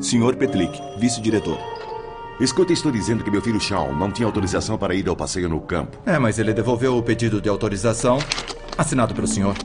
Senhor 0.00 0.36
Petlik, 0.36 0.80
vice-diretor. 0.96 1.58
Escuta, 2.40 2.72
estou 2.72 2.92
dizendo 2.92 3.24
que 3.24 3.30
meu 3.30 3.42
filho 3.42 3.60
Shawn 3.60 3.96
não 3.96 4.12
tinha 4.12 4.26
autorização 4.26 4.78
para 4.78 4.94
ir 4.94 5.08
ao 5.08 5.16
passeio 5.16 5.48
no 5.48 5.60
campo. 5.60 5.98
É, 6.06 6.18
mas 6.20 6.38
ele 6.38 6.54
devolveu 6.54 6.96
o 6.96 7.02
pedido 7.02 7.40
de 7.40 7.48
autorização 7.48 8.18
assinado 8.76 9.12
pelo 9.12 9.26
senhor. 9.26 9.56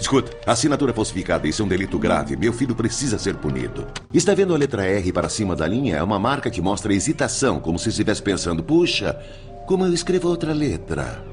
Escuta, 0.00 0.30
assinatura 0.46 0.92
falsificada, 0.92 1.48
isso 1.48 1.60
é 1.60 1.64
um 1.64 1.68
delito 1.68 1.98
grave. 1.98 2.36
Meu 2.36 2.52
filho 2.52 2.74
precisa 2.74 3.18
ser 3.18 3.34
punido. 3.34 3.88
Está 4.14 4.32
vendo 4.32 4.54
a 4.54 4.58
letra 4.58 4.84
R 4.84 5.12
para 5.12 5.28
cima 5.28 5.56
da 5.56 5.66
linha? 5.66 5.96
É 5.96 6.02
uma 6.02 6.20
marca 6.20 6.48
que 6.48 6.62
mostra 6.62 6.94
hesitação, 6.94 7.58
como 7.58 7.80
se 7.80 7.88
estivesse 7.88 8.22
pensando, 8.22 8.62
puxa, 8.62 9.18
como 9.66 9.84
eu 9.84 9.92
escrevo 9.92 10.28
outra 10.28 10.52
letra? 10.52 11.24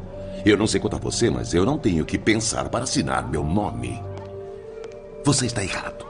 Eu 0.43 0.57
não 0.57 0.65
sei 0.65 0.79
quanto 0.79 0.95
a 0.95 0.99
você, 0.99 1.29
mas 1.29 1.53
eu 1.53 1.63
não 1.63 1.77
tenho 1.77 2.03
que 2.05 2.17
pensar 2.17 2.69
para 2.69 2.85
assinar 2.85 3.29
meu 3.29 3.43
nome. 3.43 4.01
Você 5.23 5.45
está 5.45 5.63
errado. 5.63 6.02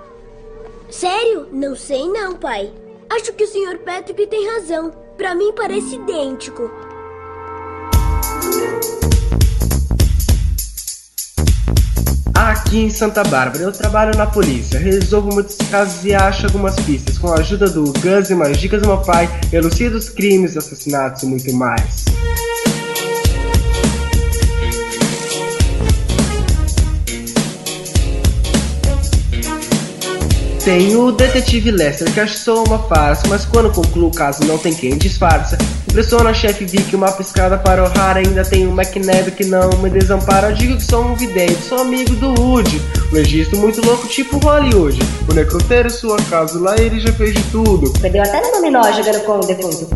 Sério? 0.93 1.47
Não 1.51 1.75
sei 1.75 2.07
não, 2.07 2.35
pai. 2.35 2.71
Acho 3.09 3.33
que 3.33 3.43
o 3.43 3.47
Sr. 3.47 3.79
Patrick 3.79 4.27
tem 4.27 4.47
razão. 4.47 4.91
Para 5.17 5.33
mim 5.33 5.51
parece 5.51 5.95
idêntico. 5.95 6.69
Aqui 12.35 12.77
em 12.77 12.89
Santa 12.91 13.23
Bárbara 13.23 13.63
eu 13.63 13.71
trabalho 13.71 14.15
na 14.15 14.27
polícia, 14.27 14.79
resolvo 14.79 15.33
muitos 15.33 15.57
casos 15.71 16.05
e 16.05 16.13
acho 16.13 16.45
algumas 16.45 16.75
pistas. 16.81 17.17
Com 17.17 17.29
a 17.29 17.39
ajuda 17.39 17.67
do 17.67 17.85
Gus 17.99 18.29
e 18.29 18.35
mais 18.35 18.59
dicas 18.59 18.79
do 18.79 18.87
meu 18.87 19.01
pai, 19.01 19.27
elucido 19.51 19.97
os 19.97 20.09
crimes, 20.09 20.55
assassinatos 20.55 21.23
e 21.23 21.25
muito 21.25 21.51
mais. 21.53 22.05
Tem 30.63 30.95
o 30.95 31.11
detetive 31.11 31.71
Lester, 31.71 32.09
que 32.13 32.21
acho 32.21 32.37
só 32.37 32.63
uma 32.63 32.79
farsa, 32.79 33.27
mas 33.27 33.43
quando 33.43 33.69
concluo 33.69 34.07
o 34.07 34.11
caso 34.11 34.45
não 34.45 34.57
tem 34.57 34.73
quem 34.73 34.97
disfarça. 34.97 35.57
Impressiona 35.89 36.29
a 36.29 36.33
chefe 36.33 36.63
Vic, 36.63 36.95
uma 36.95 37.11
piscada 37.11 37.57
para 37.57 37.83
O'Hara, 37.83 38.19
ainda 38.19 38.45
tem 38.45 38.65
o 38.65 38.71
McNabb 38.71 39.31
que 39.31 39.43
não 39.43 39.69
me 39.81 39.89
desampara. 39.89 40.51
Eu 40.51 40.55
digo 40.55 40.77
que 40.77 40.83
sou 40.83 41.03
um 41.03 41.15
vidente, 41.15 41.61
sou 41.63 41.81
amigo 41.81 42.15
do 42.15 42.29
Woody. 42.41 42.81
Um 43.11 43.15
registro 43.15 43.57
muito 43.59 43.85
louco, 43.85 44.07
tipo 44.07 44.37
Hollywood. 44.37 44.97
O 45.29 45.33
necrotério 45.33 45.91
sua 45.91 46.15
casa, 46.29 46.57
lá 46.57 46.77
ele 46.77 46.97
já 47.01 47.11
fez 47.11 47.33
de 47.33 47.43
tudo. 47.51 47.91
Bebeu 47.99 48.23
até 48.23 48.39
no 48.39 48.53
dominó 48.53 48.89
jogando 48.93 49.19
com 49.25 49.39
o 49.39 49.45
defunto. 49.45 49.89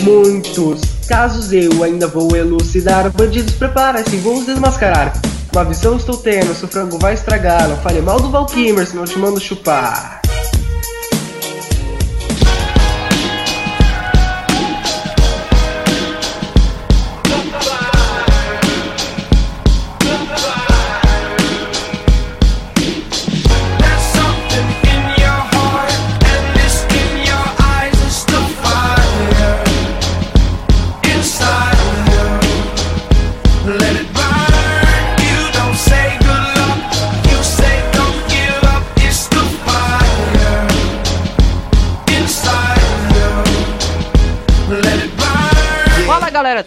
Muitos 0.00 0.80
casos 1.06 1.52
eu 1.52 1.84
ainda 1.84 2.08
vou 2.08 2.34
elucidar. 2.34 3.08
Bandidos, 3.12 3.54
prepara-se, 3.54 4.16
vamos 4.16 4.44
desmascarar. 4.44 5.12
Uma 5.54 5.64
visão 5.64 5.96
estou 5.96 6.16
tendo, 6.16 6.52
seu 6.52 6.66
frango 6.66 6.98
vai 6.98 7.14
estragar. 7.14 7.68
Não 7.68 7.76
fale 7.76 8.00
mal 8.00 8.18
do 8.18 8.28
Valkymer, 8.28 8.84
senão 8.84 9.04
eu 9.04 9.08
te 9.08 9.16
mando 9.20 9.38
chupar. 9.38 10.23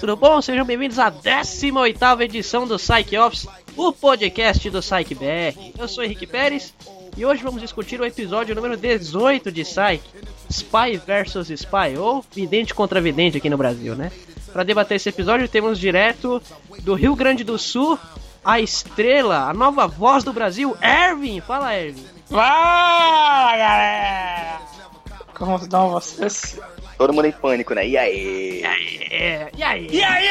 Tudo 0.07 0.15
bom? 0.15 0.41
Sejam 0.41 0.65
bem-vindos 0.65 0.99
à 0.99 1.11
18ª 1.11 2.21
edição 2.21 2.65
do 2.65 2.77
Psych 2.77 3.17
Office, 3.17 3.45
o 3.75 3.91
podcast 3.91 4.69
do 4.69 4.79
Psych 4.79 5.13
BR. 5.13 5.73
Eu 5.77 5.85
sou 5.85 6.01
Henrique 6.01 6.25
Pérez 6.25 6.73
e 7.17 7.25
hoje 7.25 7.43
vamos 7.43 7.59
discutir 7.59 7.99
o 7.99 8.05
episódio 8.05 8.55
número 8.55 8.77
18 8.77 9.51
de 9.51 9.63
Psych, 9.65 10.01
Spy 10.49 10.95
vs 10.95 11.49
Spy, 11.49 11.97
ou 11.99 12.23
Vidente 12.33 12.73
contra 12.73 13.01
Vidente 13.01 13.35
aqui 13.35 13.49
no 13.49 13.57
Brasil, 13.57 13.97
né? 13.97 14.09
Para 14.53 14.63
debater 14.63 14.95
esse 14.95 15.09
episódio 15.09 15.49
temos 15.49 15.77
direto 15.77 16.41
do 16.83 16.93
Rio 16.93 17.13
Grande 17.13 17.43
do 17.43 17.59
Sul 17.59 17.99
a 18.45 18.61
estrela, 18.61 19.49
a 19.49 19.53
nova 19.53 19.87
voz 19.87 20.23
do 20.23 20.31
Brasil, 20.31 20.73
Ervin. 20.81 21.41
Fala, 21.41 21.75
Ervin. 21.75 22.05
Fala 22.29 23.57
galera! 23.57 24.61
Como 25.33 25.57
estão 25.57 25.89
vocês? 25.89 26.57
Todo 26.97 27.13
mundo 27.13 27.25
em 27.25 27.31
pânico, 27.31 27.73
né? 27.73 27.87
E 27.87 27.95
aí? 27.97 28.63
É, 29.11 29.49
e 29.55 29.63
aí? 29.63 29.87
E 29.91 30.03
aí? 30.03 30.27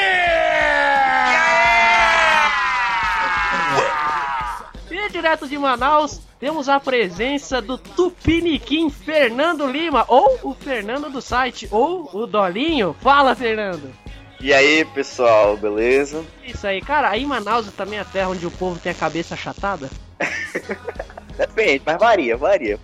E 4.90 5.08
direto 5.10 5.48
de 5.48 5.56
Manaus, 5.56 6.20
temos 6.40 6.68
a 6.68 6.80
presença 6.80 7.62
do 7.62 7.78
Tupiniquim 7.78 8.90
Fernando 8.90 9.66
Lima, 9.66 10.04
ou 10.08 10.38
o 10.42 10.54
Fernando 10.54 11.08
do 11.08 11.22
site, 11.22 11.68
ou 11.70 12.10
o 12.12 12.26
Dolinho. 12.26 12.94
Fala, 13.00 13.34
Fernando! 13.34 13.92
E 14.40 14.52
aí, 14.52 14.84
pessoal, 14.84 15.56
beleza? 15.56 16.24
Isso 16.44 16.66
aí, 16.66 16.80
cara, 16.80 17.10
aí 17.10 17.24
Manaus 17.24 17.66
também 17.72 17.98
é 17.98 18.02
a 18.02 18.04
terra 18.04 18.28
onde 18.28 18.46
o 18.46 18.50
povo 18.50 18.78
tem 18.78 18.92
a 18.92 18.94
cabeça 18.94 19.34
achatada? 19.34 19.88
Depende, 21.36 21.82
mas 21.84 21.98
varia, 21.98 22.36
varia. 22.36 22.78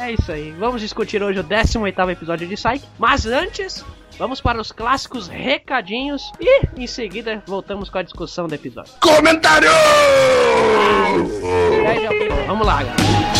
É 0.00 0.12
isso 0.12 0.30
aí, 0.30 0.52
vamos 0.52 0.80
discutir 0.80 1.22
hoje 1.22 1.40
o 1.40 1.44
18º 1.44 2.10
episódio 2.10 2.46
de 2.46 2.54
Psyche, 2.54 2.84
mas 2.98 3.24
antes, 3.26 3.84
vamos 4.18 4.40
para 4.40 4.60
os 4.60 4.70
clássicos 4.70 5.28
recadinhos 5.28 6.30
e 6.40 6.66
em 6.76 6.86
seguida 6.86 7.42
voltamos 7.46 7.88
com 7.88 7.98
a 7.98 8.02
discussão 8.02 8.46
do 8.46 8.54
episódio. 8.54 8.92
Comentário! 9.00 9.70
Vamos 12.46 12.66
lá, 12.66 12.82
galera. 12.82 13.36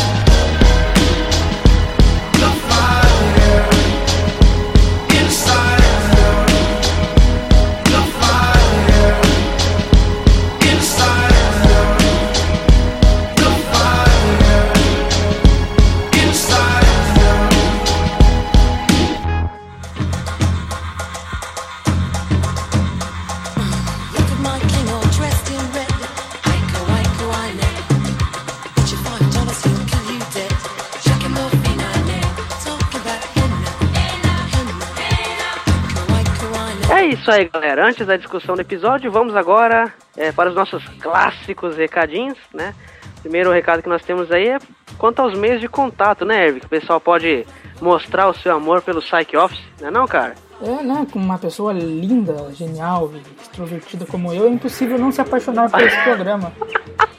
Isso 37.26 37.32
aí, 37.32 37.48
galera. 37.52 37.84
Antes 37.84 38.06
da 38.06 38.16
discussão 38.16 38.54
do 38.54 38.60
episódio, 38.60 39.10
vamos 39.10 39.34
agora 39.34 39.92
é, 40.16 40.30
para 40.30 40.48
os 40.48 40.54
nossos 40.54 40.86
clássicos 41.00 41.76
recadinhos, 41.76 42.38
né? 42.54 42.72
Primeiro 43.20 43.50
recado 43.50 43.82
que 43.82 43.88
nós 43.88 44.02
temos 44.02 44.30
aí 44.30 44.50
é 44.50 44.58
quanto 44.96 45.20
aos 45.20 45.36
meios 45.36 45.60
de 45.60 45.68
contato, 45.68 46.24
né, 46.24 46.46
Ervin? 46.46 46.60
Que 46.60 46.66
o 46.66 46.68
pessoal 46.68 47.00
pode 47.00 47.44
mostrar 47.80 48.28
o 48.28 48.34
seu 48.34 48.54
amor 48.54 48.80
pelo 48.80 49.02
Psych 49.02 49.36
Office, 49.36 49.60
não 49.80 49.88
é 49.88 49.90
não, 49.90 50.06
cara? 50.06 50.36
É, 50.62 50.84
né? 50.84 51.04
Com 51.12 51.18
uma 51.18 51.36
pessoa 51.36 51.72
linda, 51.72 52.48
genial 52.52 53.10
extrovertida 53.42 54.06
como 54.06 54.32
eu, 54.32 54.46
é 54.46 54.50
impossível 54.50 54.96
não 54.96 55.10
se 55.10 55.20
apaixonar 55.20 55.68
por 55.68 55.82
esse 55.82 55.98
programa. 56.04 56.52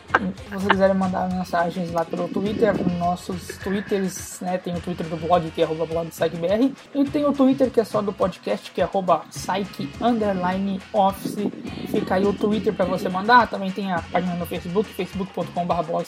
Se 0.07 0.49
vocês 0.49 0.71
quiserem 0.71 0.95
mandar 0.95 1.29
mensagens 1.29 1.91
lá 1.91 2.05
pelo 2.05 2.27
Twitter, 2.27 2.73
nossos 2.97 3.57
twitters, 3.59 4.39
né? 4.41 4.57
Tem 4.57 4.75
o 4.75 4.79
Twitter 4.79 5.05
do 5.07 5.17
blog, 5.17 5.51
que 5.51 5.61
é 5.61 5.65
arroba 5.65 5.85
e 6.93 7.03
tem 7.05 7.25
o 7.25 7.33
Twitter 7.33 7.69
que 7.69 7.79
é 7.79 7.83
só 7.83 8.01
do 8.01 8.11
podcast, 8.13 8.71
que 8.71 8.81
é 8.81 8.83
arroba 8.83 9.23
Psyche 9.29 9.89
underline 10.01 10.81
office. 10.93 11.35
Fica 11.89 12.15
aí 12.15 12.25
o 12.25 12.33
Twitter 12.33 12.73
para 12.73 12.85
você 12.85 13.07
mandar. 13.09 13.47
Também 13.47 13.71
tem 13.71 13.91
a 13.91 14.01
página 14.01 14.35
no 14.35 14.45
Facebook, 14.45 14.89
facebook.com.br 14.89 15.83
blog. 15.85 16.05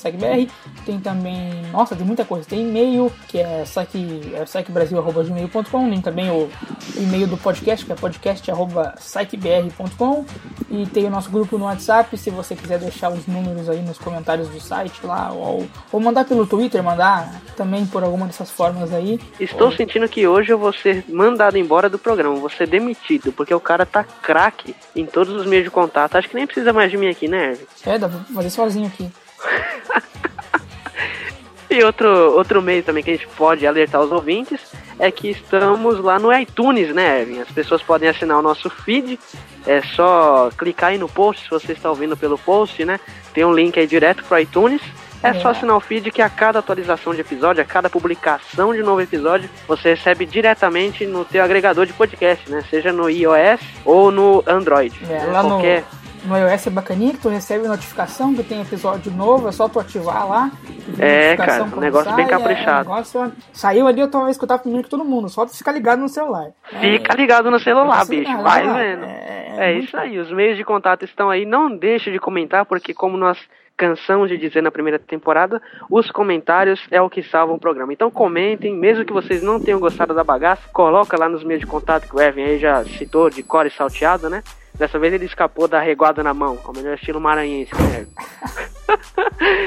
Tem 0.85 0.99
também, 0.99 1.63
nossa, 1.71 1.95
tem 1.95 2.05
muita 2.05 2.25
coisa. 2.25 2.47
Tem 2.47 2.61
e-mail, 2.61 3.11
que 3.27 3.39
é 3.39 3.63
psyche, 3.63 4.33
é 4.33 4.43
psychebrasil.gmail.com. 4.43 5.89
Tem 5.89 6.01
também 6.01 6.29
o 6.29 6.49
e-mail 6.95 7.27
do 7.27 7.37
podcast, 7.37 7.85
que 7.85 7.91
é 7.91 7.95
podcast.psychebr.com. 7.95 10.25
E 10.69 10.85
tem 10.87 11.05
o 11.05 11.09
nosso 11.09 11.29
grupo 11.29 11.57
no 11.57 11.65
WhatsApp, 11.65 12.17
se 12.17 12.29
você 12.29 12.55
quiser 12.55 12.79
deixar 12.79 13.09
os 13.09 13.25
números 13.25 13.69
aí 13.69 13.81
nos 13.89 13.97
comentários 13.97 14.47
do 14.47 14.59
site 14.59 15.05
lá, 15.05 15.31
ou, 15.31 15.67
ou 15.91 15.99
mandar 15.99 16.25
pelo 16.25 16.47
Twitter, 16.47 16.81
mandar 16.81 17.41
também 17.57 17.85
por 17.85 18.03
alguma 18.03 18.25
dessas 18.25 18.49
formas 18.49 18.93
aí. 18.93 19.19
Estou 19.39 19.71
sentindo 19.71 20.07
que 20.07 20.27
hoje 20.27 20.53
eu 20.53 20.57
vou 20.57 20.71
ser 20.71 21.03
mandado 21.09 21.57
embora 21.57 21.89
do 21.89 21.99
programa, 21.99 22.35
vou 22.35 22.49
ser 22.49 22.67
demitido, 22.67 23.31
porque 23.33 23.53
o 23.53 23.59
cara 23.59 23.85
tá 23.85 24.03
craque 24.03 24.75
em 24.95 25.05
todos 25.05 25.33
os 25.33 25.45
meios 25.45 25.65
de 25.65 25.71
contato. 25.71 26.15
Acho 26.15 26.29
que 26.29 26.35
nem 26.35 26.45
precisa 26.45 26.71
mais 26.71 26.89
de 26.89 26.97
mim 26.97 27.09
aqui, 27.09 27.27
né, 27.27 27.51
Ervin? 27.51 27.65
É, 27.85 27.97
dá 27.97 28.07
pra 28.07 28.19
fazer 28.33 28.49
sozinho 28.49 28.87
aqui. 28.87 29.11
E 31.69 31.83
outro, 31.83 32.09
outro 32.35 32.63
meio 32.63 32.81
também 32.81 33.03
que 33.03 33.11
a 33.11 33.13
gente 33.13 33.27
pode 33.27 33.65
alertar 33.67 34.01
os 34.01 34.11
ouvintes 34.11 34.59
é 34.97 35.11
que 35.11 35.29
estamos 35.29 35.99
lá 35.99 36.17
no 36.17 36.33
iTunes, 36.33 36.93
né, 36.95 37.21
Erwin? 37.21 37.41
As 37.41 37.51
pessoas 37.51 37.83
podem 37.83 38.09
assinar 38.09 38.39
o 38.39 38.41
nosso 38.41 38.71
feed. 38.71 39.19
É 39.69 39.83
só 39.95 40.49
clicar 40.57 40.89
aí 40.89 40.97
no 40.97 41.07
post, 41.07 41.43
se 41.43 41.49
você 41.51 41.73
está 41.73 41.91
ouvindo 41.91 42.17
pelo 42.17 42.39
post, 42.39 42.83
né? 42.83 42.99
Tem 43.35 43.45
um 43.45 43.53
link 43.53 43.79
aí 43.79 43.85
direto 43.85 44.23
pro 44.23 44.39
iTunes. 44.39 44.81
É 45.21 45.33
só 45.33 45.49
É. 45.49 45.51
assinar 45.51 45.75
o 45.75 45.79
feed 45.79 46.09
que 46.11 46.23
a 46.23 46.29
cada 46.29 46.57
atualização 46.57 47.13
de 47.13 47.21
episódio, 47.21 47.61
a 47.61 47.65
cada 47.65 47.87
publicação 47.87 48.73
de 48.73 48.81
novo 48.81 48.99
episódio, 49.01 49.47
você 49.67 49.89
recebe 49.89 50.25
diretamente 50.25 51.05
no 51.05 51.23
teu 51.23 51.43
agregador 51.43 51.85
de 51.85 51.93
podcast, 51.93 52.49
né? 52.49 52.63
Seja 52.67 52.91
no 52.91 53.07
iOS 53.09 53.59
ou 53.85 54.09
no 54.09 54.43
Android. 54.47 54.97
É, 55.03 55.07
né? 55.07 55.25
lá 55.31 55.43
no, 55.43 55.49
Qualquer... 55.49 55.83
no 56.25 56.37
iOS 56.37 56.67
é 56.67 56.69
bacaninha 56.69 57.13
que 57.13 57.19
tu 57.19 57.29
recebe 57.29 57.67
notificação 57.67 58.33
que 58.33 58.43
tem 58.43 58.61
episódio 58.61 59.11
novo, 59.11 59.47
é 59.47 59.51
só 59.51 59.67
tu 59.69 59.79
ativar 59.79 60.27
lá. 60.27 60.51
e 60.97 61.01
É, 61.01 61.35
cara, 61.37 61.63
um 61.63 61.79
negócio 61.79 62.13
bem 62.15 62.25
é, 62.25 62.27
caprichado. 62.29 62.89
um 62.89 62.93
negócio- 62.93 63.31
saiu 63.53 63.87
ali, 63.87 64.01
eu 64.01 64.09
tava 64.09 64.29
escutando 64.29 64.59
primeiro 64.59 64.83
que 64.83 64.89
todo 64.89 65.05
mundo, 65.05 65.29
só 65.29 65.45
tu 65.45 65.55
ficar 65.57 65.71
ligado 65.71 65.99
no 65.99 66.09
celular. 66.09 66.47
Fica 66.79 67.13
ligado 67.15 67.49
no 67.49 67.59
celular, 67.59 68.05
bicho. 68.05 68.21
ligado, 68.29 68.43
Vai 68.43 68.61
vendo. 68.63 69.05
É, 69.05 69.39
É 69.57 69.73
muito 69.73 69.85
isso 69.87 69.97
aí, 69.97 70.17
os 70.19 70.31
meios 70.31 70.55
de 70.57 70.63
contato 70.63 71.03
estão 71.05 71.29
aí. 71.29 71.45
Não 71.45 71.75
deixe 71.75 72.11
de 72.11 72.19
comentar, 72.19 72.65
porque 72.65 72.93
como 72.93 73.17
nós 73.17 73.37
cansamos 73.75 74.27
de 74.27 74.37
dizer 74.37 74.61
na 74.61 74.71
primeira 74.71 74.99
temporada, 74.99 75.61
os 75.89 76.11
comentários 76.11 76.81
é 76.91 77.01
o 77.01 77.09
que 77.09 77.23
salva 77.23 77.53
o 77.53 77.59
programa. 77.59 77.93
Então 77.93 78.11
comentem, 78.11 78.75
mesmo 78.75 79.05
que 79.05 79.13
vocês 79.13 79.41
não 79.41 79.57
tenham 79.57 79.79
gostado 79.79 80.13
da 80.13 80.21
bagaça, 80.23 80.61
coloca 80.73 81.17
lá 81.17 81.29
nos 81.29 81.45
meios 81.45 81.61
de 81.61 81.65
contato 81.67 82.07
que 82.09 82.13
o 82.15 82.19
Evan 82.21 82.41
aí 82.41 82.59
já 82.59 82.83
citou, 82.83 83.29
de 83.29 83.41
core 83.41 83.69
salteado, 83.71 84.29
né? 84.29 84.43
Dessa 84.79 84.97
vez 84.97 85.13
ele 85.13 85.25
escapou 85.25 85.67
da 85.67 85.81
reguada 85.81 86.23
na 86.23 86.33
mão, 86.33 86.57
ao 86.63 86.73
melhor 86.73 86.95
estilo 86.95 87.19
maranhense, 87.19 87.71
né? 87.75 88.07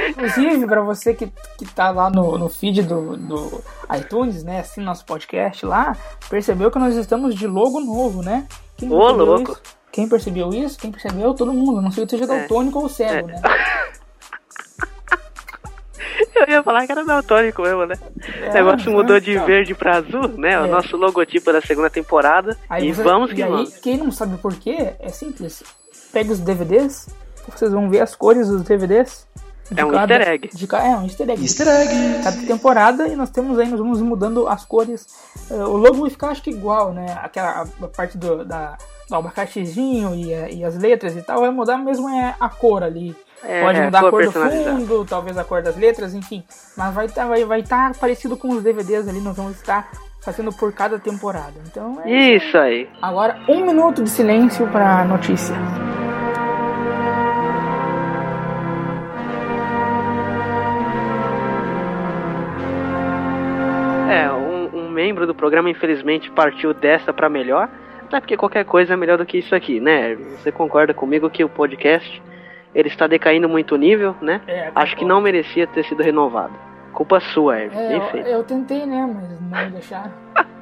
Inclusive, 0.08 0.64
pra 0.66 0.80
você 0.80 1.12
que, 1.12 1.30
que 1.58 1.66
tá 1.66 1.90
lá 1.90 2.08
no, 2.08 2.38
no 2.38 2.48
feed 2.48 2.82
do, 2.82 3.16
do 3.18 3.62
iTunes, 3.94 4.42
né, 4.42 4.60
assim, 4.60 4.80
nosso 4.80 5.04
podcast 5.04 5.66
lá, 5.66 5.94
percebeu 6.30 6.70
que 6.70 6.78
nós 6.78 6.96
estamos 6.96 7.34
de 7.34 7.46
logo 7.46 7.78
novo, 7.78 8.22
né? 8.22 8.46
Quem 8.76 8.90
Ô, 8.90 9.10
louco. 9.12 9.52
Isso? 9.52 9.62
Quem 9.92 10.08
percebeu 10.08 10.48
isso? 10.54 10.78
Quem 10.78 10.90
percebeu? 10.90 11.34
Todo 11.34 11.52
mundo. 11.52 11.82
Não 11.82 11.90
sei 11.90 12.04
se 12.04 12.10
seja 12.16 12.24
É. 12.24 12.26
daltônico 12.38 12.78
ou 12.78 12.88
cego, 12.88 13.28
né? 13.28 13.40
Eu 16.34 16.46
ia 16.48 16.62
falar 16.62 16.86
que 16.86 16.92
era 16.92 17.04
daltônico 17.04 17.62
mesmo, 17.62 17.86
né? 17.86 17.94
É, 18.42 18.50
o 18.50 18.52
negócio 18.54 18.90
é, 18.90 18.92
mudou 18.92 19.20
de 19.20 19.32
então. 19.32 19.46
verde 19.46 19.74
pra 19.74 19.96
azul, 19.98 20.28
né? 20.38 20.60
O 20.60 20.64
É. 20.66 20.68
nosso 20.68 20.96
logotipo 20.96 21.52
da 21.52 21.60
segunda 21.60 21.90
temporada. 21.90 22.56
Aí 22.68 22.88
e 22.88 22.94
você- 22.94 23.02
vamos 23.02 23.30
e 23.30 23.34
que 23.34 23.42
aí, 23.42 23.50
vamos. 23.50 23.76
quem 23.78 23.96
não 23.96 24.10
sabe 24.10 24.36
por 24.38 24.54
quê, 24.54 24.94
é 24.98 25.08
simples. 25.10 25.62
Pega 26.12 26.32
os 26.32 26.40
DVDs, 26.40 27.08
vocês 27.48 27.72
vão 27.72 27.88
ver 27.88 28.00
as 28.00 28.14
cores 28.14 28.48
dos 28.48 28.62
DVDs. 28.62 29.26
de 29.70 29.80
É 29.80 29.86
um 29.86 29.94
easter 29.94 30.28
egg. 30.28 30.50
de 30.52 30.68
é 30.74 30.96
um 30.96 31.04
easter 31.04 31.30
egg. 31.30 31.40
Easter 31.42 31.66
egg. 31.66 32.22
Cada 32.22 32.36
temporada 32.46 33.08
e 33.08 33.16
nós 33.16 33.30
temos 33.30 33.58
aí, 33.58 33.66
nós 33.68 33.78
vamos 33.78 34.02
mudando 34.02 34.46
as 34.46 34.66
cores. 34.66 35.06
Eh, 35.50 35.54
o 35.54 35.76
logo 35.78 36.02
vai 36.02 36.10
ficar 36.10 36.28
acho 36.28 36.42
que 36.42 36.50
igual, 36.50 36.92
né? 36.92 37.06
Aquela 37.22 37.64
a 37.80 37.88
parte 37.88 38.18
do, 38.18 38.44
da, 38.44 38.76
do 39.08 39.16
abacaxizinho 39.16 40.14
e, 40.14 40.34
a- 40.34 40.48
e 40.50 40.64
as 40.64 40.76
letras 40.78 41.16
e 41.16 41.22
tal, 41.22 41.40
vai 41.40 41.50
mudar 41.50 41.78
mesmo 41.78 42.08
é 42.08 42.34
a 42.38 42.48
cor 42.48 42.82
ali. 42.82 43.14
É, 43.44 43.60
Pode 43.62 43.78
é, 43.80 43.84
mudar 43.86 44.06
a 44.06 44.10
cor 44.10 44.24
do 44.24 44.30
fundo, 44.32 45.04
talvez 45.04 45.36
a 45.36 45.42
cor 45.44 45.62
das 45.62 45.76
letras, 45.76 46.14
enfim. 46.14 46.44
Mas 46.76 46.94
vai 46.94 47.06
estar 47.06 47.26
vai, 47.26 47.44
vai 47.44 47.62
tá 47.62 47.90
parecido 48.00 48.36
com 48.36 48.48
os 48.50 48.62
DVDs 48.62 49.08
ali, 49.08 49.20
nós 49.20 49.36
vamos 49.36 49.56
estar 49.56 49.90
fazendo 50.20 50.52
por 50.52 50.72
cada 50.72 50.98
temporada. 50.98 51.54
Então 51.66 52.00
é 52.04 52.36
Isso 52.36 52.56
aí. 52.56 52.88
Agora, 53.02 53.40
um 53.48 53.66
minuto 53.66 54.02
de 54.04 54.10
silêncio 54.10 54.68
para 54.68 55.04
notícia. 55.04 55.56
É, 64.10 64.30
um, 64.30 64.68
um 64.86 64.90
membro 64.90 65.26
do 65.26 65.34
programa 65.34 65.70
infelizmente 65.70 66.30
partiu 66.30 66.74
dessa 66.74 67.12
pra 67.12 67.28
melhor. 67.28 67.68
Até 68.12 68.20
porque 68.20 68.36
qualquer 68.36 68.66
coisa 68.66 68.92
é 68.92 68.96
melhor 68.96 69.16
do 69.16 69.24
que 69.24 69.38
isso 69.38 69.54
aqui, 69.54 69.80
né? 69.80 70.14
Você 70.14 70.52
concorda 70.52 70.92
comigo 70.92 71.30
que 71.30 71.42
o 71.42 71.48
podcast 71.48 72.22
ele 72.74 72.88
está 72.88 73.06
decaindo 73.06 73.48
muito 73.48 73.74
o 73.74 73.78
nível, 73.78 74.14
né? 74.20 74.42
É, 74.46 74.70
Acho 74.74 74.94
que 74.96 75.04
não 75.04 75.18
merecia 75.18 75.66
ter 75.66 75.82
sido 75.86 76.02
renovado. 76.02 76.52
Culpa 76.92 77.20
sua, 77.20 77.58
Erwin. 77.58 77.74
É, 77.74 77.88
Bem 77.88 78.20
eu, 78.20 78.26
eu 78.26 78.44
tentei, 78.44 78.84
né? 78.84 79.10
Mas 79.14 79.40
não 79.40 79.64
me 79.64 79.70
deixaram. 79.70 80.12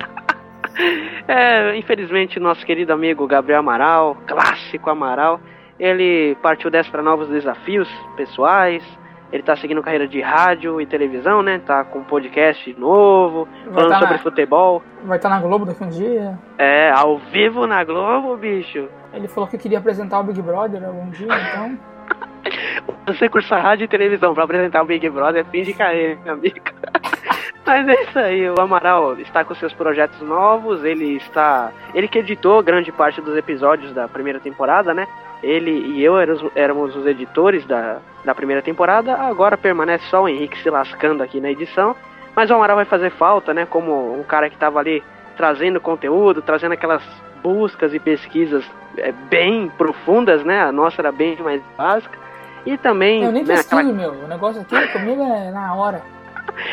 É, 1.29 1.77
infelizmente, 1.77 2.41
nosso 2.41 2.65
querido 2.65 2.93
amigo 2.93 3.27
Gabriel 3.27 3.61
Amaral, 3.61 4.17
clássico 4.27 4.89
Amaral, 4.89 5.39
ele 5.79 6.35
partiu 6.37 6.71
dessa 6.71 6.91
para 6.91 7.03
novos 7.03 7.29
desafios 7.29 7.89
pessoais. 8.17 8.83
Ele 9.33 9.43
tá 9.43 9.55
seguindo 9.57 9.83
carreira 9.83 10.09
de 10.09 10.21
rádio 10.21 10.81
e 10.81 10.87
televisão, 10.87 11.41
né? 11.43 11.61
Tá 11.65 11.85
com 11.85 12.01
um 12.01 12.05
podcast 12.05 12.75
novo, 12.79 13.47
Vai 13.67 13.75
falando 13.75 13.91
tá 13.91 13.99
sobre 14.01 14.15
na- 14.17 14.23
futebol. 14.23 14.83
Vai 15.05 15.17
estar 15.19 15.29
na 15.29 15.41
Globo 15.41 15.65
daqui 15.65 15.85
um 15.85 15.89
dia. 15.89 16.37
É, 16.59 16.91
ao 16.91 17.19
vivo 17.19 17.67
na 17.67 17.85
Globo, 17.85 18.37
bicho. 18.37 18.89
Ele 19.13 19.29
falou 19.29 19.49
que 19.49 19.57
queria 19.59 19.79
apresentar 19.79 20.19
o 20.21 20.25
Big 20.25 20.41
Brother 20.43 20.85
algum 20.85 21.09
dia, 21.11 21.27
então. 21.27 21.79
Você 23.07 23.29
cursar 23.29 23.63
rádio 23.63 23.85
e 23.85 23.89
televisão 23.89 24.35
pra 24.35 24.45
apresentar 24.45 24.83
o 24.83 24.87
Big 24.87 25.09
Brother 25.09 25.43
é 25.43 25.51
fim 25.51 25.63
de 25.63 25.75
carreira, 25.75 26.19
meu 26.25 26.35
amigo. 26.35 26.57
Mas 27.67 27.87
é 27.87 28.03
isso 28.03 28.19
aí, 28.19 28.51
o 28.51 28.61
Amaral 28.61 29.15
está 29.21 29.45
com 29.45 29.55
seus 29.55 29.73
projetos 29.73 30.21
novos, 30.23 30.83
ele 30.83 31.17
está. 31.17 31.71
Ele 31.95 32.09
que 32.09 32.19
editou 32.19 32.61
grande 32.65 32.91
parte 32.91 33.21
dos 33.21 33.37
episódios 33.37 33.93
da 33.93 34.09
primeira 34.09 34.41
temporada, 34.41 34.93
né? 34.93 35.07
Ele 35.43 35.71
e 35.71 36.05
eu 36.05 36.19
éramos, 36.19 36.45
éramos 36.55 36.97
os 36.97 37.07
editores 37.07 37.65
da, 37.67 37.99
da 38.25 38.35
primeira 38.35 38.61
temporada, 38.63 39.15
agora 39.15 39.57
permanece 39.57 40.05
só 40.11 40.23
o 40.23 40.29
Henrique 40.29 40.59
se 40.63 40.69
lascando 40.71 41.23
aqui 41.23 41.41
na 41.41 41.51
edição. 41.51 41.97
Mas 42.37 42.51
o 42.51 42.55
Amaral 42.55 42.77
vai 42.77 42.85
fazer 42.85 43.11
falta, 43.11 43.53
né? 43.53 43.67
Como 43.67 44.19
um 44.19 44.23
cara 44.23 44.49
que 44.49 44.55
estava 44.57 44.79
ali 44.79 45.03
trazendo 45.37 45.81
conteúdo, 45.81 46.43
trazendo 46.43 46.73
aquelas 46.73 47.03
buscas 47.43 47.93
e 47.95 47.99
pesquisas 47.99 48.65
é, 48.99 49.13
bem 49.13 49.69
profundas, 49.77 50.45
né? 50.45 50.61
A 50.63 50.71
nossa 50.71 51.01
era 51.01 51.11
bem 51.11 51.37
mais 51.43 51.63
básica. 51.77 52.19
E 52.67 52.77
também. 52.77 53.25
Eu 53.25 53.33
nem 53.33 53.43
né, 53.43 53.55
pesquiso, 53.57 53.77
aquela- 53.81 53.93
meu. 53.93 54.13
O 54.13 54.29
negócio 54.29 54.61
aqui 54.61 54.89
comigo 54.93 55.23
é 55.23 55.51
na 55.51 55.75
hora. 55.75 56.03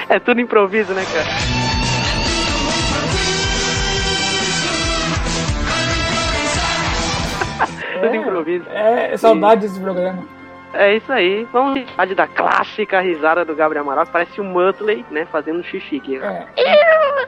É 0.09 0.19
tudo 0.19 0.41
improviso, 0.41 0.93
né, 0.93 1.03
cara? 1.05 1.86
Improviso. 8.41 8.65
É, 8.69 9.15
saudades 9.17 9.69
desse 9.69 9.81
programa. 9.81 10.23
É 10.73 10.95
isso 10.95 11.11
aí. 11.11 11.47
Vamos 11.51 11.89
falar 11.91 12.13
da 12.13 12.27
clássica 12.27 12.99
risada 12.99 13.43
do 13.45 13.55
Gabriel 13.55 13.83
Amaral, 13.83 14.05
que 14.05 14.11
parece 14.11 14.39
o 14.41 14.43
Muttley, 14.43 15.05
né, 15.09 15.25
fazendo 15.31 15.63
xixi 15.63 15.97
aqui. 15.97 16.17
É. 16.17 16.47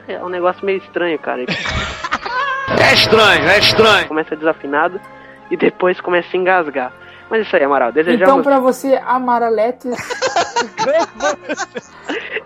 É 0.08 0.24
um 0.24 0.28
negócio 0.28 0.64
meio 0.64 0.78
estranho, 0.78 1.18
cara. 1.18 1.42
É 1.42 2.94
estranho, 2.94 3.48
é 3.48 3.58
estranho. 3.58 4.08
Começa 4.08 4.36
desafinado 4.36 5.00
e 5.50 5.56
depois 5.56 6.00
começa 6.00 6.36
a 6.36 6.38
engasgar. 6.38 6.92
Mas 7.30 7.46
isso 7.46 7.54
aí, 7.56 7.62
Amaral, 7.64 7.90
Então, 7.90 8.02
desejamos... 8.02 8.42
pra 8.44 8.58
você, 8.58 8.96
Amaraletes. 9.06 9.96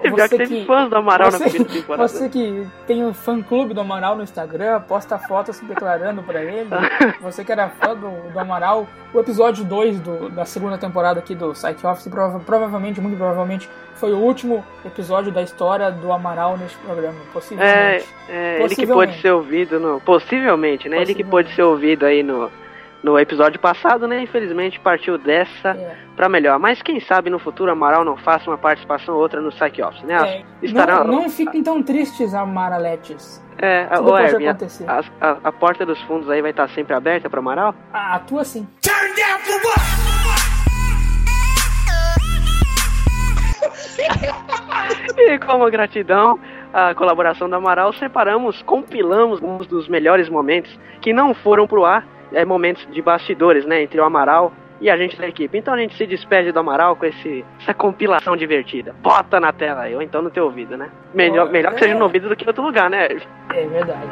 Pior 0.03 0.29
que 0.29 0.37
teve 0.37 0.65
fãs 0.67 0.91
do 0.91 0.97
Amaral 0.97 1.31
na 1.31 1.39
você, 1.39 1.49
primeira 1.49 1.73
temporada. 1.73 2.09
Você 2.09 2.29
que 2.29 2.67
tem 2.87 3.05
o 3.07 3.15
fã 3.15 3.43
clube 3.43 3.73
do 3.73 3.81
Amaral 3.81 4.15
no 4.17 4.23
Instagram, 4.23 4.81
posta 4.83 5.19
fotos 5.19 5.57
se 5.57 5.65
declarando 5.65 6.23
pra 6.23 6.43
ele. 6.43 6.69
Você 7.23 7.43
que 7.45 7.51
era 7.51 7.69
fã 7.71 7.95
do, 7.97 8.31
do 8.31 8.39
Amaral, 8.39 8.87
o 9.15 9.19
episódio 9.21 9.65
2 9.65 10.01
do- 10.01 10.29
da 10.29 10.45
segunda 10.45 10.77
temporada 10.77 11.19
aqui 11.19 11.35
do 11.35 11.53
Psych 11.53 11.85
Office, 11.87 12.07
prova- 12.09 12.41
provavelmente, 12.41 13.01
muito 13.01 13.17
provavelmente, 13.17 13.69
foi 13.95 14.13
o 14.13 14.19
último 14.19 14.63
episódio 14.85 15.33
da 15.33 15.41
história 15.43 15.91
do 15.91 16.13
Amaral 16.13 16.59
neste 16.59 16.77
programa. 16.79 17.15
É, 17.19 17.33
Possivelmente. 17.33 18.09
é 18.29 18.55
ele 18.61 18.69
que 18.69 18.75
Possivelmente. 18.77 19.13
pôde 19.13 19.23
ser 19.23 19.31
ouvido 19.33 19.81
no. 19.81 20.01
Possivelmente, 20.01 20.89
né? 20.89 21.01
Ele 21.01 21.15
que 21.15 21.25
pôde 21.25 21.53
ser 21.55 21.63
ouvido 21.63 22.05
aí 22.05 22.23
no, 22.23 22.51
no 23.05 23.19
episódio 23.19 23.61
passado, 23.61 24.09
né? 24.09 24.23
Infelizmente 24.23 24.81
partiu 24.81 25.19
dessa 25.19 25.69
É. 25.77 25.95
pra 26.17 26.27
melhor. 26.27 26.59
Mas 26.59 26.81
quem 26.81 26.99
sabe 27.01 27.29
no 27.29 27.39
futuro 27.39 27.71
Amaral 27.71 28.03
não 28.03 28.17
faça 28.17 28.49
uma 28.51 28.57
participação 28.57 29.15
ou 29.15 29.21
outra 29.21 29.43
no 29.43 29.51
Psych 29.51 29.83
Office, 29.83 30.03
né? 30.05 30.15
É, 30.27 30.43
Estará. 30.63 31.05
não, 31.05 31.23
não 31.23 31.29
fiquem 31.31 31.63
tão 31.63 31.83
tristes, 31.83 32.33
Amaraletes. 32.33 33.45
É, 33.59 33.87
a, 33.91 33.97
acontecer. 33.97 34.85
a, 34.89 35.01
a- 35.21 35.37
a 35.45 35.53
porta 35.53 35.85
dos 35.87 36.01
fundos 36.03 36.29
aí 36.31 36.41
vai 36.43 36.51
estar 36.51 36.69
sempre 36.71 36.95
aberta 36.95 37.29
pro 37.29 37.39
Amaral? 37.41 37.75
A, 37.93 38.15
a 38.17 38.19
tua 38.21 38.43
sim. 38.43 38.67
E 45.17 45.39
como 45.39 45.71
gratidão 45.71 46.39
à 46.73 46.95
colaboração 46.95 47.49
do 47.49 47.55
Amaral, 47.57 47.93
separamos, 47.93 48.61
compilamos 48.63 49.41
alguns 49.43 49.67
dos 49.67 49.89
melhores 49.89 50.29
momentos 50.29 50.79
que 51.01 51.13
não 51.13 51.33
foram 51.35 51.67
pro 51.67 51.85
ar, 51.85 52.05
é, 52.35 52.45
momentos 52.45 52.87
de 52.91 53.01
bastidores, 53.01 53.65
né, 53.65 53.83
entre 53.83 54.01
o 54.01 54.05
Amaral 54.05 54.53
e 54.81 54.91
a 54.91 54.97
gente 54.97 55.17
da 55.17 55.27
equipe. 55.27 55.57
Então 55.57 55.75
a 55.75 55.79
gente 55.79 55.97
se 55.97 56.07
despede 56.07 56.53
do 56.53 56.59
Amaral 56.59 56.97
com 56.97 57.07
esse, 57.07 57.45
essa 57.61 57.73
compilação 57.73 58.37
divertida. 58.37 58.95
Bota 59.03 59.41
na 59.41 59.53
tela 59.53 59.83
aí, 59.83 59.95
ou 59.95 60.03
então 60.03 60.21
no 60.21 60.31
teu 60.31 60.45
ouvido, 60.45 60.77
né? 60.77 60.91
Melhor, 61.15 61.51
melhor 61.51 61.73
que 61.75 61.81
seja 61.81 61.95
no 61.95 62.05
ouvido 62.05 62.29
do 62.29 62.37
que 62.37 62.45
em 62.45 62.49
outro 62.49 62.63
lugar, 62.63 62.91
né? 62.91 63.09
É 63.55 63.67
verdade. 63.67 64.09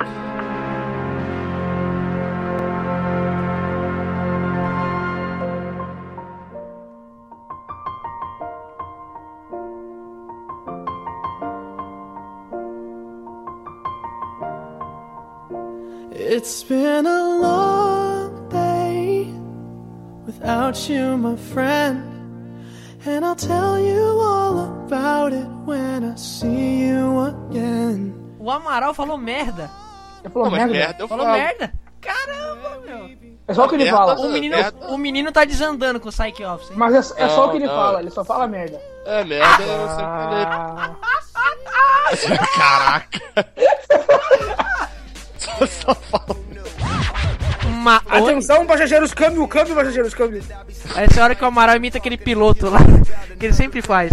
It's 16.14 16.62
been 16.62 17.06
a 17.06 17.38
long 17.40 17.71
without 20.46 20.88
you, 20.90 21.16
my 21.16 21.36
friend. 21.36 22.02
And 23.06 23.24
I'll 23.24 23.34
tell 23.36 23.78
you 23.80 24.20
all 24.20 24.58
about 24.86 25.32
it 25.32 25.46
when 25.64 26.04
I 26.04 26.14
see 26.16 26.86
you 26.86 27.20
again. 27.20 28.12
O 28.38 28.50
Amaral 28.50 28.94
falou 28.94 29.16
merda. 29.18 29.70
Ele 30.24 30.32
falou 30.32 30.50
Não, 30.50 30.56
merda. 30.56 30.72
merda 30.72 30.96
eu 31.02 31.08
Falou 31.08 31.24
falo. 31.24 31.36
merda? 31.36 31.72
Caramba, 32.00 32.80
meu. 32.84 33.10
É 33.48 33.54
só 33.54 33.64
o 33.64 33.68
que 33.68 33.74
ele 33.74 33.90
fala. 33.90 34.14
O 34.20 34.28
menino, 34.30 34.56
o 34.88 34.98
menino 34.98 35.32
tá 35.32 35.44
desandando 35.44 35.98
com 35.98 36.08
o 36.08 36.12
Psyche 36.12 36.44
Office. 36.44 36.70
hein? 36.70 36.76
Mas 36.76 36.94
é, 36.94 37.24
é 37.24 37.28
só 37.28 37.46
o 37.46 37.50
que 37.50 37.56
ele 37.56 37.66
Não, 37.66 37.74
fala, 37.74 38.00
ele 38.00 38.10
só 38.10 38.24
fala 38.24 38.46
merda. 38.46 38.80
É 39.04 39.24
merda, 39.24 39.62
eu 39.64 39.88
sempre 39.88 40.04
Ah, 40.04 40.94
Caraca! 42.54 43.20
só, 45.38 45.66
só 45.66 45.94
fala. 45.94 46.41
Uma... 47.82 48.00
atenção, 48.08 48.64
passageiros, 48.64 49.12
câmbio, 49.12 49.46
câmbio, 49.48 49.74
passageiros, 49.74 50.14
câmbio. 50.14 50.40
Essa 50.94 51.18
é 51.18 51.20
a 51.20 51.24
hora 51.24 51.34
que 51.34 51.42
o 51.42 51.46
Amaral 51.48 51.74
imita 51.74 51.98
aquele 51.98 52.16
piloto 52.16 52.70
lá, 52.70 52.78
que 53.38 53.46
ele 53.46 53.52
sempre 53.52 53.82
faz. 53.82 54.12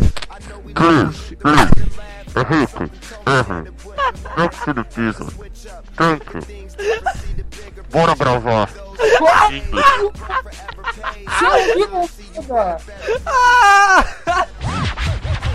Bora 7.91 8.15
gravar. 8.15 8.69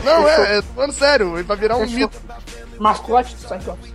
Não, 0.05 0.29
é, 0.29 0.59
é 0.59 0.63
falando 0.63 0.93
sério, 0.93 1.35
ele 1.35 1.43
vai 1.43 1.57
virar 1.57 1.77
um 1.77 1.87
mito. 1.87 2.21
Mascote 2.79 3.35
do 3.35 3.45
Psyche 3.45 3.71
Office. 3.71 3.93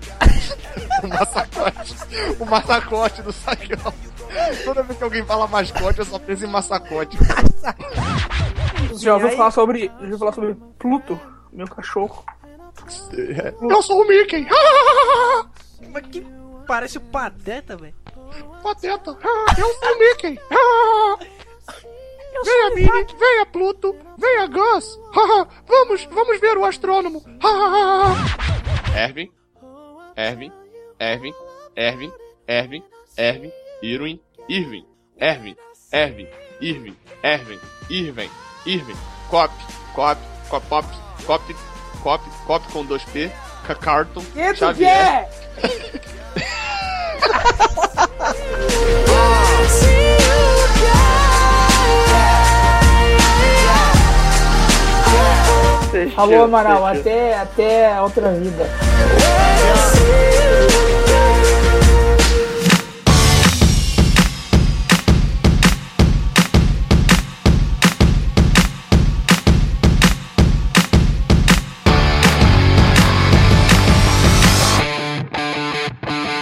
O 1.02 1.08
massacote. 1.08 1.96
O 2.40 2.46
massacote 2.46 3.22
do 3.22 3.32
Saquel. 3.32 3.94
Toda 4.66 4.84
vez 4.84 4.98
que 4.98 5.04
alguém 5.04 5.26
fala 5.26 5.48
mascote, 5.48 6.00
eu 6.00 6.06
só 6.06 6.20
penso 6.20 6.46
em 6.46 6.50
massacote. 6.50 7.18
Já 8.98 9.14
ouviu 9.14 9.32
falar 9.32 9.52
sobre. 9.52 9.88
Já 9.88 10.02
ouviu 10.02 10.18
falar 10.18 10.34
sobre 10.34 10.58
Pluto, 10.78 11.20
meu 11.54 11.68
cachorro? 11.68 12.26
Eu 13.62 13.82
sou 13.82 14.02
o 14.02 14.08
Mickey. 14.08 14.46
Mas 15.92 16.06
que 16.08 16.26
parece 16.68 16.98
o 16.98 17.02
Pateta, 17.02 17.78
velho. 17.78 17.96
Pateta. 18.62 19.18
Eu 19.58 19.74
sou 19.74 19.96
o 19.96 20.00
Mickey. 20.00 20.40
Venha, 22.44 22.76
Minnie. 22.76 23.08
Venha, 23.18 23.46
Pluto. 23.46 23.96
Venha, 24.18 24.48
Gus. 24.48 25.00
vamos, 25.68 26.06
vamos 26.12 26.40
ver 26.40 26.58
o 26.58 26.66
astrônomo. 26.66 27.24
Erwin. 28.96 29.32
Ervin, 30.20 30.52
Ervin, 31.00 31.34
Ervin, 31.78 32.12
Ervin, 32.46 32.84
Ervin, 33.18 33.54
Irwin, 33.82 34.20
Irvin, 34.50 34.86
Ervin, 35.18 35.56
Ervin, 35.94 36.28
Irvin, 36.62 36.96
Ervin, 37.24 37.60
Irvin, 37.90 38.30
Irvin, 38.66 38.98
Cop, 39.30 39.50
Cop, 39.96 40.18
Copop, 40.50 40.86
Cop, 41.26 41.42
Cop, 42.04 42.22
Cop 42.46 42.62
com 42.74 42.86
2P, 42.86 43.32
Carton, 43.80 44.26
Xavier. 44.58 45.26
Falou, 56.20 56.44
Amaral, 56.44 56.86
até, 56.86 57.38
até 57.38 58.02
outra 58.02 58.34
vida. 58.34 58.70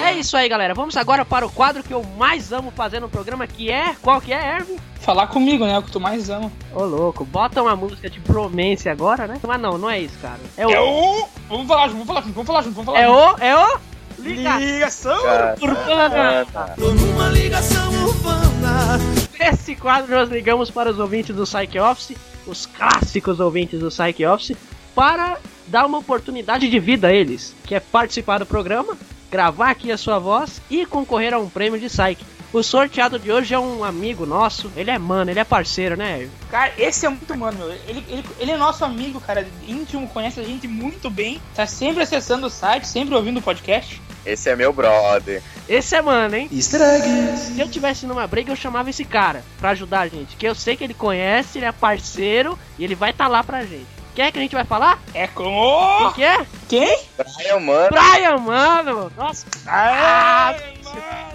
É 0.04 0.14
isso 0.14 0.36
aí, 0.36 0.50
galera. 0.50 0.74
Vamos 0.74 0.98
agora 0.98 1.24
para 1.24 1.46
o 1.46 1.52
quadro 1.52 1.84
que 1.84 1.94
eu 1.94 2.02
mais 2.18 2.52
amo 2.52 2.72
fazer 2.72 3.00
no 3.00 3.08
programa, 3.08 3.46
que 3.46 3.70
é... 3.70 3.96
Qual 4.02 4.20
que 4.20 4.34
é, 4.34 4.56
Erwin? 4.56 4.87
Falar 5.08 5.28
comigo, 5.28 5.66
né? 5.66 5.80
O 5.80 5.84
que 5.84 5.90
tu 5.90 6.02
mais 6.02 6.30
ama. 6.30 6.52
Ô, 6.76 6.84
louco, 6.84 7.24
bota 7.24 7.62
uma 7.64 7.78
música 7.78 8.10
de 8.10 8.20
bromance 8.20 8.90
agora, 8.90 9.26
né? 9.26 9.40
Mas 9.42 9.62
não, 9.62 9.78
não 9.78 9.90
é 9.90 10.02
isso, 10.02 10.18
cara. 10.22 10.42
É 10.58 10.68
o... 10.68 10.70
É 10.70 10.82
o. 10.82 11.30
Vamos 11.48 11.66
falar 11.66 11.88
junto, 11.88 12.04
vamos 12.04 12.08
falar 12.08 12.22
junto, 12.24 12.34
vamos 12.34 12.48
falar 12.48 12.62
junto, 12.62 12.74
vamos 12.74 12.86
falar 12.88 13.00
É 13.00 13.10
o... 13.10 13.38
É 13.38 13.56
o... 13.56 13.80
Liga... 14.20 14.58
Ligação! 14.58 15.18
Urbana. 15.62 16.46
Tô 16.78 16.92
numa 16.92 17.30
ligação 17.30 17.90
urbana. 18.04 19.00
Nesse 19.40 19.78
quadro 19.78 20.14
nós 20.14 20.28
ligamos 20.28 20.70
para 20.70 20.92
os 20.92 21.00
ouvintes 21.00 21.34
do 21.34 21.44
Psyche 21.44 21.80
Office, 21.80 22.18
os 22.46 22.66
clássicos 22.66 23.40
ouvintes 23.40 23.80
do 23.80 23.88
Psyche 23.88 24.26
Office, 24.26 24.58
para 24.94 25.38
dar 25.68 25.86
uma 25.86 26.00
oportunidade 26.00 26.70
de 26.70 26.80
vida 26.82 27.08
a 27.08 27.14
eles, 27.14 27.56
que 27.64 27.74
é 27.74 27.80
participar 27.80 28.40
do 28.40 28.46
programa, 28.46 28.98
gravar 29.32 29.70
aqui 29.70 29.90
a 29.90 29.98
sua 29.98 30.20
voz 30.20 30.62
e 30.70 30.86
concorrer 30.86 31.34
a 31.34 31.40
um 31.40 31.48
prêmio 31.48 31.80
de 31.80 31.88
Psyche. 31.88 32.26
O 32.54 32.64
sorteado 32.64 33.20
de 33.20 33.30
hoje 33.30 33.54
é 33.54 33.60
um 33.60 33.84
amigo 33.84 34.26
nosso, 34.26 34.72
ele 34.76 34.90
é 34.90 34.98
mano, 34.98 35.30
ele 35.30 35.40
é 35.40 35.44
parceiro, 35.44 35.98
né? 35.98 36.30
Cara, 36.50 36.74
esse 36.78 37.06
é 37.06 37.10
muito 37.10 37.36
mano, 37.36 37.58
meu. 37.58 37.72
Ele, 37.72 38.04
ele, 38.08 38.26
ele 38.40 38.52
é 38.52 38.58
nosso 38.58 38.86
amigo, 38.86 39.20
cara, 39.20 39.46
íntimo, 39.68 40.08
conhece 40.08 40.40
a 40.40 40.44
gente 40.44 40.68
muito 40.68 41.10
bem. 41.10 41.42
Tá 41.54 41.68
sempre 41.68 42.04
acessando 42.04 42.48
o 42.48 42.50
site, 42.50 42.88
sempre 42.88 43.16
ouvindo 43.16 43.40
o 43.40 43.42
podcast. 43.42 44.02
Esse 44.26 44.50
é 44.50 44.56
meu 44.56 44.72
brother. 44.72 45.42
Esse 45.68 45.96
é 45.96 46.02
mano, 46.02 46.36
hein? 46.36 46.50
Easter 46.52 46.82
eggs. 46.82 47.54
Se 47.54 47.60
eu 47.60 47.70
tivesse 47.70 48.06
numa 48.06 48.26
briga, 48.28 48.52
eu 48.52 48.56
chamava 48.56 48.90
esse 48.90 49.04
cara 49.04 49.44
pra 49.60 49.72
ajudar 49.72 50.02
a 50.02 50.08
gente, 50.08 50.38
que 50.38 50.48
eu 50.48 50.56
sei 50.56 50.78
que 50.78 50.84
ele 50.84 50.94
conhece, 50.94 51.58
ele 51.58 51.66
é 51.66 51.72
parceiro 51.72 52.58
e 52.80 52.84
ele 52.84 52.96
vai 52.96 53.12
estar 53.12 53.26
tá 53.26 53.30
lá 53.30 53.44
pra 53.44 53.66
gente. 53.66 53.98
Quem 54.16 54.26
é 54.26 54.32
que 54.32 54.40
a 54.40 54.42
gente 54.42 54.56
vai 54.56 54.66
falar? 54.66 55.00
É 55.14 55.28
com. 55.28 56.00
Quem 56.00 56.14
que 56.14 56.24
é? 56.24 56.46
Quem? 56.68 57.00
Brian, 57.16 57.60
mano. 57.60 57.90
Brian, 57.92 58.38
mano! 58.38 59.12
Nossa! 59.16 59.46
Ah, 59.68 60.56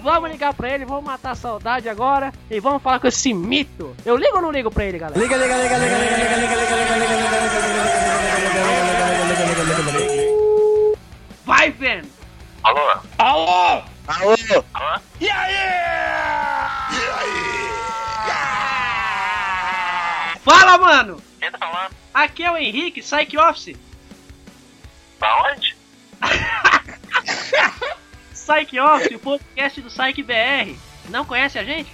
vamos 0.01 0.31
ligar 0.31 0.53
pra 0.53 0.69
ele, 0.69 0.85
vamos 0.85 1.03
matar 1.03 1.31
a 1.31 1.35
saudade 1.35 1.89
agora 1.89 2.31
e 2.49 2.59
vamos 2.59 2.81
falar 2.81 2.99
com 2.99 3.07
esse 3.07 3.33
mito. 3.33 3.95
Eu 4.05 4.15
ligo 4.15 4.35
ou 4.35 4.41
não 4.41 4.51
ligo 4.51 4.69
pra 4.71 4.85
ele, 4.85 4.97
galera? 4.97 5.19
Liga, 5.19 5.37
liga, 5.37 5.55
liga, 5.55 5.77
liga, 5.77 5.97
liga, 5.97 6.07
liga, 6.07 6.35
liga, 6.37 6.55
liga, 6.55 6.65
liga, 6.65 6.95
liga, 6.95 7.05
liga, 7.05 7.37
liga, 9.63 9.91
liga, 9.91 10.97
Vai, 11.45 11.71
Ven! 11.71 12.03
Alô? 12.63 12.99
Alô! 13.17 13.83
Alô? 14.07 14.35
E 15.19 15.29
aí? 15.29 15.55
Fala, 20.43 20.77
mano! 20.77 21.21
Quem 21.39 21.51
tá 21.51 21.57
falando? 21.57 21.91
Aqui 22.13 22.43
é 22.43 22.51
o 22.51 22.57
Henrique, 22.57 23.01
Psyche 23.01 23.37
Office. 23.37 23.77
Pra 25.19 25.51
onde? 25.51 25.75
Psyche 28.43 28.77
Office, 28.77 29.15
o 29.15 29.19
podcast 29.19 29.79
do 29.79 29.89
Psyche 29.89 30.21
BR. 30.21 30.75
Não 31.09 31.23
conhece 31.23 31.57
a 31.57 31.63
gente? 31.63 31.89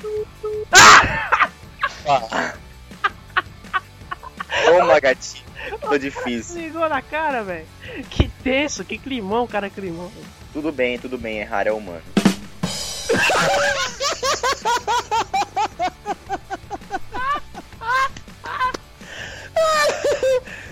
Toma, 4.64 5.00
gatinho. 5.00 5.44
Tô 5.80 5.98
difícil. 5.98 6.60
Ligou 6.60 6.88
na 6.88 7.02
cara, 7.02 7.42
velho. 7.42 7.66
Que 8.08 8.28
tenso, 8.42 8.84
que 8.84 8.96
climão, 8.98 9.48
cara, 9.48 9.68
climão. 9.68 10.12
Tudo 10.52 10.70
bem, 10.70 10.96
tudo 10.96 11.18
bem. 11.18 11.40
Errar 11.40 11.66
é 11.66 11.72
humano. 11.72 12.02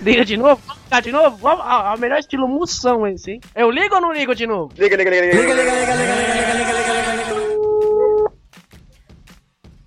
Liga 0.01 0.23
de 0.23 0.37
novo? 0.37 0.61
Ligar 0.89 1.01
de 1.03 1.11
novo? 1.11 1.37
Vamos, 1.37 1.63
ah, 1.67 1.93
o 1.95 1.99
melhor 1.99 2.17
estilo 2.17 2.47
moção 2.47 3.05
esse, 3.05 3.33
hein? 3.33 3.41
Eu 3.53 3.69
ligo 3.69 3.93
ou 3.93 4.01
não 4.01 4.11
ligo 4.11 4.33
de 4.33 4.47
novo? 4.47 4.73
Liga, 4.75 4.95
liga, 4.97 5.11
liga, 5.11 5.25
liga. 5.27 5.53
liga, 5.53 5.53
liga, 5.53 5.71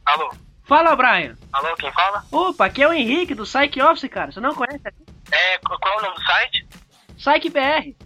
Alô? 0.07 0.33
Fala, 0.63 0.95
Brian. 0.95 1.37
Alô, 1.53 1.75
quem 1.75 1.91
fala? 1.91 2.25
Opa, 2.31 2.67
aqui 2.67 2.85
é 2.85 2.89
o 2.89 2.93
Henrique 2.93 3.35
do 3.35 3.43
Psyche 3.43 3.83
Office, 3.83 4.09
cara. 4.09 4.31
Você 4.31 4.39
não 4.39 4.55
conhece 4.55 4.87
aqui? 4.87 5.03
É, 5.33 5.59
qual 5.59 5.77
é 5.93 5.99
o 5.99 6.03
nome 6.03 6.15
do 6.15 6.23
site? 6.23 6.69
Psyche 7.17 7.51
BR. 7.51 7.97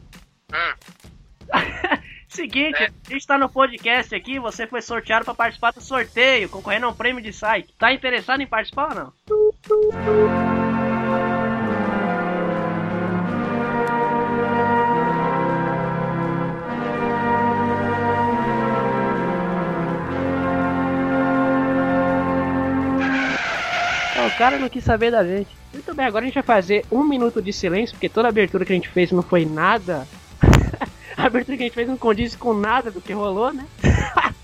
Hum. 0.55 0.75
Seguinte, 2.31 2.83
a 2.83 3.11
gente 3.11 3.27
tá 3.27 3.37
no 3.37 3.51
podcast 3.51 4.15
aqui, 4.15 4.39
você 4.39 4.67
foi 4.67 4.81
sorteado 4.81 5.27
pra 5.27 5.35
participar 5.35 5.73
do 5.73 5.83
sorteio, 5.83 6.49
concorrendo 6.49 6.87
a 6.87 6.89
um 6.89 6.95
prêmio 6.95 7.23
de 7.23 7.33
site. 7.33 7.75
Tá 7.79 7.93
interessado 7.93 8.41
em 8.41 8.47
participar 8.47 8.89
ou 8.89 8.95
não? 8.95 10.66
Cara 24.37 24.59
não 24.59 24.69
quis 24.69 24.85
saber 24.85 25.11
da 25.11 25.25
gente. 25.25 25.49
Muito 25.73 25.95
bem, 25.95 26.07
agora 26.07 26.25
a 26.25 26.27
gente 26.27 26.35
vai 26.35 26.43
fazer 26.43 26.85
um 26.91 27.05
minuto 27.05 27.43
de 27.43 27.53
silêncio, 27.53 27.95
porque 27.95 28.09
toda 28.09 28.29
a 28.29 28.31
abertura 28.31 28.65
que 28.65 28.73
a 28.73 28.77
gente 28.77 28.89
fez 28.89 29.13
não 29.13 29.23
foi 29.23 29.45
nada 29.45 30.07
A 31.17 31.27
abertura 31.27 31.57
que 31.57 31.63
a 31.63 31.67
gente 31.67 31.75
fez 31.75 31.89
não 31.89 31.97
condiz 31.97 32.37
com 32.37 32.53
nada 32.53 32.91
do 32.91 33.01
que 33.01 33.13
rolou, 33.13 33.53
né? 33.53 33.65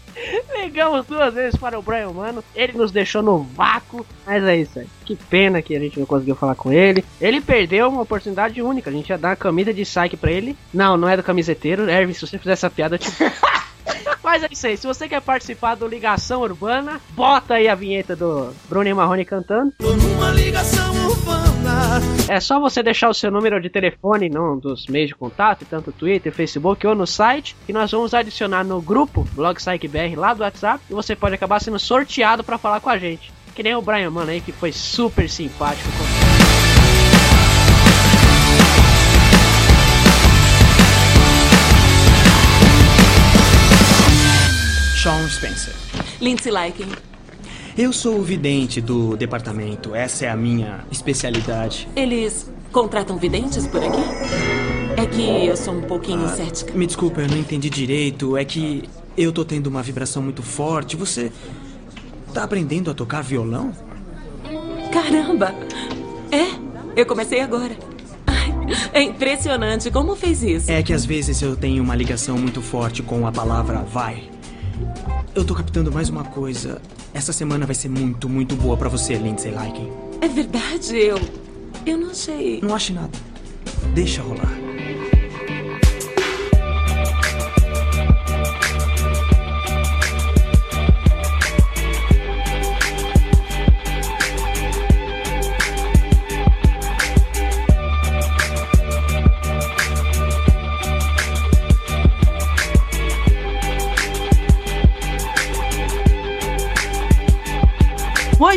Ligamos 0.57 1.07
duas 1.07 1.35
vezes 1.35 1.59
para 1.59 1.79
o 1.79 1.83
Brian 1.83 2.11
Mano. 2.11 2.43
Ele 2.55 2.73
nos 2.73 2.91
deixou 2.91 3.23
no 3.23 3.39
vácuo. 3.39 4.07
Mas 4.25 4.43
é 4.45 4.57
isso 4.57 4.79
aí. 4.79 4.87
Que 5.05 5.17
pena 5.17 5.61
que 5.61 5.77
a 5.77 5.81
gente 5.81 5.99
não 5.99 6.07
conseguiu 6.07 6.35
falar 6.35 6.55
com 6.55 6.73
ele. 6.73 7.05
Ele 7.21 7.41
perdeu 7.41 7.89
uma 7.89 8.03
oportunidade 8.03 8.63
única. 8.63 8.89
A 8.89 8.93
gente 8.93 9.11
ia 9.11 9.19
dar 9.19 9.31
uma 9.31 9.37
camisa 9.37 9.75
de 9.75 9.85
saque 9.85 10.17
pra 10.17 10.31
ele. 10.31 10.57
Não, 10.73 10.97
não 10.97 11.09
é 11.09 11.17
do 11.17 11.23
camiseteiro. 11.23 11.91
Erwin, 11.91 12.15
se 12.15 12.27
você 12.27 12.39
fizer 12.39 12.53
essa 12.53 12.71
piada, 12.71 12.95
eu 12.95 12.99
te. 12.99 13.11
Mas 14.23 14.43
é 14.43 14.49
isso 14.51 14.67
aí. 14.67 14.77
Se 14.77 14.87
você 14.87 15.09
quer 15.09 15.21
participar 15.21 15.75
do 15.75 15.87
Ligação 15.87 16.43
Urbana, 16.43 17.01
bota 17.11 17.55
aí 17.55 17.69
a 17.69 17.75
vinheta 17.75 18.15
do 18.15 18.53
Bruno 18.69 18.89
e 18.89 18.95
Marrone 18.95 19.25
cantando. 19.25 19.73
Uma 19.81 20.31
ligação 20.31 20.95
urbana. 21.07 22.01
É 22.29 22.41
só 22.41 22.61
você 22.61 22.83
deixar 22.83 23.09
o 23.09 23.15
seu 23.15 23.31
número 23.31 23.61
de 23.61 23.69
telefone 23.69 24.29
num 24.29 24.59
dos 24.59 24.87
meios 24.87 25.09
de 25.09 25.15
contato, 25.15 25.67
tanto 25.69 25.93
Twitter, 25.93 26.33
Facebook 26.33 26.87
ou 26.87 26.95
no 26.95 27.07
site, 27.07 27.57
que 27.67 27.73
nós 27.73 27.91
vamos 27.91 28.15
adicionar 28.15 28.65
no 28.65 28.81
grupo 28.81 29.27
Blog 29.33 29.57
Psych 29.57 29.89
BR 29.89 30.17
lá 30.17 30.33
do 30.33 30.43
WhatsApp 30.43 30.83
e 30.89 30.95
você 30.95 31.15
pode 31.17 31.35
acabar 31.35 31.61
sendo 31.61 31.79
sorteado 31.79 32.45
pra 32.45 32.59
falar 32.59 32.81
com 32.81 32.91
a 32.91 32.99
gente. 32.99 33.33
Que 33.55 33.63
nem 33.63 33.75
o 33.75 33.83
Brian 33.83 34.11
Mano 34.11 34.31
aí, 34.31 34.41
que 34.41 34.53
foi 34.53 34.73
super 34.73 35.29
simpático. 35.29 35.89
Sean 45.03 45.27
Spencer. 45.29 45.75
Lindsay 46.21 46.53
Liken. 46.53 46.87
Eu 47.77 47.93
sou 47.93 48.19
o 48.21 48.23
vidente 48.23 48.81
do 48.81 49.17
departamento. 49.17 49.97
Essa 49.97 50.27
é 50.27 50.31
a 50.31 50.37
minha 50.37 50.85
especialidade. 50.93 51.89
Eles 51.97 52.49
contratam 52.71 53.17
videntes 53.17 53.67
por 53.67 53.83
aqui? 53.83 53.99
É 54.97 55.05
que 55.05 55.47
eu 55.47 55.57
sou 55.57 55.75
um 55.75 55.81
pouquinho 55.83 56.25
Ah, 56.25 56.29
cética. 56.37 56.73
Me 56.75 56.87
desculpa, 56.87 57.21
eu 57.21 57.29
não 57.29 57.37
entendi 57.37 57.69
direito. 57.69 58.37
É 58.37 58.45
que 58.45 58.89
eu 59.17 59.33
tô 59.33 59.45
tendo 59.45 59.67
uma 59.67 59.83
vibração 59.83 60.23
muito 60.23 60.41
forte. 60.41 60.95
Você 60.95 61.33
tá 62.33 62.45
aprendendo 62.45 62.89
a 62.89 62.95
tocar 62.95 63.23
violão? 63.23 63.73
Caramba! 64.93 65.53
É, 66.31 66.47
eu 66.95 67.05
comecei 67.07 67.41
agora. 67.41 67.77
É 68.93 69.03
impressionante 69.03 69.91
como 69.91 70.15
fez 70.15 70.45
isso. 70.45 70.71
É 70.71 70.81
que 70.81 70.93
às 70.93 71.05
vezes 71.05 71.43
eu 71.43 71.57
tenho 71.57 71.83
uma 71.83 71.97
ligação 71.97 72.39
muito 72.39 72.63
forte 72.63 73.03
com 73.03 73.27
a 73.27 73.33
palavra 73.33 73.81
vai. 73.81 74.32
Eu 75.35 75.45
tô 75.47 75.55
captando 75.55 75.91
mais 75.91 76.11
uma 76.11 76.25
coisa. 76.25 76.81
Essa 77.15 77.33
semana 77.33 77.65
vai 77.65 77.75
ser 77.75 77.89
muito, 77.89 78.29
muito 78.29 78.55
boa 78.55 78.77
pra 78.77 78.91
você, 78.91 79.15
Lindsay 79.15 79.51
Liken. 79.51 79.91
É 80.21 80.29
verdade, 80.29 80.95
eu. 80.95 81.19
Eu 81.87 81.97
não 81.97 82.11
achei. 82.11 82.61
Não 82.61 82.75
ache 82.75 82.93
nada. 82.93 83.11
Deixa 83.95 84.21
rolar. 84.21 84.62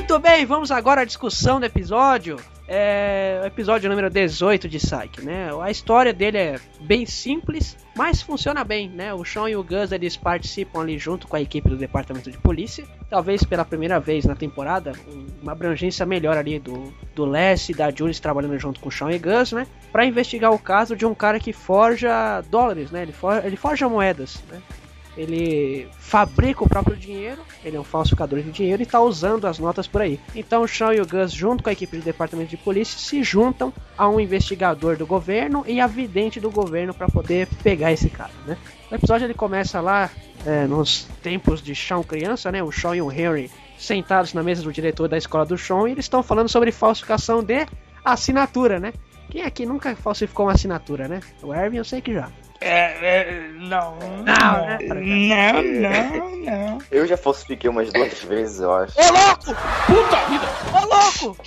Muito 0.07 0.19
bem, 0.19 0.45
vamos 0.45 0.69
agora 0.69 1.01
à 1.01 1.03
discussão 1.03 1.59
do 1.59 1.65
episódio. 1.65 2.37
É 2.67 3.39
o 3.43 3.47
episódio 3.47 3.89
número 3.89 4.07
18 4.07 4.69
de 4.69 4.77
Psyche, 4.77 5.23
né? 5.23 5.49
A 5.59 5.71
história 5.71 6.13
dele 6.13 6.37
é 6.37 6.59
bem 6.81 7.07
simples, 7.07 7.75
mas 7.97 8.21
funciona 8.21 8.63
bem, 8.63 8.87
né? 8.87 9.11
O 9.15 9.25
Sean 9.25 9.49
e 9.49 9.55
o 9.55 9.63
Gus 9.63 9.91
eles 9.91 10.15
participam 10.15 10.81
ali 10.81 10.99
junto 10.99 11.27
com 11.27 11.35
a 11.35 11.41
equipe 11.41 11.67
do 11.67 11.75
departamento 11.75 12.29
de 12.29 12.37
polícia. 12.37 12.85
Talvez 13.09 13.43
pela 13.43 13.65
primeira 13.65 13.99
vez 13.99 14.25
na 14.25 14.35
temporada, 14.35 14.91
um- 15.07 15.25
uma 15.41 15.53
abrangência 15.53 16.05
melhor 16.05 16.37
ali 16.37 16.59
do, 16.59 16.93
do 17.15 17.25
Les 17.25 17.69
e 17.69 17.73
da 17.73 17.89
Jules 17.89 18.19
trabalhando 18.19 18.59
junto 18.59 18.79
com 18.79 18.89
o 18.89 18.91
Sean 18.91 19.11
e 19.11 19.17
Gus, 19.17 19.53
né? 19.53 19.65
Pra 19.91 20.05
investigar 20.05 20.51
o 20.53 20.59
caso 20.59 20.95
de 20.95 21.03
um 21.07 21.15
cara 21.15 21.39
que 21.39 21.51
forja 21.51 22.41
dólares, 22.41 22.91
né? 22.91 23.01
Ele, 23.01 23.11
for, 23.11 23.43
ele 23.43 23.55
forja 23.55 23.89
moedas, 23.89 24.37
né? 24.51 24.61
Ele 25.17 25.87
fabrica 25.99 26.63
o 26.63 26.69
próprio 26.69 26.95
dinheiro, 26.95 27.41
ele 27.63 27.77
é 27.77 27.79
um 27.79 27.83
falsificador 27.83 28.41
de 28.41 28.51
dinheiro 28.51 28.81
e 28.81 28.85
está 28.85 28.99
usando 28.99 29.45
as 29.45 29.59
notas 29.59 29.87
por 29.87 30.01
aí. 30.01 30.19
Então 30.35 30.63
o 30.63 30.67
Sean 30.67 30.93
e 30.93 31.01
o 31.01 31.07
Gus, 31.07 31.31
junto 31.31 31.63
com 31.63 31.69
a 31.69 31.73
equipe 31.73 31.97
do 31.97 32.03
departamento 32.03 32.49
de 32.49 32.57
polícia, 32.57 32.97
se 32.99 33.23
juntam 33.23 33.73
a 33.97 34.09
um 34.09 34.19
investigador 34.19 34.97
do 34.97 35.05
governo 35.05 35.63
e 35.67 35.79
a 35.79 35.87
vidente 35.87 36.39
do 36.39 36.51
governo 36.51 36.93
para 36.93 37.07
poder 37.07 37.47
pegar 37.63 37.91
esse 37.91 38.09
cara, 38.09 38.31
né? 38.45 38.57
O 38.91 38.95
episódio 38.95 39.25
ele 39.25 39.33
começa 39.33 39.81
lá 39.81 40.09
é, 40.45 40.67
nos 40.67 41.07
tempos 41.23 41.61
de 41.61 41.75
Sean 41.75 42.03
criança, 42.03 42.51
né? 42.51 42.61
O 42.61 42.71
Sean 42.71 42.95
e 42.95 43.01
o 43.01 43.11
Henry 43.11 43.49
sentados 43.77 44.33
na 44.33 44.43
mesa 44.43 44.63
do 44.63 44.71
diretor 44.71 45.07
da 45.07 45.17
escola 45.17 45.45
do 45.45 45.57
Sean 45.57 45.87
e 45.87 45.91
eles 45.91 46.05
estão 46.05 46.23
falando 46.23 46.49
sobre 46.49 46.71
falsificação 46.71 47.43
de 47.43 47.65
assinatura, 48.03 48.79
né? 48.79 48.93
Quem 49.29 49.41
aqui 49.41 49.65
nunca 49.65 49.95
falsificou 49.95 50.45
uma 50.45 50.53
assinatura, 50.53 51.07
né? 51.07 51.19
O 51.41 51.53
Erwin 51.53 51.77
eu 51.77 51.85
sei 51.85 52.01
que 52.01 52.13
já. 52.13 52.29
É, 52.61 53.21
é, 53.21 53.49
não. 53.53 53.97
Não, 53.99 54.65
né? 54.65 54.77
Não, 54.81 55.61
não, 55.61 56.35
não. 56.37 56.77
Eu 56.91 57.05
já 57.05 57.17
falsifiquei 57.17 57.69
umas 57.69 57.91
duas 57.91 58.23
vezes, 58.23 58.59
eu 58.59 58.73
acho. 58.73 58.93
Ô 58.99 59.03
louco! 59.03 59.45
Puta 59.85 60.25
vida! 60.25 60.45
Ô 60.73 60.85
louco! 60.85 61.37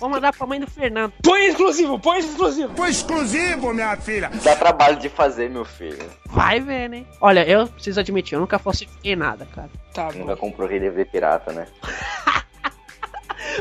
Vou 0.00 0.08
mandar 0.08 0.32
pra 0.32 0.46
mãe 0.46 0.58
do 0.58 0.66
Fernando. 0.66 1.12
Põe 1.22 1.44
exclusivo, 1.48 1.98
põe 1.98 2.20
exclusivo. 2.20 2.72
Põe 2.72 2.90
exclusivo, 2.90 3.74
minha 3.74 3.94
filha. 3.98 4.30
Dá 4.42 4.56
trabalho 4.56 4.96
de 4.96 5.10
fazer, 5.10 5.50
meu 5.50 5.66
filho. 5.66 6.08
Vai 6.24 6.58
vendo, 6.58 6.94
hein? 6.94 7.06
Olha, 7.20 7.46
eu 7.46 7.66
preciso 7.66 8.00
admitir, 8.00 8.34
eu 8.34 8.40
nunca 8.40 8.58
falsifiquei 8.58 9.14
nada, 9.14 9.46
cara. 9.54 9.68
Tá 9.92 10.10
Nunca 10.12 10.36
comprou 10.36 10.66
DVD 10.66 11.04
pirata, 11.04 11.52
né? 11.52 11.66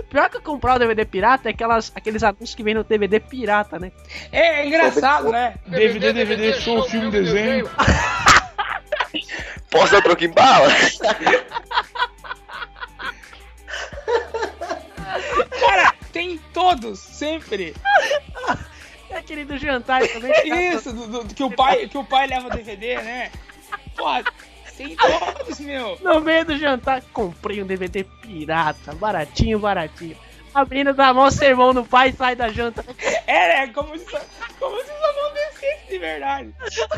Pior 0.09 0.29
que 0.29 0.39
comprar 0.41 0.75
o 0.75 0.79
DVD 0.79 1.05
pirata 1.05 1.49
é 1.49 1.51
aquelas, 1.51 1.91
aqueles 1.95 2.23
anúncios 2.23 2.55
que 2.55 2.63
vem 2.63 2.73
no 2.73 2.83
DVD 2.83 3.19
pirata, 3.19 3.77
né? 3.79 3.91
É, 4.31 4.61
é 4.61 4.67
engraçado, 4.67 5.31
né? 5.31 5.55
DVD, 5.67 6.13
DVD, 6.13 6.53
show, 6.53 6.83
filme, 6.89 7.11
desenho. 7.11 7.69
Posso 9.69 9.91
dar 9.93 10.01
troco 10.01 10.23
em 10.23 10.29
bala? 10.29 10.69
Cara, 15.59 15.93
tem 16.11 16.37
todos, 16.53 16.99
sempre. 16.99 17.75
É 19.09 19.17
aquele 19.17 19.45
do 19.45 19.57
jantar 19.57 20.01
também. 20.07 20.31
Isso, 20.73 20.93
do, 20.93 21.23
do- 21.23 21.33
que, 21.33 21.43
o 21.43 21.51
pai, 21.51 21.87
que 21.87 21.97
o 21.97 22.03
pai 22.03 22.27
leva 22.27 22.49
DVD, 22.49 22.95
né? 22.97 23.31
Porra, 23.95 24.23
tem 24.79 24.95
todos, 24.95 25.59
meu. 25.59 25.97
No 26.01 26.21
meio 26.21 26.45
do 26.45 26.57
jantar, 26.57 27.03
comprei 27.11 27.61
um 27.61 27.67
DVD 27.67 28.05
pirata, 28.05 28.95
baratinho, 28.95 29.59
baratinho. 29.59 30.15
A 30.53 30.63
menina 30.63 30.93
dá 30.93 31.13
mó 31.13 31.29
sermão 31.29 31.73
no 31.73 31.85
pai 31.85 32.09
e 32.09 32.13
sai 32.13 32.35
da 32.35 32.47
janta. 32.47 32.83
É, 33.27 33.65
né? 33.65 33.73
Como 33.73 33.95
se, 33.97 34.05
como 34.57 34.79
se 34.81 34.87
só 34.87 35.13
não 35.13 35.33
descesse 35.33 35.89
de 35.89 35.99
verdade. 35.99 36.53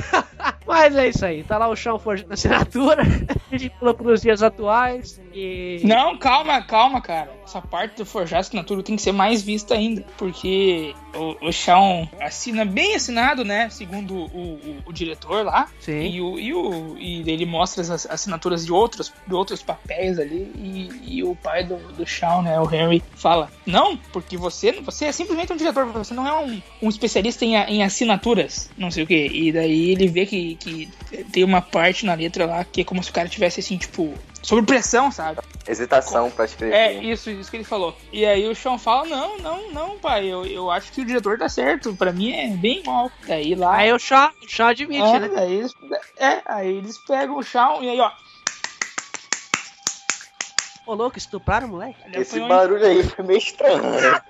Mas 0.66 0.96
é 0.96 1.10
isso 1.10 1.26
aí, 1.26 1.44
tá 1.44 1.58
lá 1.58 1.68
o 1.68 1.76
chão 1.76 2.00
forjando 2.00 2.34
assinatura. 2.34 3.04
A 3.52 3.58
gente 3.58 3.70
pula 3.78 3.94
pros 3.94 4.22
dias 4.22 4.42
atuais 4.42 5.20
e. 5.34 5.82
Não, 5.84 6.18
calma, 6.18 6.62
calma, 6.62 7.02
cara. 7.02 7.32
Essa 7.44 7.62
parte 7.62 7.98
do 7.98 8.06
forjar 8.06 8.40
assinatura 8.40 8.84
tem 8.84 8.96
que 8.96 9.02
ser 9.02 9.12
mais 9.12 9.42
vista 9.42 9.74
ainda. 9.74 10.06
Porque 10.18 10.96
o, 11.16 11.48
o 11.48 11.52
Shawn 11.52 12.08
assina 12.20 12.66
bem 12.66 12.96
assinado, 12.96 13.44
né? 13.44 13.70
Segundo 13.70 14.14
o, 14.16 14.26
o, 14.26 14.78
o 14.88 14.94
diretor 14.94 15.46
lá. 15.46 15.68
Sim. 15.80 16.02
E, 16.02 16.22
o, 16.22 16.40
e, 16.40 16.54
o, 16.54 16.98
e 16.98 17.30
ele 17.30 17.46
mostra 17.46 17.82
as 17.82 18.06
assinaturas 18.06 18.66
de 18.66 18.72
outros, 18.72 19.12
de 19.26 19.34
outros 19.34 19.62
papéis 19.62 20.20
ali. 20.20 20.52
E, 20.56 21.18
e 21.18 21.24
o 21.24 21.36
pai 21.36 21.64
do, 21.64 21.78
do 21.94 22.06
Shawn, 22.06 22.42
né? 22.44 22.60
O 22.60 22.74
Henry, 22.74 23.04
fala: 23.16 23.52
Não, 23.66 23.98
porque 23.98 24.38
você, 24.38 24.72
você 24.74 25.06
é 25.06 25.12
simplesmente 25.12 25.54
um 25.54 25.58
diretor, 25.58 25.86
você 25.86 26.14
não 26.14 26.28
é 26.28 26.34
um, 26.40 26.62
um 26.82 26.90
especialista 26.90 27.46
em, 27.46 27.56
em 27.56 27.84
assinaturas, 27.84 28.70
não 28.78 28.92
sei 28.92 29.04
o 29.04 29.08
que. 29.08 29.28
E 29.28 29.52
daí 29.52 29.92
ele 29.92 30.08
vê 30.08 30.26
que, 30.26 30.56
que 30.56 30.90
tem 31.32 31.44
uma 31.44 31.62
parte 31.62 32.06
na 32.06 32.14
letra 32.14 32.46
lá 32.46 32.64
que 32.64 32.82
é 32.82 32.84
como 32.84 33.04
se 33.04 33.10
o 33.10 33.14
cara 33.14 33.28
tivesse 33.28 33.60
assim, 33.60 33.78
tipo, 33.78 34.14
sob 34.42 34.66
pressão, 34.66 35.12
sabe? 35.12 35.42
Hesitação 35.68 36.32
pra 36.32 36.46
escrever. 36.46 36.74
É, 36.74 36.94
isso, 36.94 37.30
isso 37.30 37.50
que 37.50 37.58
ele 37.58 37.64
falou. 37.64 37.96
E 38.12 38.26
aí 38.26 38.48
o 38.48 38.56
Sean 38.56 38.78
fala: 38.78 39.08
Não, 39.08 39.38
não, 39.38 39.72
não, 39.72 40.00
pai, 40.00 40.28
eu, 40.28 40.46
eu 40.46 40.72
acho 40.72 40.92
que 40.92 41.02
o 41.02 41.06
diretor 41.06 41.38
tá 41.38 41.48
certo. 41.48 41.96
Pra 41.96 42.12
mim 42.12 42.32
é 42.32 42.50
bem 42.50 42.84
mal. 42.84 43.12
Daí 43.28 43.56
lá. 43.56 43.76
Aí 43.76 43.94
o 43.94 44.00
Shawn, 44.00 44.32
o 44.44 44.48
Shawn 44.48 44.70
admite, 44.70 45.04
é, 45.04 45.20
né? 45.20 45.30
daí 45.30 45.54
eles, 45.54 45.72
é, 46.18 46.42
aí 46.46 46.78
eles 46.78 46.98
pegam 47.06 47.38
o 47.38 47.44
Sean 47.44 47.78
e 47.82 47.90
aí, 47.90 48.00
ó. 48.00 48.12
Ô 50.88 50.96
louco, 50.96 51.18
estupraram 51.18 51.68
o 51.68 51.72
moleque? 51.72 52.00
Esse 52.14 52.40
barulho 52.40 52.86
aí 52.86 53.04
foi 53.04 53.24
meio 53.24 53.38
estranho. 53.38 53.82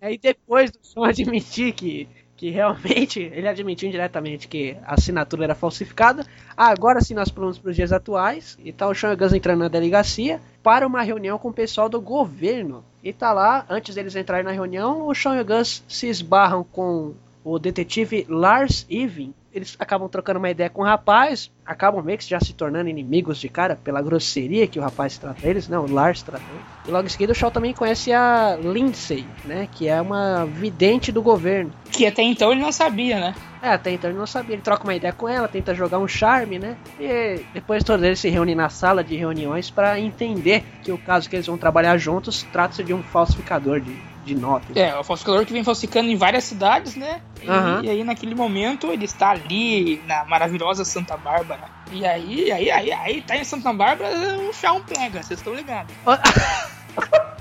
Aí 0.00 0.18
depois 0.18 0.70
do 0.70 0.78
Sean 0.82 1.08
admitir 1.08 1.72
que, 1.72 2.06
que 2.44 2.50
realmente, 2.50 3.20
ele 3.32 3.48
admitiu 3.48 3.88
indiretamente 3.88 4.46
que 4.46 4.76
a 4.84 4.92
assinatura 4.92 5.44
era 5.44 5.54
falsificada, 5.54 6.26
agora 6.54 7.00
sim 7.00 7.14
nós 7.14 7.30
pulamos 7.30 7.58
para 7.58 7.70
os 7.70 7.76
dias 7.76 7.90
atuais, 7.90 8.58
e 8.62 8.70
tá 8.70 8.86
o 8.86 8.94
Sean 8.94 9.16
Gus 9.16 9.32
entrando 9.32 9.60
na 9.60 9.68
delegacia 9.68 10.38
para 10.62 10.86
uma 10.86 11.00
reunião 11.00 11.38
com 11.38 11.48
o 11.48 11.54
pessoal 11.54 11.88
do 11.88 11.98
governo. 12.02 12.84
E 13.02 13.14
tá 13.14 13.32
lá, 13.32 13.64
antes 13.66 13.94
deles 13.94 14.14
entrarem 14.14 14.44
na 14.44 14.52
reunião, 14.52 15.08
o 15.08 15.14
Sean 15.14 15.42
Gus 15.42 15.82
se 15.88 16.06
esbarram 16.06 16.62
com 16.64 17.14
o 17.42 17.58
detetive 17.58 18.26
Lars 18.28 18.84
Even. 18.90 19.32
Eles 19.54 19.76
acabam 19.78 20.08
trocando 20.08 20.38
uma 20.38 20.50
ideia 20.50 20.68
com 20.68 20.82
o 20.82 20.84
rapaz, 20.84 21.50
acabam 21.64 22.04
meio 22.04 22.18
que 22.18 22.28
já 22.28 22.40
se 22.40 22.52
tornando 22.52 22.88
inimigos 22.88 23.38
de 23.38 23.48
cara 23.48 23.76
pela 23.76 24.02
grosseria 24.02 24.66
que 24.66 24.78
o 24.78 24.82
rapaz 24.82 25.16
trata 25.16 25.46
eles, 25.48 25.68
não, 25.68 25.84
o 25.84 25.92
Lars 25.92 26.22
trata 26.22 26.44
eles. 26.50 26.66
E 26.88 26.90
logo 26.90 27.06
em 27.06 27.10
seguida 27.10 27.32
o 27.32 27.34
Shaw 27.34 27.52
também 27.52 27.72
conhece 27.72 28.12
a 28.12 28.58
Lindsay, 28.60 29.24
né, 29.44 29.68
que 29.70 29.88
é 29.88 30.00
uma 30.00 30.44
vidente 30.44 31.12
do 31.12 31.22
governo. 31.22 31.72
Que 31.92 32.04
até 32.04 32.22
então 32.22 32.50
ele 32.50 32.60
não 32.60 32.72
sabia, 32.72 33.20
né? 33.20 33.34
É, 33.62 33.70
até 33.70 33.92
então 33.92 34.10
ele 34.10 34.18
não 34.18 34.26
sabia. 34.26 34.56
Ele 34.56 34.62
troca 34.62 34.84
uma 34.84 34.94
ideia 34.94 35.12
com 35.12 35.26
ela, 35.26 35.48
tenta 35.48 35.74
jogar 35.74 35.98
um 35.98 36.06
charme, 36.06 36.58
né? 36.58 36.76
E 37.00 37.40
depois 37.54 37.82
todos 37.82 38.04
eles 38.04 38.18
se 38.18 38.28
reúnem 38.28 38.54
na 38.54 38.68
sala 38.68 39.02
de 39.02 39.16
reuniões 39.16 39.70
para 39.70 39.98
entender 39.98 40.62
que 40.82 40.92
o 40.92 40.98
caso 40.98 41.30
que 41.30 41.36
eles 41.36 41.46
vão 41.46 41.56
trabalhar 41.56 41.96
juntos 41.96 42.42
trata-se 42.52 42.84
de 42.84 42.92
um 42.92 43.02
falsificador 43.02 43.80
de, 43.80 43.96
de 44.24 44.34
notas. 44.34 44.76
É, 44.76 44.96
o 44.96 45.04
falsificador 45.04 45.44
que 45.44 45.52
vem 45.52 45.62
falsificando 45.62 46.08
em 46.08 46.16
várias 46.16 46.44
cidades, 46.44 46.96
né? 46.96 47.20
E, 47.42 47.86
e 47.86 47.90
aí 47.90 48.04
naquele 48.04 48.34
momento 48.34 48.86
ele 48.88 49.04
está 49.04 49.30
ali 49.30 50.02
na 50.06 50.24
maravilhosa 50.24 50.84
Santa 50.84 51.16
Bárbara. 51.16 51.68
E 51.92 52.04
aí, 52.04 52.50
aí, 52.50 52.70
aí, 52.70 52.92
aí 52.92 53.22
tá 53.22 53.36
em 53.36 53.44
Santa 53.44 53.72
Bárbara, 53.72 54.10
o 54.48 54.52
chão 54.52 54.82
pega, 54.82 55.22
vocês 55.22 55.38
estão 55.38 55.54
ligados. 55.54 55.94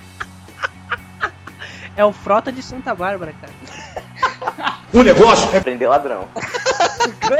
É 1.95 2.03
o 2.03 2.11
Frota 2.11 2.51
de 2.51 2.63
Santa 2.63 2.95
Bárbara, 2.95 3.33
cara. 3.39 4.73
O 4.93 5.01
negócio 5.01 5.49
é 5.55 5.59
prender 5.59 5.89
ladrão. 5.89 6.27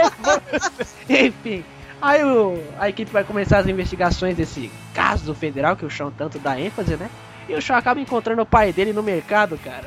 Enfim, 1.08 1.64
aí 2.02 2.24
o, 2.24 2.60
a 2.80 2.90
equipe 2.90 3.12
vai 3.12 3.24
começar 3.24 3.60
as 3.60 3.68
investigações 3.68 4.36
desse 4.36 4.72
caso 4.92 5.36
federal, 5.36 5.76
que 5.76 5.86
o 5.86 5.90
Sean 5.90 6.10
tanto 6.10 6.40
dá 6.40 6.60
ênfase, 6.60 6.96
né? 6.98 7.12
E 7.48 7.54
o 7.56 7.62
Sean 7.62 7.78
acaba 7.78 8.00
encontrando 8.00 8.42
o 8.42 8.46
pai 8.46 8.72
dele 8.72 8.94
no 8.94 9.04
mercado, 9.04 9.60
cara. 9.64 9.86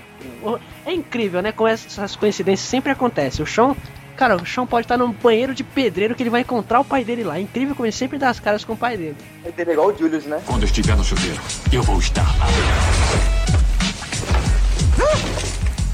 É 0.84 0.92
incrível, 0.92 1.40
né? 1.40 1.52
Como 1.52 1.68
essas 1.68 2.14
coincidências 2.16 2.68
sempre 2.68 2.92
acontecem. 2.92 3.42
O 3.42 3.46
Sean, 3.46 3.74
cara, 4.16 4.36
o 4.36 4.46
Sean 4.46 4.66
pode 4.66 4.84
estar 4.84 4.96
num 4.96 5.10
banheiro 5.10 5.54
de 5.54 5.64
pedreiro 5.64 6.14
que 6.14 6.22
ele 6.22 6.30
vai 6.30 6.42
encontrar 6.42 6.80
o 6.80 6.84
pai 6.84 7.04
dele 7.04 7.24
lá. 7.24 7.38
É 7.38 7.40
incrível 7.40 7.74
como 7.74 7.86
ele 7.86 7.92
sempre 7.92 8.18
dá 8.18 8.28
as 8.28 8.38
caras 8.40 8.64
com 8.64 8.74
o 8.74 8.76
pai 8.76 8.96
dele. 8.96 9.16
Ele 9.44 9.70
é 9.70 9.72
igual 9.72 9.88
o 9.88 9.98
Julius, 9.98 10.24
né? 10.24 10.40
Quando 10.46 10.64
estiver 10.64 10.96
no 10.96 11.04
chuveiro, 11.04 11.40
eu 11.72 11.82
vou 11.82 11.98
estar 11.98 12.26
lá. 12.38 12.46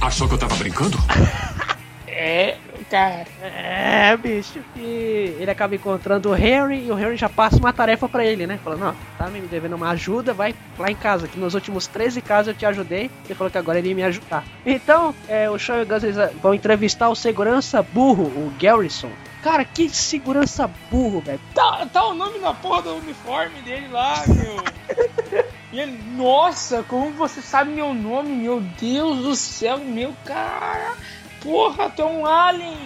Achou 0.01 0.27
que 0.29 0.35
eu 0.35 0.39
tava 0.39 0.57
brincando? 0.57 0.99
É, 2.25 2.57
cara. 2.93 3.27
É, 3.43 4.15
bicho. 4.19 4.61
E 4.77 5.37
ele 5.41 5.51
acaba 5.51 5.75
encontrando 5.75 6.29
o 6.29 6.37
Henry 6.37 6.87
e 6.87 6.93
o 6.93 6.99
Henry 6.99 7.17
já 7.17 7.29
passa 7.29 7.57
uma 7.57 7.73
tarefa 7.73 8.07
pra 8.07 8.25
ele, 8.25 8.47
né? 8.47 8.61
Falando, 8.63 8.85
ó, 8.85 8.95
tá 9.17 9.29
me 9.29 9.41
devendo 9.41 9.75
uma 9.75 9.89
ajuda, 9.91 10.35
vai 10.35 10.55
lá 10.79 10.91
em 10.91 10.95
casa, 10.95 11.27
que 11.27 11.41
nos 11.41 11.55
últimos 11.55 11.87
13 11.87 12.21
casos 12.21 12.49
eu 12.49 12.55
te 12.55 12.67
ajudei. 12.67 13.11
Ele 13.25 13.35
falou 13.35 13.51
que 13.51 13.57
agora 13.57 13.79
ele 13.79 13.89
ia 13.89 13.95
me 13.95 14.03
ajudar. 14.03 14.45
Então, 14.67 15.15
é, 15.27 15.49
o 15.49 15.59
Sean 15.59 15.79
e 15.79 15.83
o 15.83 15.87
Gus 15.87 16.05
eles 16.05 16.17
vão 16.43 16.53
entrevistar 16.53 17.09
o 17.09 17.15
segurança 17.15 17.83
burro, 17.83 18.25
o 18.25 18.53
Garrison. 18.61 19.11
Cara, 19.43 19.65
que 19.65 19.89
segurança 19.89 20.71
burro, 20.91 21.21
velho. 21.21 21.41
Tá, 21.55 21.87
tá 21.91 22.07
o 22.07 22.15
nome 22.15 22.39
na 22.39 22.53
porra 22.53 22.83
do 22.83 22.97
uniforme 22.97 23.61
dele 23.63 23.89
lá, 23.89 24.23
meu. 24.29 24.63
E 25.73 25.81
ele, 25.81 25.99
nossa, 26.15 26.83
como 26.83 27.13
você 27.13 27.41
sabe 27.41 27.71
meu 27.71 27.95
nome, 27.95 28.29
meu 28.29 28.61
Deus 28.79 29.23
do 29.23 29.35
céu, 29.35 29.79
meu 29.79 30.15
cara. 30.23 30.95
Porra, 31.43 31.91
tu 31.91 32.03
é 32.03 32.05
um 32.07 32.27
alien. 32.27 32.77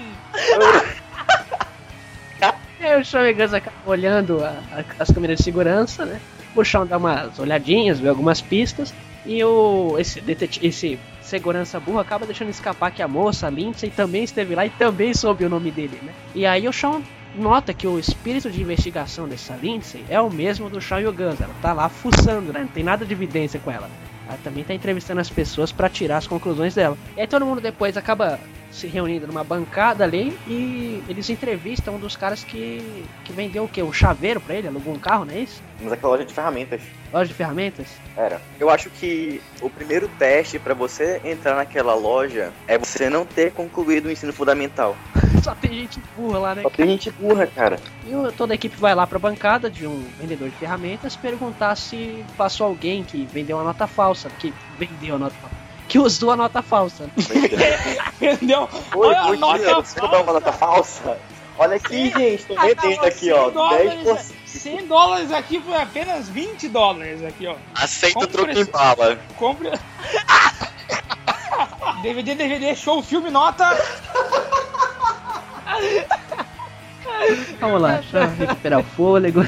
E 2.81 2.85
aí 2.85 3.01
o 3.01 3.35
Gus 3.37 3.55
acabam 3.55 3.81
olhando 3.87 4.45
a- 4.45 4.55
a- 4.73 4.85
as 5.03 5.11
câmeras 5.11 5.39
de 5.39 5.45
segurança, 5.45 6.05
né? 6.05 6.21
O 6.55 6.65
Sean 6.65 6.87
dá 6.87 6.97
umas 6.97 7.39
olhadinhas, 7.39 8.01
vê 8.01 8.09
algumas 8.09 8.41
pistas. 8.41 8.95
E 9.27 9.43
o 9.45 9.97
esse, 9.99 10.21
detetive, 10.21 10.67
esse 10.69 10.99
segurança 11.21 11.81
burro 11.81 11.99
acaba 11.99 12.25
deixando 12.25 12.49
escapar 12.51 12.91
que 12.93 13.03
a 13.03 13.09
moça, 13.09 13.49
a 13.49 13.51
Lindsay, 13.51 13.91
também 13.91 14.23
esteve 14.25 14.55
lá 14.55 14.65
e 14.65 14.71
também 14.71 15.13
soube 15.13 15.45
o 15.45 15.49
nome 15.51 15.71
dele, 15.71 15.99
né? 16.03 16.13
E 16.35 16.47
aí 16.47 16.69
o 16.69 16.73
Sean 16.73 17.03
nota 17.35 17.75
que 17.75 17.87
o 17.87 17.99
espírito 17.99 18.51
de 18.51 18.63
investigação 18.63 19.27
dessa 19.29 19.55
Lindsay 19.61 20.05
é 20.09 20.21
o 20.21 20.31
mesmo 20.31 20.71
do 20.71 20.81
Sean 20.81 21.01
e 21.01 21.07
o. 21.07 21.15
Ela 21.19 21.55
tá 21.61 21.73
lá 21.73 21.89
fuçando, 21.89 22.53
né? 22.53 22.61
Não 22.61 22.69
tem 22.69 22.85
nada 22.85 23.05
de 23.05 23.13
evidência 23.13 23.59
com 23.59 23.71
ela. 23.71 23.91
Ela 24.29 24.39
também 24.43 24.65
tá 24.65 24.75
entrevistando 24.75 25.21
as 25.21 25.31
pessoas 25.31 25.73
para 25.73 25.89
tirar 25.89 26.17
as 26.17 26.27
conclusões 26.27 26.75
dela. 26.75 26.97
E 27.17 27.21
aí 27.21 27.27
todo 27.27 27.47
mundo 27.47 27.61
depois 27.61 27.97
acaba 27.97 28.39
se 28.71 28.87
reunindo 28.87 29.27
numa 29.27 29.43
bancada 29.43 30.05
ali 30.05 30.37
e 30.47 31.03
eles 31.09 31.31
entrevistam 31.31 31.95
um 31.95 31.99
dos 31.99 32.15
caras 32.17 32.45
que, 32.45 33.05
que 33.25 33.33
vendeu 33.33 33.65
o 33.65 33.69
quê? 33.69 33.83
Um 33.83 33.93
chaveiro 33.93 34.41
pra 34.41 34.55
ele? 34.55 34.69
Alugou 34.69 34.93
um 34.93 34.99
carro, 34.99 35.25
não 35.25 35.33
é 35.33 35.39
isso? 35.39 35.63
Mas 35.81 35.93
aquela 35.93 36.13
loja 36.13 36.25
de 36.25 36.35
ferramentas. 36.35 36.81
Loja 37.13 37.29
de 37.29 37.35
ferramentas? 37.35 37.87
Era. 38.17 38.41
Eu 38.61 38.69
acho 38.69 38.91
que 38.91 39.41
o 39.63 39.71
primeiro 39.71 40.09
teste 40.19 40.59
pra 40.59 40.75
você 40.75 41.21
entrar 41.25 41.57
naquela 41.57 41.95
loja 41.95 42.53
é 42.67 42.77
você 42.77 43.09
não 43.09 43.25
ter 43.25 43.53
concluído 43.53 44.07
o 44.07 44.11
ensino 44.11 44.33
fundamental. 44.33 44.97
Só 45.43 45.55
tem 45.55 45.73
gente 45.73 46.01
burra 46.17 46.39
lá, 46.39 46.55
né? 46.55 46.63
Só 46.63 46.71
tem 46.71 46.87
gente 46.87 47.11
burra, 47.11 47.47
cara. 47.47 47.79
E 48.07 48.33
toda 48.33 48.55
a 48.55 48.57
equipe 48.57 48.77
vai 48.77 48.95
lá 48.95 49.07
pra 49.07 49.19
bancada 49.19 49.71
de 49.71 49.87
um 49.87 50.05
vendedor 50.19 50.49
de 50.49 50.57
ferramentas 50.57 51.17
perguntar 51.17 51.77
se 51.77 52.25
passou 52.37 52.67
alguém 52.67 53.05
que 53.05 53.25
vendeu 53.27 53.57
uma 53.57 53.65
nota 53.65 53.87
falsa, 53.87 54.29
que 54.31 54.53
vendeu 54.79 55.17
a 55.17 55.19
nota 55.19 55.35
falsa, 55.41 55.57
que 55.89 55.99
usou 55.99 56.31
a 56.31 56.37
nota 56.37 56.63
falsa. 56.63 57.11
Entendeu? 58.21 58.69
Oi, 58.95 59.07
Olha 59.09 59.21
a 59.21 59.33
nota 59.37 59.59
dinheiro, 59.59 59.83
você 59.83 60.01
comprar 60.01 60.23
uma 60.23 60.33
nota 60.35 60.53
falsa? 60.53 61.19
Olha 61.59 61.77
aqui, 61.77 62.11
gente, 62.11 62.45
tô 62.45 62.55
vendendo 62.55 63.05
aqui, 63.05 63.33
ó. 63.33 63.51
10%. 63.51 64.37
100 64.47 64.87
dólares 64.87 65.33
aqui 65.33 65.61
por 65.61 65.75
apenas 65.75 66.29
20 66.29 66.69
dólares 66.69 67.25
aqui, 67.25 67.47
ó. 67.47 67.57
Aceita 67.75 68.19
o 68.19 68.27
troco 68.27 68.51
em 68.51 68.65
bala. 68.65 69.19
Compre. 69.37 69.71
DVD, 72.03 72.35
DVD, 72.35 72.75
show, 72.75 73.03
filme, 73.03 73.31
nota. 73.31 73.65
Vamos 77.61 77.81
lá, 77.81 77.97
deixa 77.97 78.19
eu 78.19 78.29
recuperar 78.31 78.81
o 78.81 78.85
fôlego. 78.85 79.45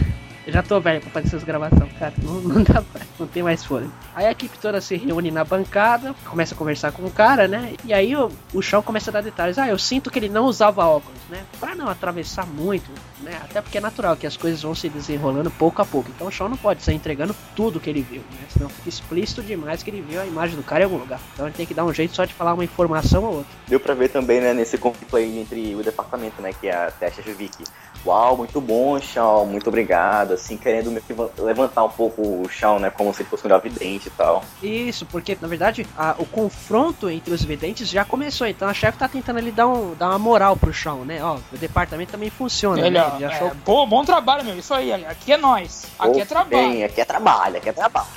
Eu 0.46 0.52
já 0.52 0.62
tô 0.62 0.80
velho 0.80 0.98
pra 1.02 1.10
fazer 1.10 1.26
essas 1.26 1.44
gravações, 1.44 1.92
cara. 1.98 2.14
Não, 2.22 2.40
não 2.40 2.62
dá 2.62 2.80
pra, 2.80 3.02
não 3.18 3.26
tem 3.26 3.42
mais 3.42 3.62
fôlego. 3.62 3.92
Aí 4.16 4.24
a 4.24 4.30
equipe 4.30 4.58
toda 4.58 4.80
se 4.80 4.96
reúne 4.96 5.30
na 5.30 5.44
bancada, 5.44 6.14
começa 6.24 6.54
a 6.54 6.56
conversar 6.58 6.90
com 6.90 7.04
o 7.04 7.10
cara, 7.10 7.46
né? 7.46 7.74
E 7.84 7.92
aí 7.92 8.16
o, 8.16 8.30
o 8.54 8.82
começa 8.82 9.10
a 9.10 9.12
dar 9.12 9.22
detalhes. 9.22 9.58
Ah, 9.58 9.68
eu 9.68 9.78
sinto 9.78 10.10
que 10.10 10.18
ele 10.18 10.30
não 10.30 10.46
usava 10.46 10.86
óculos, 10.86 11.20
né? 11.28 11.42
Pra 11.60 11.74
não 11.74 11.86
atravessar 11.86 12.46
muito, 12.46 12.90
né? 13.22 13.38
Até 13.42 13.60
porque 13.60 13.78
é 13.78 13.80
natural 13.80 14.16
que 14.16 14.26
as 14.26 14.36
coisas 14.36 14.62
vão 14.62 14.74
se 14.74 14.88
desenrolando 14.88 15.50
pouco 15.50 15.80
a 15.82 15.84
pouco. 15.84 16.10
Então 16.14 16.26
o 16.26 16.30
Shaw 16.30 16.48
não 16.48 16.56
pode 16.56 16.82
sair 16.82 16.94
entregando 16.96 17.34
tudo 17.56 17.80
que 17.80 17.88
ele 17.90 18.02
viu, 18.02 18.20
né? 18.32 18.46
Senão 18.50 18.68
fica 18.68 18.88
explícito 18.88 19.42
demais 19.42 19.82
que 19.82 19.90
ele 19.90 20.00
viu 20.02 20.20
a 20.20 20.26
imagem 20.26 20.56
do 20.56 20.62
cara 20.62 20.80
em 20.82 20.84
algum 20.84 20.98
lugar. 20.98 21.20
Então 21.34 21.46
ele 21.46 21.54
tem 21.54 21.66
que 21.66 21.74
dar 21.74 21.84
um 21.84 21.92
jeito 21.92 22.14
só 22.14 22.24
de 22.24 22.34
falar 22.34 22.54
uma 22.54 22.64
informação 22.64 23.24
ou 23.24 23.34
outra. 23.38 23.52
Deu 23.66 23.80
pra 23.80 23.94
ver 23.94 24.08
também, 24.08 24.40
né, 24.40 24.52
nesse 24.54 24.78
conflito 24.78 25.16
aí 25.16 25.38
entre 25.38 25.74
o 25.74 25.82
departamento, 25.82 26.40
né, 26.40 26.52
que 26.58 26.68
é 26.68 26.74
a 26.74 26.90
Testa 26.90 27.22
Vicky. 27.22 27.64
Uau, 28.06 28.36
muito 28.36 28.60
bom, 28.60 28.98
Shawn, 29.00 29.44
muito 29.46 29.66
obrigado, 29.68 30.32
assim, 30.32 30.56
querendo 30.56 30.90
meio 30.90 31.02
que 31.02 31.14
levantar 31.42 31.84
um 31.84 31.88
pouco 31.88 32.22
o 32.22 32.48
Shawn, 32.48 32.78
né, 32.78 32.90
como 32.90 33.12
se 33.12 33.22
ele 33.22 33.28
fosse 33.28 33.46
um 33.46 33.58
vidente 33.58 34.06
e 34.06 34.10
tal. 34.10 34.44
Isso, 34.62 35.04
porque 35.04 35.36
na 35.40 35.48
verdade 35.48 35.84
a- 35.96 36.14
o 36.18 36.24
confronto 36.24 37.10
entre 37.10 37.34
os 37.34 37.42
videntes 37.42 37.88
já 37.88 38.04
começou, 38.04 38.46
então 38.46 38.68
a 38.68 38.74
chefe 38.74 38.98
tá 38.98 39.08
tentando 39.08 39.38
ali 39.38 39.50
dar, 39.50 39.66
um, 39.66 39.94
dar 39.94 40.10
uma 40.10 40.18
moral 40.18 40.56
pro 40.56 40.72
Shawn, 40.72 41.04
né? 41.04 41.22
Ó, 41.22 41.38
o 41.52 41.56
departamento 41.58 42.12
também 42.12 42.30
funciona, 42.30 42.80
Ele, 42.86 42.90
né? 42.90 43.00
Achou 43.24 43.48
é, 43.48 43.52
pô, 43.64 43.86
bom 43.86 44.04
trabalho, 44.04 44.44
meu. 44.44 44.58
Isso 44.58 44.72
aí, 44.74 44.92
aqui 44.92 45.32
é 45.32 45.36
nós. 45.36 45.86
Aqui 45.98 46.20
é 46.20 46.24
trabalho. 46.24 46.50
Bem, 46.50 46.84
aqui 46.84 47.00
é 47.00 47.04
trabalho, 47.04 47.56
aqui 47.56 47.68
é 47.68 47.72
trabalho. 47.72 48.08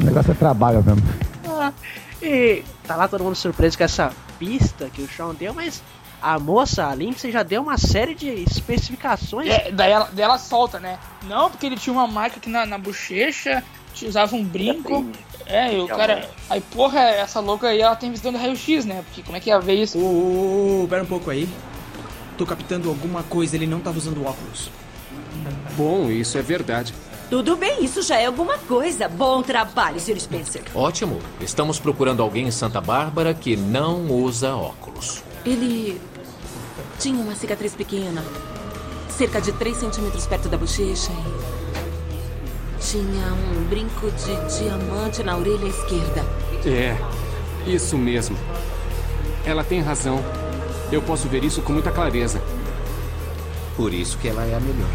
O 0.00 0.04
negócio 0.04 0.30
é 0.32 0.34
trabalho 0.34 0.82
mesmo. 0.82 1.02
Ah, 1.46 1.72
e 2.22 2.62
tá 2.86 2.96
lá 2.96 3.08
todo 3.08 3.24
mundo 3.24 3.36
surpreso 3.36 3.76
com 3.78 3.84
essa 3.84 4.12
pista 4.38 4.88
que 4.90 5.02
o 5.02 5.08
Shawn 5.08 5.34
deu, 5.34 5.54
mas 5.54 5.82
a 6.20 6.38
moça, 6.38 6.86
a 6.86 6.94
Lindsay, 6.94 7.30
já 7.30 7.42
deu 7.42 7.62
uma 7.62 7.78
série 7.78 8.14
de 8.14 8.28
especificações. 8.28 9.48
É, 9.48 9.70
daí, 9.70 9.92
ela, 9.92 10.08
daí 10.12 10.24
ela 10.24 10.38
solta, 10.38 10.80
né? 10.80 10.98
Não, 11.24 11.50
porque 11.50 11.66
ele 11.66 11.76
tinha 11.76 11.92
uma 11.92 12.06
marca 12.06 12.38
aqui 12.38 12.50
na, 12.50 12.66
na 12.66 12.76
bochecha, 12.76 13.62
usava 14.02 14.34
um 14.34 14.44
brinco. 14.44 15.06
É, 15.46 15.74
e 15.74 15.80
o 15.80 15.88
cara. 15.88 16.28
Aí, 16.50 16.60
porra, 16.60 17.00
essa 17.00 17.40
louca 17.40 17.68
aí, 17.68 17.80
ela 17.80 17.96
tem 17.96 18.10
visão 18.10 18.32
de 18.32 18.38
raio-x, 18.38 18.84
né? 18.84 19.02
Porque 19.06 19.22
como 19.22 19.36
é 19.36 19.40
que 19.40 19.48
ia 19.48 19.60
ver 19.60 19.74
isso? 19.74 19.98
Ô, 19.98 20.86
pera 20.88 21.02
um 21.02 21.06
pouco 21.06 21.30
aí. 21.30 21.48
Tô 22.38 22.46
captando 22.46 22.88
alguma 22.88 23.24
coisa, 23.24 23.56
ele 23.56 23.66
não 23.66 23.80
tava 23.80 23.98
usando 23.98 24.24
óculos. 24.24 24.70
Bom, 25.76 26.08
isso 26.08 26.38
é 26.38 26.42
verdade. 26.42 26.94
Tudo 27.28 27.56
bem, 27.56 27.84
isso 27.84 28.00
já 28.00 28.16
é 28.16 28.26
alguma 28.26 28.56
coisa. 28.58 29.08
Bom 29.08 29.42
trabalho, 29.42 29.98
Sr. 29.98 30.20
Spencer. 30.20 30.62
Ótimo. 30.72 31.18
Estamos 31.40 31.80
procurando 31.80 32.22
alguém 32.22 32.46
em 32.46 32.50
Santa 32.52 32.80
Bárbara 32.80 33.34
que 33.34 33.56
não 33.56 34.06
usa 34.06 34.54
óculos. 34.54 35.22
Ele 35.44 36.00
tinha 37.00 37.20
uma 37.20 37.34
cicatriz 37.34 37.74
pequena, 37.74 38.24
cerca 39.10 39.40
de 39.40 39.50
3 39.52 39.76
centímetros 39.76 40.24
perto 40.26 40.48
da 40.48 40.56
bochecha 40.56 41.10
e 41.12 42.80
tinha 42.80 43.32
um 43.34 43.64
brinco 43.68 44.10
de 44.12 44.58
diamante 44.58 45.24
na 45.24 45.36
orelha 45.36 45.66
esquerda. 45.66 46.24
É, 46.64 46.96
isso 47.68 47.98
mesmo. 47.98 48.38
Ela 49.44 49.64
tem 49.64 49.80
razão. 49.80 50.22
Eu 50.90 51.02
posso 51.02 51.28
ver 51.28 51.44
isso 51.44 51.60
com 51.62 51.72
muita 51.72 51.90
clareza. 51.90 52.40
Por 53.76 53.92
isso 53.92 54.18
que 54.18 54.28
ela 54.28 54.44
é 54.44 54.54
a 54.54 54.60
melhor. 54.60 54.88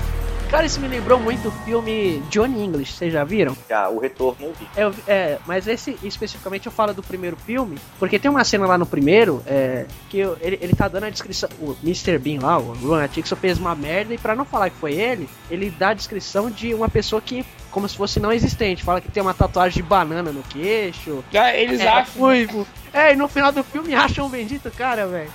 Cara, 0.49 0.67
isso 0.67 0.79
me 0.79 0.87
lembrou 0.87 1.19
muito 1.19 1.47
o 1.47 1.51
filme 1.65 2.21
Johnny 2.29 2.63
English, 2.63 2.93
vocês 2.93 3.11
já 3.11 3.23
viram? 3.23 3.57
Já, 3.67 3.89
o 3.89 3.97
retorno 3.99 4.37
não 4.47 4.53
vi. 4.53 4.67
Eu- 4.77 4.93
é, 5.07 5.39
mas 5.47 5.65
esse 5.67 5.97
especificamente 6.03 6.67
eu 6.67 6.71
falo 6.71 6.93
do 6.93 7.01
primeiro 7.01 7.35
filme, 7.35 7.75
porque 7.97 8.19
tem 8.19 8.29
uma 8.29 8.43
cena 8.43 8.67
lá 8.67 8.77
no 8.77 8.85
primeiro 8.85 9.41
é, 9.47 9.85
que 10.11 10.19
eu- 10.19 10.37
ele, 10.41 10.59
ele 10.61 10.75
tá 10.75 10.87
dando 10.87 11.05
a 11.05 11.09
descrição. 11.09 11.49
O 11.59 11.75
Mr. 11.83 12.19
Bean 12.19 12.39
lá, 12.39 12.59
o 12.59 12.73
Ron 12.73 12.95
Atkinson, 13.03 13.35
fez 13.35 13.57
uma 13.57 13.73
merda 13.73 14.13
e 14.13 14.17
pra 14.19 14.35
não 14.35 14.45
falar 14.45 14.69
que 14.69 14.75
foi 14.77 14.93
ele, 14.93 15.27
ele 15.49 15.71
dá 15.71 15.89
a 15.89 15.93
descrição 15.95 16.51
de 16.51 16.71
uma 16.75 16.87
pessoa 16.87 17.19
que, 17.19 17.43
como 17.71 17.89
se 17.89 17.97
fosse 17.97 18.19
não 18.19 18.31
existente. 18.31 18.83
Fala 18.83 19.01
que 19.01 19.11
tem 19.11 19.23
uma 19.23 19.33
tatuagem 19.33 19.81
de 19.81 19.89
banana 19.89 20.31
no 20.31 20.43
queixo. 20.43 21.23
Já 21.31 21.51
eles 21.55 21.79
é, 21.79 21.87
acham. 21.87 22.21
ruivo. 22.21 22.67
É, 22.95 23.11
e 23.11 23.15
no 23.15 23.27
final 23.27 23.51
do 23.51 23.63
filme 23.63 23.95
acham 23.95 24.27
um 24.27 24.29
bendito 24.29 24.69
cara, 24.69 25.07
velho. 25.07 25.31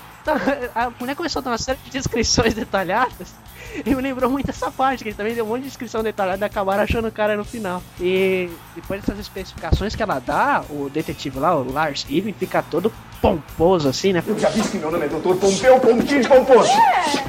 A 0.75 0.91
mulher 0.99 1.15
começou 1.15 1.41
a 1.41 1.43
dar 1.43 1.51
uma 1.51 1.59
série 1.59 1.79
de 1.85 1.91
descrições 1.91 2.53
detalhadas. 2.55 3.35
E 3.85 3.95
me 3.95 4.01
lembrou 4.01 4.31
muito 4.31 4.51
essa 4.51 4.71
parte, 4.71 5.03
que 5.03 5.11
ele 5.11 5.17
também 5.17 5.35
deu 5.35 5.45
um 5.45 5.49
monte 5.49 5.63
de 5.63 5.69
descrição 5.69 6.03
detalhada 6.03 6.45
e 6.45 6.47
acabaram 6.47 6.83
achando 6.83 7.09
o 7.09 7.13
cara 7.13 7.37
no 7.37 7.45
final. 7.45 7.83
E 8.01 8.49
depois 8.75 9.01
dessas 9.01 9.21
especificações 9.21 9.95
que 9.95 10.03
ela 10.03 10.19
dá, 10.19 10.65
o 10.71 10.89
detetive 10.89 11.39
lá, 11.39 11.55
o 11.55 11.71
Lars 11.71 12.07
Even, 12.11 12.33
fica 12.33 12.63
todo 12.63 12.93
pomposo 13.21 13.89
assim, 13.89 14.13
né? 14.13 14.23
Eu 14.27 14.39
já 14.39 14.49
disse 14.51 14.71
que 14.71 14.79
meu 14.79 14.91
nome 14.91 15.05
é 15.05 15.09
Doutor 15.09 15.37
Pompeu 15.37 15.79
Pontinho 15.81 16.23
de 16.23 16.29
Pomposo. 16.29 16.73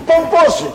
Pomposo! 0.06 0.74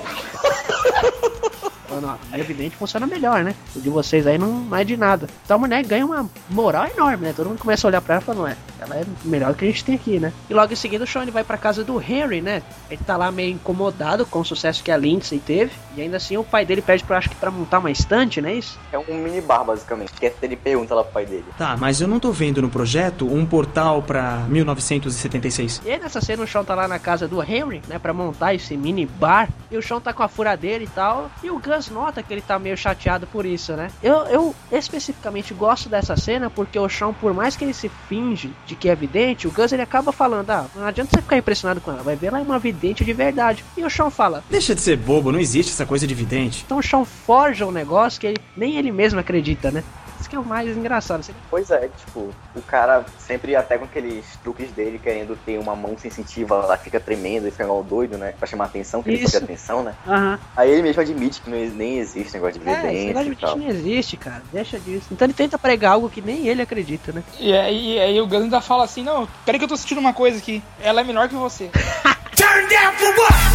Ó, 2.02 2.16
é 2.33 2.40
evidente 2.40 2.76
funciona 2.76 3.07
melhor, 3.07 3.44
né? 3.44 3.54
O 3.74 3.80
de 3.80 3.90
vocês 3.90 4.26
aí 4.26 4.38
não, 4.38 4.61
não 4.61 4.76
é 4.76 4.85
de 4.85 4.96
nada. 4.96 5.28
Então 5.44 5.57
a 5.57 5.61
mulher 5.61 5.85
ganha 5.85 6.04
uma 6.04 6.28
moral 6.50 6.87
enorme, 6.87 7.26
né? 7.26 7.33
Todo 7.35 7.48
mundo 7.48 7.59
começa 7.59 7.87
a 7.87 7.88
olhar 7.88 8.00
pra 8.00 8.14
ela 8.14 8.22
e 8.22 8.24
fala, 8.24 8.38
não 8.38 8.48
é, 8.48 8.57
ela 8.80 8.96
é 8.96 9.04
melhor 9.24 9.52
do 9.52 9.57
que 9.57 9.64
a 9.64 9.68
gente 9.68 9.85
tem 9.85 9.94
aqui, 9.94 10.18
né? 10.18 10.33
E 10.48 10.54
logo 10.54 10.72
em 10.72 10.76
seguida 10.76 11.04
o 11.04 11.07
Sean 11.07 11.24
vai 11.26 11.44
pra 11.44 11.57
casa 11.57 11.85
do 11.85 12.00
Henry, 12.00 12.40
né? 12.40 12.62
Ele 12.90 13.00
tá 13.04 13.16
lá 13.16 13.30
meio 13.30 13.52
incomodado 13.52 14.26
com 14.26 14.40
o 14.40 14.44
sucesso 14.44 14.83
que 14.83 14.90
a 14.90 14.96
Lindsay 14.96 15.38
teve. 15.38 15.72
E 15.96 16.02
ainda 16.02 16.16
assim 16.16 16.37
o 16.37 16.44
pai 16.44 16.64
dele 16.64 16.83
pede 16.83 17.04
pra, 17.04 17.18
acho 17.18 17.30
que 17.30 17.37
pra 17.37 17.50
montar 17.50 17.78
uma 17.78 17.90
estante, 17.90 18.40
não 18.40 18.48
é 18.48 18.54
isso? 18.54 18.78
É 18.92 18.98
um 18.98 19.18
mini 19.22 19.40
bar, 19.40 19.64
basicamente. 19.64 20.12
Que 20.12 20.33
ele 20.42 20.57
pergunta 20.57 20.94
lá 20.94 21.02
pro 21.02 21.12
pai 21.12 21.26
dele. 21.26 21.44
Tá, 21.57 21.76
mas 21.76 22.00
eu 22.00 22.09
não 22.09 22.20
tô 22.20 22.30
vendo 22.30 22.61
no 22.61 22.68
projeto 22.68 23.26
um 23.26 23.46
portal 23.46 24.02
pra 24.02 24.44
1976. 24.48 25.83
E 25.85 25.90
aí 25.90 25.98
nessa 25.98 26.20
cena 26.20 26.42
o 26.42 26.46
Sean 26.46 26.64
tá 26.64 26.74
lá 26.74 26.87
na 26.87 26.98
casa 26.98 27.26
do 27.26 27.42
Henry, 27.42 27.83
né, 27.88 27.98
pra 27.98 28.12
montar 28.12 28.54
esse 28.54 28.76
mini 28.76 29.07
bar. 29.07 29.48
E 29.70 29.76
o 29.76 29.83
Sean 29.83 30.00
tá 30.00 30.12
com 30.12 30.22
a 30.22 30.28
furadeira 30.28 30.83
e 30.83 30.87
tal. 30.88 31.30
E 31.42 31.50
o 31.50 31.59
Gus 31.59 31.83
nota 31.92 32.22
que 32.22 32.32
ele 32.32 32.40
tá 32.40 32.58
meio 32.58 32.76
chateado 32.76 33.26
por 33.26 33.44
isso, 33.46 33.72
né? 33.74 33.90
Eu, 34.02 34.24
eu 34.26 34.54
especificamente 34.72 35.52
gosto 35.54 35.88
dessa 35.88 36.16
cena 36.16 36.50
porque 36.50 36.78
o 36.78 36.88
Sean, 36.88 37.12
por 37.12 37.32
mais 37.34 37.56
que 37.56 37.64
ele 37.64 37.74
se 37.74 37.90
finge 38.08 38.52
de 38.66 38.74
que 38.74 38.88
é 38.88 38.94
vidente, 38.94 39.46
o 39.46 39.50
Gus 39.50 39.72
ele 39.72 39.82
acaba 39.82 40.12
falando: 40.12 40.50
ah, 40.50 40.66
não 40.74 40.86
adianta 40.86 41.10
você 41.12 41.22
ficar 41.22 41.36
impressionado 41.36 41.80
com 41.80 41.90
ela, 41.90 42.02
vai 42.02 42.16
ver 42.16 42.28
ela 42.28 42.40
é 42.40 42.42
uma 42.42 42.58
vidente 42.58 43.04
de 43.04 43.12
verdade. 43.12 43.64
E 43.76 43.84
o 43.84 43.90
Sean 43.90 44.10
fala: 44.10 44.42
Deixa 44.50 44.74
de 44.74 44.80
ser 44.80 44.96
bobo, 44.96 45.32
não 45.32 45.38
existe 45.38 45.72
essa 45.72 45.86
coisa 45.86 46.06
de 46.06 46.14
vidente. 46.14 46.62
então 46.64 46.78
o 46.78 46.82
Sean 46.82 47.04
forja 47.04 47.66
um 47.66 47.70
negócio 47.70 48.20
que 48.20 48.26
ele, 48.26 48.38
nem 48.56 48.76
ele 48.76 48.90
mesmo 48.90 49.20
acredita, 49.20 49.70
né? 49.70 49.82
Isso 50.24 50.30
que 50.30 50.37
é 50.37 50.38
o 50.38 50.44
mais 50.44 50.74
engraçado. 50.74 51.22
Você- 51.22 51.34
Pois 51.50 51.70
é, 51.70 51.87
tipo, 51.98 52.30
o 52.56 52.62
cara 52.62 53.04
sempre 53.18 53.54
até 53.54 53.76
com 53.76 53.84
aqueles 53.84 54.24
truques 54.42 54.70
dele, 54.70 54.98
querendo 54.98 55.37
ter 55.44 55.58
uma 55.58 55.76
mão 55.76 55.98
sensitiva, 55.98 56.62
ela 56.64 56.78
fica 56.78 56.98
tremendo 56.98 57.46
e 57.46 57.50
fica 57.50 57.64
igual 57.64 57.84
doido, 57.84 58.16
né? 58.16 58.32
Pra 58.38 58.48
chamar 58.48 58.64
atenção, 58.64 59.02
que 59.02 59.10
ele 59.10 59.22
Isso. 59.22 59.32
chama 59.32 59.44
atenção, 59.44 59.82
né? 59.82 59.94
Aham. 60.06 60.38
Aí 60.56 60.70
ele 60.70 60.80
mesmo 60.80 61.02
admite 61.02 61.42
que 61.42 61.50
não, 61.50 61.58
nem 61.58 61.98
existe 61.98 62.32
negócio 62.32 62.58
de 62.58 62.66
É, 62.66 62.72
esse 62.72 62.80
vidência 62.80 63.06
negócio 63.08 63.24
de 63.24 63.32
e 63.32 63.34
vidente 63.34 63.58
não 63.58 63.68
existe, 63.68 64.16
cara. 64.16 64.42
Deixa 64.50 64.80
disso. 64.80 65.08
Então 65.12 65.26
ele 65.26 65.34
tenta 65.34 65.58
pregar 65.58 65.92
algo 65.92 66.08
que 66.08 66.22
nem 66.22 66.48
ele 66.48 66.62
acredita, 66.62 67.12
né? 67.12 67.22
E 67.38 67.52
aí, 67.54 68.00
aí 68.00 68.18
o 68.18 68.26
Gus 68.26 68.44
ainda 68.44 68.62
fala 68.62 68.84
assim, 68.84 69.02
não, 69.04 69.28
peraí 69.44 69.58
que 69.58 69.64
eu 69.66 69.68
tô 69.68 69.76
sentindo 69.76 70.00
uma 70.00 70.14
coisa 70.14 70.38
aqui. 70.38 70.62
Ela 70.80 71.02
é 71.02 71.04
melhor 71.04 71.28
que 71.28 71.34
você. 71.34 71.68
Turn 72.34 72.66
down 72.66 72.92
for 72.94 73.14
what? 73.18 73.53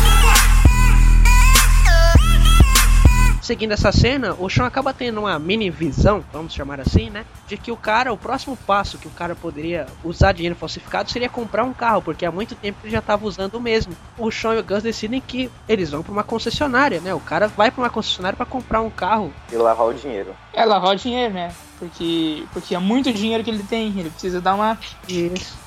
Seguindo 3.49 3.71
essa 3.71 3.91
cena, 3.91 4.35
o 4.37 4.47
Sean 4.47 4.67
acaba 4.67 4.93
tendo 4.93 5.21
uma 5.21 5.39
mini 5.39 5.71
visão, 5.71 6.23
vamos 6.31 6.53
chamar 6.53 6.79
assim, 6.79 7.09
né? 7.09 7.25
De 7.47 7.57
que 7.57 7.71
o 7.71 7.75
cara, 7.75 8.13
o 8.13 8.17
próximo 8.17 8.55
passo 8.55 8.99
que 8.99 9.07
o 9.07 9.09
cara 9.09 9.35
poderia 9.35 9.87
usar 10.03 10.33
dinheiro 10.33 10.55
falsificado 10.55 11.09
seria 11.09 11.27
comprar 11.27 11.63
um 11.63 11.73
carro, 11.73 11.99
porque 11.99 12.27
há 12.27 12.31
muito 12.31 12.53
tempo 12.53 12.77
ele 12.83 12.91
já 12.91 12.99
estava 12.99 13.25
usando 13.25 13.55
o 13.55 13.59
mesmo. 13.59 13.97
O 14.19 14.29
Sean 14.29 14.53
e 14.53 14.59
o 14.59 14.63
Gus 14.63 14.83
decidem 14.83 15.19
que 15.19 15.49
eles 15.67 15.89
vão 15.89 16.03
para 16.03 16.11
uma 16.11 16.23
concessionária, 16.23 17.01
né? 17.01 17.11
O 17.11 17.19
cara 17.19 17.47
vai 17.47 17.71
para 17.71 17.81
uma 17.81 17.89
concessionária 17.89 18.37
para 18.37 18.45
comprar 18.45 18.81
um 18.81 18.89
carro. 18.91 19.33
E 19.51 19.55
lavar 19.55 19.87
o 19.87 19.95
dinheiro. 19.95 20.35
É 20.53 20.63
lavar 20.63 20.91
o 20.91 20.95
dinheiro, 20.95 21.33
né? 21.33 21.51
Porque, 21.79 22.45
porque 22.53 22.75
é 22.75 22.79
muito 22.79 23.11
dinheiro 23.11 23.43
que 23.43 23.49
ele 23.49 23.63
tem. 23.63 23.87
Ele 23.97 24.11
precisa 24.11 24.39
dar 24.39 24.53
uma. 24.53 24.77
Isso. 25.07 25.57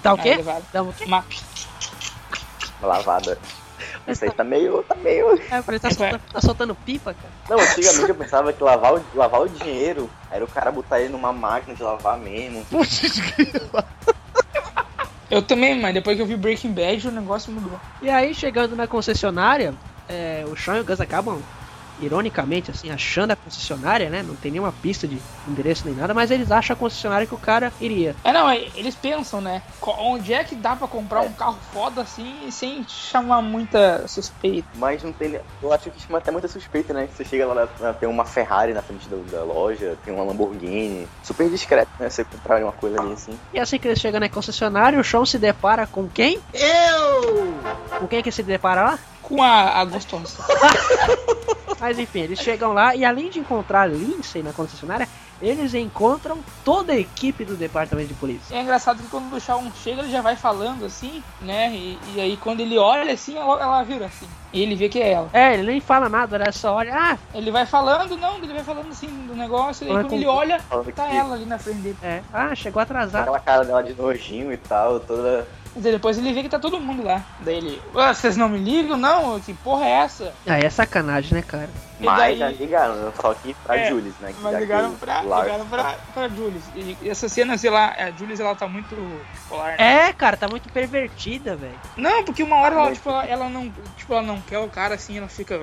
Dá 0.00 0.14
o 0.14 0.18
quê? 0.18 0.38
Dá 0.72 0.84
o 0.84 0.92
quê? 0.92 1.04
Uma... 1.04 1.24
Uma 2.80 2.88
lavada. 2.88 3.36
Isso 4.06 4.24
aí 4.24 4.30
tá 4.30 4.44
meio. 4.44 4.82
tá 4.82 4.94
meio. 4.94 5.32
É, 5.32 5.62
que 5.62 5.78
tá 5.78 5.90
soltando, 5.90 6.22
tá 6.32 6.40
soltando 6.40 6.74
pipa, 6.74 7.14
cara. 7.14 7.32
Não, 7.48 7.58
antigamente 7.58 8.08
eu 8.08 8.14
pensava 8.14 8.52
que 8.52 8.62
lavar 8.62 8.94
o, 8.94 9.04
lavar 9.14 9.40
o 9.42 9.48
dinheiro 9.48 10.10
era 10.30 10.44
o 10.44 10.48
cara 10.48 10.70
botar 10.70 11.00
ele 11.00 11.10
numa 11.10 11.32
máquina 11.32 11.74
de 11.74 11.82
lavar 11.82 12.18
mesmo. 12.18 12.66
Eu 15.30 15.42
também, 15.42 15.80
mas 15.80 15.94
depois 15.94 16.16
que 16.16 16.22
eu 16.22 16.26
vi 16.26 16.36
Breaking 16.36 16.72
Bad, 16.72 17.08
o 17.08 17.10
negócio 17.10 17.50
mudou. 17.50 17.80
E 18.00 18.08
aí, 18.08 18.34
chegando 18.34 18.76
na 18.76 18.86
concessionária, 18.86 19.74
é, 20.08 20.44
o 20.46 20.56
Sean 20.56 20.76
e 20.76 20.80
o 20.80 20.84
Gus 20.84 21.00
acabam, 21.00 21.42
ironicamente, 22.00 22.70
assim, 22.70 22.90
achando 22.90 23.32
a 23.32 23.36
concessionária, 23.36 24.10
né? 24.10 24.22
Não 24.22 24.34
tem 24.34 24.50
nenhuma 24.50 24.72
pista 24.72 25.06
de 25.06 25.20
endereço 25.48 25.84
nem 25.86 25.94
nada, 25.94 26.14
mas 26.14 26.30
eles 26.30 26.50
acham 26.50 26.74
a 26.74 26.78
concessionária 26.78 27.26
que 27.26 27.34
o 27.34 27.38
cara 27.38 27.72
iria. 27.80 28.14
É, 28.24 28.32
não, 28.32 28.48
é, 28.48 28.68
eles 28.74 28.94
pensam, 28.94 29.40
né? 29.40 29.62
Onde 29.80 30.32
é 30.32 30.44
que 30.44 30.54
dá 30.54 30.74
pra 30.74 30.88
comprar 30.88 31.20
um 31.20 31.32
carro 31.32 31.58
foda 31.72 32.02
assim 32.02 32.50
sem 32.50 32.84
chamar 32.88 33.42
muita 33.42 34.06
suspeita? 34.08 34.68
Mas 34.74 35.02
não 35.02 35.12
tem. 35.12 35.38
Eu 35.62 35.72
acho 35.72 35.90
que 35.90 36.00
chama 36.00 36.18
até 36.18 36.30
muita 36.30 36.48
suspeita, 36.48 36.92
né? 36.92 37.08
Você 37.14 37.24
chega 37.24 37.46
lá, 37.46 37.66
tem 37.94 38.08
uma 38.08 38.24
Ferrari 38.24 38.72
na 38.72 38.82
frente 38.82 39.08
da, 39.08 39.16
da 39.30 39.44
loja, 39.44 39.96
tem 40.04 40.14
uma 40.14 40.24
Lamborghini. 40.24 41.06
Super 41.22 41.48
discreto, 41.48 41.90
né? 41.98 42.08
Você 42.08 42.24
comprar 42.24 42.62
uma 42.62 42.72
coisa 42.72 43.00
ali 43.00 43.12
assim. 43.12 43.38
E 43.52 43.58
assim 43.58 43.78
que 43.78 43.88
eles 43.88 44.00
chegam 44.00 44.20
na 44.20 44.28
concessionária, 44.28 44.98
o 44.98 45.04
Sean 45.04 45.24
se 45.24 45.38
depara 45.38 45.86
com 45.86 46.08
quem? 46.08 46.40
Eu! 46.52 47.54
Com 47.98 48.06
quem 48.06 48.22
que 48.22 48.32
se 48.32 48.42
depara 48.42 48.82
lá? 48.82 48.98
Com 49.24 49.42
a, 49.42 49.80
a 49.80 49.84
gostosa. 49.84 50.44
Mas 51.80 51.98
enfim, 51.98 52.20
eles 52.20 52.38
chegam 52.38 52.72
lá 52.72 52.94
e 52.94 53.04
além 53.04 53.28
de 53.30 53.38
encontrar 53.38 53.82
a 53.82 53.86
Lindsay 53.86 54.42
na 54.42 54.52
concessionária, 54.52 55.08
eles 55.42 55.74
encontram 55.74 56.38
toda 56.64 56.92
a 56.92 56.96
equipe 56.98 57.44
do 57.44 57.56
departamento 57.56 58.08
de 58.08 58.14
polícia. 58.14 58.56
É 58.56 58.62
engraçado 58.62 59.02
que 59.02 59.08
quando 59.08 59.34
o 59.34 59.40
Shawn 59.40 59.70
chega, 59.82 60.02
ele 60.02 60.10
já 60.10 60.22
vai 60.22 60.36
falando 60.36 60.84
assim, 60.86 61.22
né? 61.42 61.70
E, 61.74 61.98
e 62.14 62.20
aí 62.20 62.36
quando 62.36 62.60
ele 62.60 62.78
olha 62.78 63.12
assim, 63.12 63.36
ela, 63.36 63.60
ela 63.60 63.82
vira 63.82 64.06
assim. 64.06 64.26
E 64.52 64.62
ele 64.62 64.76
vê 64.76 64.88
que 64.88 65.00
é 65.00 65.12
ela. 65.12 65.28
É, 65.32 65.54
ele 65.54 65.64
nem 65.64 65.80
fala 65.80 66.08
nada, 66.08 66.36
era 66.36 66.52
só 66.52 66.74
olha, 66.76 66.94
ah, 66.96 67.18
Ele 67.34 67.50
vai 67.50 67.66
falando, 67.66 68.16
não, 68.16 68.36
ele 68.38 68.52
vai 68.54 68.62
falando 68.62 68.88
assim 68.90 69.08
do 69.26 69.34
negócio, 69.34 69.84
e 69.84 69.88
aí 69.90 69.94
quando 69.96 70.04
como- 70.10 70.16
ele 70.20 70.26
olha, 70.26 70.60
tá 70.94 71.08
ela 71.12 71.34
ali 71.34 71.44
na 71.44 71.58
frente 71.58 71.78
dele. 71.80 71.96
é, 72.02 72.22
ah, 72.32 72.54
chegou 72.54 72.80
atrasado. 72.80 73.22
Aquela 73.22 73.40
cara 73.40 73.64
dela 73.64 73.82
de 73.82 73.92
nojinho 73.94 74.52
e 74.52 74.56
tal, 74.56 75.00
toda. 75.00 75.46
Depois 75.76 76.16
ele 76.18 76.32
vê 76.32 76.42
que 76.42 76.48
tá 76.48 76.58
todo 76.58 76.80
mundo 76.80 77.02
lá. 77.02 77.24
Daí 77.40 77.56
ele, 77.56 77.82
"Ah, 77.94 78.14
vocês 78.14 78.36
não 78.36 78.48
me 78.48 78.58
ligam? 78.58 78.96
Não, 78.96 79.40
que 79.40 79.52
porra 79.54 79.84
é 79.86 79.90
essa? 79.90 80.32
Ah, 80.46 80.58
é 80.58 80.70
sacanagem, 80.70 81.34
né, 81.34 81.42
cara? 81.42 81.68
Mas 82.00 82.16
daí- 82.18 82.38
já 82.38 82.48
ligaram, 82.48 82.94
né? 82.96 83.12
só 83.20 83.34
que 83.34 83.54
pra 83.54 83.76
É, 83.76 83.88
Julius, 83.88 84.14
né? 84.20 84.32
que 84.32 84.40
Mas 84.42 84.54
que 84.54 84.60
ligaram 84.60 84.94
pra, 84.96 85.20
Lars- 85.20 85.44
ligaram 85.46 85.66
pra, 85.66 85.94
pra 86.12 86.28
Julius. 86.28 86.62
E 86.74 86.96
e 87.02 87.08
essa 87.08 87.28
cena, 87.28 87.56
sei 87.56 87.70
lá, 87.70 87.94
a 87.96 88.10
Julius 88.10 88.40
ela 88.40 88.54
tá 88.54 88.66
muito 88.66 88.94
bipolar. 89.32 89.76
né? 89.78 90.08
É, 90.08 90.12
cara, 90.12 90.36
tá 90.36 90.48
muito 90.48 90.68
pervertida, 90.72 91.54
velho. 91.56 91.74
Não, 91.96 92.24
porque 92.24 92.42
uma 92.42 92.56
hora 92.56 92.74
ela, 92.74 92.92
tipo, 92.92 93.08
ela, 93.08 93.24
ela 93.26 93.48
não, 93.48 93.72
tipo, 93.96 94.12
ela 94.12 94.22
não 94.22 94.40
quer 94.40 94.58
o 94.58 94.68
cara 94.68 94.94
assim, 94.96 95.18
ela 95.18 95.28
fica. 95.28 95.56
"Uh, 95.56 95.60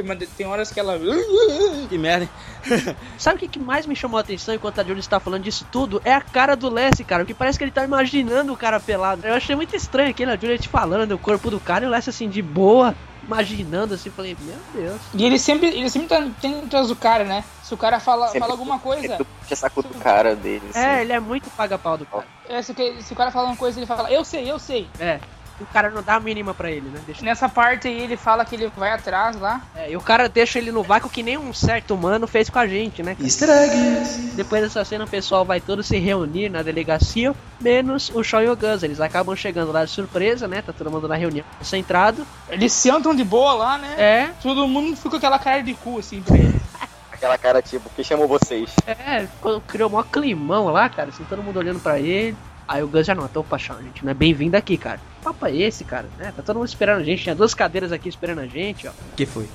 uh", 0.00 0.04
Mas 0.06 0.28
tem 0.36 0.46
horas 0.46 0.70
que 0.72 0.80
ela. 0.80 0.96
"Uh, 0.96 1.02
uh, 1.10 1.84
uh". 1.84 1.88
Que 1.88 1.98
merda. 1.98 2.28
Sabe 3.18 3.36
o 3.36 3.38
que, 3.38 3.48
que 3.48 3.58
mais 3.58 3.86
me 3.86 3.94
chamou 3.94 4.18
a 4.18 4.20
atenção 4.22 4.54
enquanto 4.54 4.80
a 4.80 4.84
Julie 4.84 5.00
está 5.00 5.20
falando 5.20 5.42
disso 5.42 5.66
tudo? 5.70 6.00
É 6.04 6.12
a 6.12 6.20
cara 6.20 6.56
do 6.56 6.68
Leslie, 6.68 7.04
cara. 7.04 7.22
Porque 7.24 7.34
parece 7.34 7.58
que 7.58 7.64
ele 7.64 7.70
tá 7.70 7.84
imaginando 7.84 8.52
o 8.52 8.56
cara 8.56 8.80
pelado. 8.80 9.26
Eu 9.26 9.34
achei 9.34 9.54
muito 9.54 9.74
estranho 9.76 10.10
aquele 10.10 10.30
a 10.30 10.36
Juliet 10.36 10.68
falando 10.68 11.12
o 11.12 11.18
corpo 11.18 11.50
do 11.50 11.60
cara 11.60 11.84
e 11.84 11.88
o 11.88 11.90
Leslie 11.90 12.10
assim, 12.10 12.28
de 12.28 12.42
boa, 12.42 12.94
imaginando 13.26 13.94
assim. 13.94 14.10
Falei, 14.10 14.36
meu 14.40 14.56
Deus. 14.72 15.00
E 15.14 15.24
ele 15.24 15.38
sempre, 15.38 15.68
ele 15.68 15.90
sempre 15.90 16.08
tá 16.08 16.26
tem 16.40 16.60
atrás 16.60 16.88
do 16.88 16.96
cara, 16.96 17.24
né? 17.24 17.44
Se 17.62 17.74
o 17.74 17.76
cara 17.76 17.98
fala, 18.00 18.26
Sempre- 18.26 18.40
fala 18.40 18.52
alguma 18.52 18.78
coisa. 18.78 19.18
Puxa 19.42 19.56
saco 19.56 19.82
do 19.82 19.94
cara 19.98 20.34
dele. 20.36 20.62
assim. 20.70 20.78
É, 20.78 21.02
ele 21.02 21.12
é 21.12 21.20
muito 21.20 21.50
paga-pau 21.50 21.98
do 21.98 22.06
cara. 22.06 22.26
É, 22.48 22.62
se, 22.62 22.72
se 23.02 23.12
o 23.12 23.16
cara 23.16 23.30
fala 23.30 23.48
uma 23.48 23.56
coisa, 23.56 23.78
ele 23.78 23.86
fala, 23.86 24.10
eu 24.10 24.24
sei, 24.24 24.50
eu 24.50 24.58
sei. 24.58 24.88
É. 25.00 25.20
O 25.60 25.66
cara 25.66 25.90
não 25.90 26.02
dá 26.02 26.14
a 26.14 26.20
mínima 26.20 26.52
pra 26.52 26.70
ele, 26.70 26.88
né? 26.88 27.00
Deixa... 27.06 27.24
Nessa 27.24 27.48
parte 27.48 27.88
aí 27.88 28.02
ele 28.02 28.16
fala 28.16 28.44
que 28.44 28.54
ele 28.54 28.70
vai 28.76 28.90
atrás 28.90 29.36
lá. 29.36 29.62
É, 29.74 29.90
e 29.90 29.96
o 29.96 30.00
cara 30.00 30.28
deixa 30.28 30.58
ele 30.58 30.70
no 30.70 30.82
vácuo 30.82 31.08
que 31.08 31.22
nem 31.22 31.38
um 31.38 31.52
certo 31.52 31.94
humano 31.94 32.26
fez 32.26 32.50
com 32.50 32.58
a 32.58 32.66
gente, 32.66 33.02
né? 33.02 33.14
cara? 33.14 33.26
Eggs. 33.64 34.36
Depois 34.36 34.62
dessa 34.62 34.84
cena, 34.84 35.04
o 35.04 35.08
pessoal 35.08 35.44
vai 35.44 35.60
todo 35.60 35.82
se 35.82 35.96
reunir 35.98 36.50
na 36.50 36.62
delegacia, 36.62 37.34
menos 37.60 38.10
o 38.14 38.22
Shaw 38.22 38.42
e 38.42 38.48
o 38.48 38.56
Gus. 38.56 38.82
Eles 38.82 39.00
acabam 39.00 39.34
chegando 39.34 39.72
lá 39.72 39.84
de 39.84 39.90
surpresa, 39.90 40.46
né? 40.46 40.62
Tá 40.62 40.72
todo 40.72 40.90
mundo 40.90 41.08
na 41.08 41.16
reunião 41.16 41.44
concentrado. 41.58 42.26
Eles 42.48 42.72
sentam 42.72 43.14
de 43.14 43.24
boa 43.24 43.54
lá, 43.54 43.78
né? 43.78 43.94
É. 43.96 44.30
Todo 44.42 44.68
mundo 44.68 44.96
fica 44.96 45.10
com 45.10 45.16
aquela 45.16 45.38
cara 45.38 45.62
de 45.62 45.74
cu, 45.74 45.98
assim, 45.98 46.20
pra 46.20 46.36
ele. 46.36 46.56
Aquela 47.10 47.38
cara 47.38 47.62
tipo, 47.62 47.88
quem 47.96 48.04
chamou 48.04 48.28
vocês? 48.28 48.74
É, 48.86 49.26
criou 49.66 49.88
maior 49.88 50.04
climão 50.04 50.66
lá, 50.66 50.86
cara, 50.86 51.08
assim, 51.08 51.24
todo 51.24 51.42
mundo 51.42 51.58
olhando 51.58 51.80
pra 51.80 51.98
ele. 51.98 52.36
Aí 52.68 52.82
o 52.82 52.88
Gus 52.88 53.06
já 53.06 53.14
notou, 53.14 53.40
opa, 53.40 53.56
a 53.56 53.58
gente 53.58 54.04
não 54.04 54.10
é 54.10 54.14
bem-vindo 54.14 54.54
aqui, 54.54 54.76
cara. 54.76 55.00
Que 55.26 55.32
papo 55.32 55.46
é 55.46 55.56
esse, 55.56 55.82
cara? 55.82 56.08
Né? 56.18 56.32
Tá 56.36 56.40
todo 56.40 56.56
mundo 56.56 56.68
esperando 56.68 57.00
a 57.00 57.02
gente, 57.02 57.24
tinha 57.24 57.34
duas 57.34 57.52
cadeiras 57.52 57.90
aqui 57.90 58.08
esperando 58.08 58.38
a 58.38 58.46
gente, 58.46 58.86
ó. 58.86 58.92
que 59.16 59.26
foi? 59.26 59.48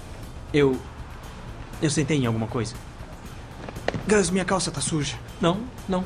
Eu. 0.54 0.78
Eu 1.82 1.90
sentei 1.90 2.18
em 2.18 2.26
alguma 2.26 2.46
coisa. 2.46 2.76
Gus, 4.06 4.30
minha 4.30 4.44
calça 4.44 4.70
tá 4.70 4.82
suja. 4.82 5.16
Não, 5.40 5.62
não. 5.88 6.04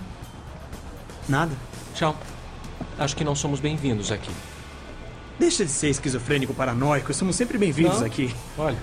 Nada? 1.27 1.51
Tchau. 1.95 2.15
Acho 2.99 3.15
que 3.15 3.23
não 3.23 3.33
somos 3.33 3.59
bem-vindos 3.59 4.11
aqui. 4.11 4.29
Deixa 5.39 5.65
de 5.65 5.71
ser 5.71 5.89
esquizofrênico 5.89 6.53
paranoico. 6.53 7.11
Somos 7.11 7.35
sempre 7.35 7.57
bem-vindos 7.57 8.03
aqui. 8.03 8.33
Olha. 8.59 8.77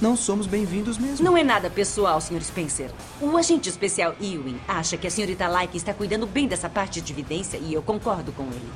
Não 0.00 0.14
somos 0.14 0.46
bem-vindos 0.46 0.98
mesmo. 0.98 1.24
Não 1.24 1.36
é 1.36 1.42
nada 1.42 1.70
pessoal, 1.70 2.20
Sr. 2.20 2.42
Spencer. 2.42 2.90
O 3.20 3.36
agente 3.36 3.68
especial 3.68 4.14
Ewing 4.20 4.60
acha 4.68 4.96
que 4.96 5.06
a 5.06 5.10
senhorita 5.10 5.48
Like 5.48 5.76
está 5.76 5.94
cuidando 5.94 6.26
bem 6.26 6.46
dessa 6.46 6.68
parte 6.68 7.00
de 7.00 7.12
evidência 7.12 7.56
e 7.56 7.72
eu 7.72 7.82
concordo 7.82 8.30
com 8.32 8.44
ele. 8.44 8.70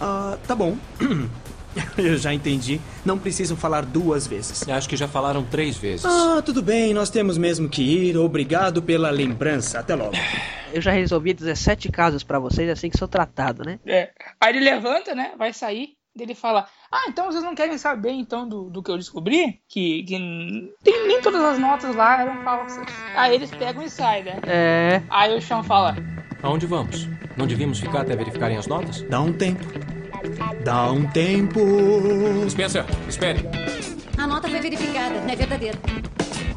Ah, 0.00 0.36
tá 0.46 0.54
bom. 0.54 0.76
Eu 1.98 2.16
já 2.16 2.32
entendi. 2.32 2.80
Não 3.04 3.18
precisam 3.18 3.54
falar 3.54 3.84
duas 3.84 4.26
vezes. 4.26 4.66
Acho 4.66 4.88
que 4.88 4.96
já 4.96 5.06
falaram 5.06 5.44
três 5.44 5.76
vezes. 5.76 6.06
Ah, 6.06 6.40
tudo 6.42 6.62
bem. 6.62 6.94
Nós 6.94 7.10
temos 7.10 7.36
mesmo 7.36 7.68
que 7.68 7.82
ir. 7.82 8.16
Obrigado 8.16 8.82
pela 8.82 9.10
lembrança. 9.10 9.78
Até 9.78 9.94
logo. 9.94 10.12
Eu 10.72 10.80
já 10.82 10.90
resolvi 10.90 11.32
17 11.32 11.90
casos 11.90 12.22
pra 12.24 12.38
vocês 12.38 12.68
assim 12.68 12.90
que 12.90 12.98
sou 12.98 13.06
tratado, 13.06 13.62
né? 13.62 13.78
É. 13.86 14.10
Aí 14.40 14.56
ele 14.56 14.64
levanta, 14.64 15.14
né? 15.14 15.32
Vai 15.38 15.52
sair. 15.52 15.95
Daí 16.16 16.26
Ele 16.26 16.34
fala: 16.34 16.66
Ah, 16.90 17.04
então 17.08 17.26
vocês 17.26 17.44
não 17.44 17.54
querem 17.54 17.78
saber 17.78 18.10
então 18.10 18.48
do, 18.48 18.70
do 18.70 18.82
que 18.82 18.90
eu 18.90 18.96
descobri? 18.96 19.60
Que, 19.68 20.02
que 20.04 20.74
tem, 20.82 21.06
nem 21.06 21.20
todas 21.20 21.42
as 21.42 21.58
notas 21.58 21.94
lá 21.94 22.20
eram 22.20 22.42
falsas. 22.42 22.86
Aí 23.14 23.34
eles 23.34 23.50
pegam 23.50 23.82
e 23.82 23.90
saem, 23.90 24.24
né? 24.24 24.40
É. 24.46 25.02
Aí 25.10 25.36
o 25.36 25.40
Sean 25.40 25.62
fala: 25.62 25.96
Aonde 26.42 26.66
vamos? 26.66 27.08
Não 27.36 27.46
devíamos 27.46 27.80
ficar 27.80 28.00
até 28.00 28.16
verificarem 28.16 28.56
as 28.56 28.66
notas? 28.66 29.02
Dá 29.02 29.20
um 29.20 29.32
tempo. 29.32 29.64
Dá 30.64 30.90
um 30.90 31.06
tempo. 31.08 31.60
Spencer, 32.48 32.84
espere. 33.08 33.40
A 34.18 34.26
nota 34.26 34.48
foi 34.48 34.60
verificada, 34.60 35.14
é 35.30 35.36
verdadeira. 35.36 35.78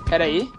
Peraí. 0.10 0.50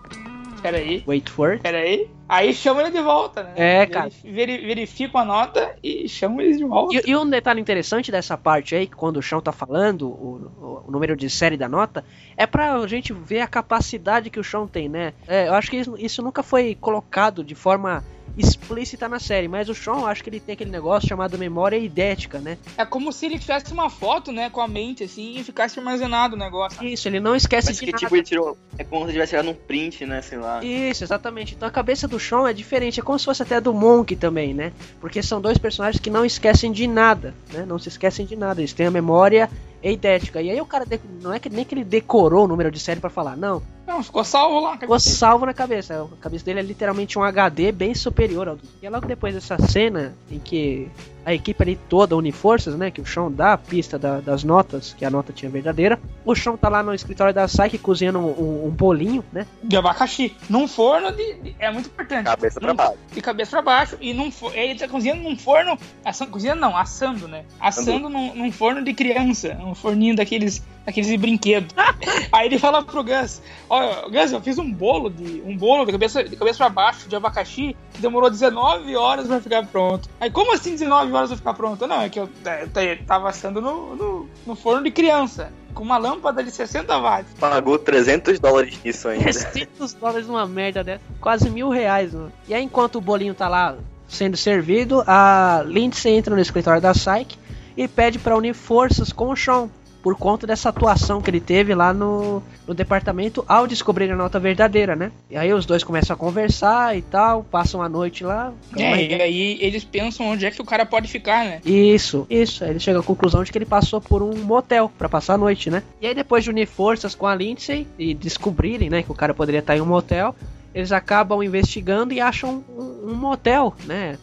Peraí. 0.60 1.02
Wait 1.06 1.28
for 1.30 1.52
it. 1.52 1.62
Peraí. 1.62 2.08
Aí 2.28 2.54
chama 2.54 2.82
ele 2.82 2.90
de 2.92 3.00
volta, 3.00 3.42
né? 3.42 3.52
É, 3.56 3.86
cara. 3.86 4.08
Verif- 4.22 4.32
veri- 4.32 4.66
verificam 4.66 5.20
a 5.20 5.24
nota 5.24 5.74
e 5.82 6.08
chamam 6.08 6.40
eles 6.42 6.58
de 6.58 6.64
volta. 6.64 6.94
E, 6.94 7.10
e 7.10 7.16
um 7.16 7.28
detalhe 7.28 7.60
interessante 7.60 8.12
dessa 8.12 8.38
parte 8.38 8.74
aí, 8.76 8.86
que 8.86 8.94
quando 8.94 9.16
o 9.16 9.22
chão 9.22 9.40
tá 9.40 9.50
falando, 9.50 10.02
o, 10.08 10.52
o- 10.60 10.82
o 10.86 10.90
número 10.92 11.16
de 11.16 11.28
série 11.28 11.56
da 11.56 11.68
nota, 11.68 12.04
é 12.36 12.46
pra 12.46 12.86
gente 12.86 13.12
ver 13.12 13.40
a 13.40 13.48
capacidade 13.48 14.30
que 14.30 14.38
o 14.38 14.44
chão 14.44 14.68
tem, 14.68 14.88
né? 14.88 15.12
É, 15.26 15.48
eu 15.48 15.54
acho 15.54 15.68
que 15.70 15.78
isso, 15.78 15.94
isso 15.98 16.22
nunca 16.22 16.42
foi 16.42 16.76
colocado 16.80 17.42
de 17.42 17.56
forma 17.56 18.04
explícita 18.36 19.08
na 19.08 19.18
série, 19.18 19.48
mas 19.48 19.68
o 19.68 19.74
Sean, 19.74 20.00
eu 20.00 20.06
acho 20.06 20.22
que 20.22 20.30
ele 20.30 20.40
tem 20.40 20.52
aquele 20.52 20.70
negócio 20.70 21.08
chamado 21.08 21.38
memória 21.38 21.76
idética, 21.76 22.38
né? 22.38 22.58
É 22.76 22.84
como 22.84 23.12
se 23.12 23.26
ele 23.26 23.38
tivesse 23.38 23.72
uma 23.72 23.90
foto, 23.90 24.32
né, 24.32 24.50
com 24.50 24.60
a 24.60 24.68
mente, 24.68 25.04
assim, 25.04 25.38
e 25.38 25.44
ficasse 25.44 25.78
armazenado 25.78 26.36
o 26.36 26.38
negócio. 26.38 26.82
Isso, 26.84 27.08
ele 27.08 27.20
não 27.20 27.34
esquece 27.34 27.66
Parece 27.66 27.80
de 27.80 27.86
que 27.86 27.92
nada. 27.92 28.04
tipo, 28.04 28.16
ele 28.16 28.22
tirou. 28.22 28.56
É 28.78 28.84
como 28.84 29.06
se 29.06 29.12
tivesse 29.12 29.30
tirado 29.30 29.50
um 29.50 29.54
print, 29.54 30.06
né? 30.06 30.22
Sei 30.22 30.38
lá. 30.38 30.62
Isso, 30.64 31.04
exatamente. 31.04 31.54
Então 31.54 31.68
a 31.68 31.70
cabeça 31.70 32.06
do 32.06 32.18
Sean 32.18 32.48
é 32.48 32.52
diferente, 32.52 33.00
é 33.00 33.02
como 33.02 33.18
se 33.18 33.24
fosse 33.24 33.42
até 33.42 33.56
a 33.56 33.60
do 33.60 33.74
Monk 33.74 34.16
também, 34.16 34.54
né? 34.54 34.72
Porque 35.00 35.22
são 35.22 35.40
dois 35.40 35.58
personagens 35.58 36.00
que 36.00 36.10
não 36.10 36.24
esquecem 36.24 36.72
de 36.72 36.86
nada, 36.86 37.34
né? 37.52 37.64
Não 37.66 37.78
se 37.78 37.88
esquecem 37.88 38.26
de 38.26 38.36
nada, 38.36 38.60
eles 38.60 38.72
têm 38.72 38.86
a 38.86 38.90
memória 38.90 39.50
idética. 39.82 40.42
E 40.42 40.50
aí 40.50 40.60
o 40.60 40.66
cara, 40.66 40.86
não 41.22 41.32
é 41.32 41.38
que 41.38 41.48
nem 41.48 41.64
que 41.64 41.74
ele 41.74 41.84
decorou 41.84 42.44
o 42.44 42.48
número 42.48 42.70
de 42.70 42.78
série 42.78 43.00
pra 43.00 43.10
falar, 43.10 43.36
não. 43.36 43.62
Ficou 44.02 44.24
salvo 44.24 44.60
lá. 44.60 44.76
Ficou 44.76 44.98
salvo 44.98 45.46
na 45.46 45.54
cabeça. 45.54 46.02
A 46.02 46.22
cabeça 46.22 46.44
dele 46.44 46.60
é 46.60 46.62
literalmente 46.62 47.18
um 47.18 47.22
HD 47.22 47.72
bem 47.72 47.94
superior 47.94 48.48
ao 48.48 48.56
do. 48.56 48.62
E 48.82 48.86
é 48.86 48.90
logo 48.90 49.06
depois 49.06 49.34
dessa 49.34 49.58
cena 49.58 50.14
em 50.30 50.38
que 50.38 50.88
a 51.24 51.34
equipe 51.34 51.62
ali 51.62 51.78
toda 51.88 52.16
une 52.16 52.32
forças, 52.32 52.74
né? 52.76 52.90
Que 52.90 53.00
o 53.00 53.06
Sean 53.06 53.30
dá 53.30 53.52
a 53.52 53.58
pista 53.58 53.98
da- 53.98 54.20
das 54.20 54.42
notas, 54.44 54.94
que 54.96 55.04
a 55.04 55.10
nota 55.10 55.32
tinha 55.32 55.50
verdadeira. 55.50 55.98
O 56.24 56.34
Sean 56.34 56.56
tá 56.56 56.68
lá 56.68 56.82
no 56.82 56.94
escritório 56.94 57.32
da 57.34 57.46
Psyche 57.46 57.78
cozinhando 57.78 58.18
um, 58.18 58.26
um- 58.30 58.66
um 58.66 58.70
bolinho, 58.70 59.24
né? 59.32 59.46
De 59.62 59.76
abacaxi. 59.76 60.34
Num 60.48 60.66
forno 60.66 61.10
de. 61.12 61.34
de- 61.34 61.56
é 61.58 61.70
muito 61.70 61.86
importante. 61.88 62.24
Cabeça 62.24 62.60
pra 62.60 62.74
baixo. 62.74 62.94
De 63.12 63.20
cabeça 63.20 63.50
pra 63.50 63.62
baixo. 63.62 63.96
E 64.00 64.12
num 64.14 64.30
ele 64.54 64.78
tá 64.78 64.88
cozinhando 64.88 65.22
num 65.22 65.36
forno. 65.36 65.78
Assando, 66.04 66.30
cozinhando 66.30 66.60
não, 66.60 66.76
assando, 66.76 67.28
né? 67.28 67.44
Assando 67.60 68.08
num, 68.08 68.34
num 68.34 68.52
forno 68.52 68.82
de 68.82 68.94
criança. 68.94 69.56
Um 69.62 69.74
forninho 69.74 70.16
daqueles, 70.16 70.62
daqueles 70.86 71.08
de 71.10 71.16
brinquedo. 71.16 71.74
Aí 72.32 72.46
ele 72.46 72.58
fala 72.58 72.82
pro 72.82 73.02
Gus: 73.04 73.42
Olha, 73.68 74.08
Gus, 74.08 74.32
eu 74.32 74.40
fiz 74.40 74.58
um 74.58 74.72
bolo 74.72 75.10
de. 75.10 75.42
Um 75.44 75.56
bolo 75.56 75.84
de 75.84 75.92
cabeça, 75.92 76.24
de 76.24 76.36
cabeça 76.36 76.58
pra 76.58 76.68
baixo 76.68 77.08
de 77.08 77.14
abacaxi 77.16 77.76
que 77.92 78.00
demorou 78.00 78.30
19 78.30 78.96
horas 78.96 79.26
pra 79.26 79.40
ficar 79.40 79.66
pronto. 79.66 80.08
Aí, 80.20 80.30
como 80.30 80.54
assim 80.54 80.70
19 80.72 81.09
horas 81.12 81.28
pra 81.30 81.36
ficar 81.36 81.54
pronto? 81.54 81.86
Não, 81.86 82.00
é 82.02 82.08
que 82.08 82.18
eu 82.20 82.28
é, 82.44 82.66
tá- 82.66 82.80
tava 83.06 83.28
assando 83.28 83.60
no, 83.60 83.94
no, 83.96 84.28
no 84.46 84.54
forno 84.54 84.82
de 84.84 84.90
criança. 84.90 85.52
Com 85.74 85.84
uma 85.84 85.98
lâmpada 85.98 86.42
de 86.42 86.50
60 86.50 86.98
watts. 86.98 87.32
Pagou 87.38 87.78
300 87.78 88.40
dólares 88.40 88.76
nisso 88.84 89.08
ainda. 89.08 89.24
300 89.24 89.94
dólares 89.94 90.26
numa 90.26 90.44
merda 90.46 90.82
dessa. 90.82 91.02
Quase 91.20 91.48
mil 91.48 91.68
reais, 91.68 92.12
mano. 92.12 92.32
E 92.48 92.54
aí, 92.54 92.64
enquanto 92.64 92.96
o 92.96 93.00
bolinho 93.00 93.34
tá 93.34 93.48
lá 93.48 93.76
sendo 94.08 94.36
servido, 94.36 95.04
a 95.06 95.62
Lindsay 95.64 96.12
entra 96.14 96.34
no 96.34 96.40
escritório 96.42 96.80
da 96.82 96.90
Psyche 96.92 97.38
e 97.76 97.86
pede 97.86 98.18
pra 98.18 98.36
unir 98.36 98.52
forças 98.54 99.12
com 99.12 99.30
o 99.30 99.36
Sean. 99.36 99.68
Por 100.02 100.16
conta 100.16 100.46
dessa 100.46 100.70
atuação 100.70 101.20
que 101.20 101.30
ele 101.30 101.40
teve 101.40 101.74
lá 101.74 101.92
no, 101.92 102.42
no 102.66 102.74
departamento 102.74 103.44
ao 103.46 103.66
descobrir 103.66 104.10
a 104.10 104.16
nota 104.16 104.38
verdadeira, 104.38 104.96
né? 104.96 105.12
E 105.30 105.36
aí 105.36 105.52
os 105.52 105.66
dois 105.66 105.84
começam 105.84 106.14
a 106.14 106.16
conversar 106.16 106.96
e 106.96 107.02
tal, 107.02 107.44
passam 107.44 107.82
a 107.82 107.88
noite 107.88 108.24
lá. 108.24 108.52
É, 108.76 109.04
e 109.04 109.22
aí 109.22 109.58
eles 109.60 109.84
pensam 109.84 110.26
onde 110.26 110.46
é 110.46 110.50
que 110.50 110.62
o 110.62 110.64
cara 110.64 110.86
pode 110.86 111.08
ficar, 111.08 111.44
né? 111.44 111.60
Isso, 111.64 112.26
isso. 112.30 112.64
Aí 112.64 112.70
ele 112.70 112.80
chega 112.80 113.00
à 113.00 113.02
conclusão 113.02 113.44
de 113.44 113.52
que 113.52 113.58
ele 113.58 113.66
passou 113.66 114.00
por 114.00 114.22
um 114.22 114.34
motel 114.38 114.90
pra 114.98 115.08
passar 115.08 115.34
a 115.34 115.38
noite, 115.38 115.70
né? 115.70 115.82
E 116.00 116.06
aí 116.06 116.14
depois 116.14 116.44
de 116.44 116.50
unir 116.50 116.66
forças 116.66 117.14
com 117.14 117.26
a 117.26 117.34
Lindsay 117.34 117.86
e 117.98 118.14
descobrirem, 118.14 118.88
né, 118.88 119.02
que 119.02 119.12
o 119.12 119.14
cara 119.14 119.34
poderia 119.34 119.60
estar 119.60 119.76
em 119.76 119.80
um 119.80 119.86
motel, 119.86 120.34
eles 120.74 120.92
acabam 120.92 121.42
investigando 121.42 122.14
e 122.14 122.20
acham 122.20 122.64
um, 122.68 123.10
um 123.10 123.14
motel, 123.14 123.74
né? 123.84 124.16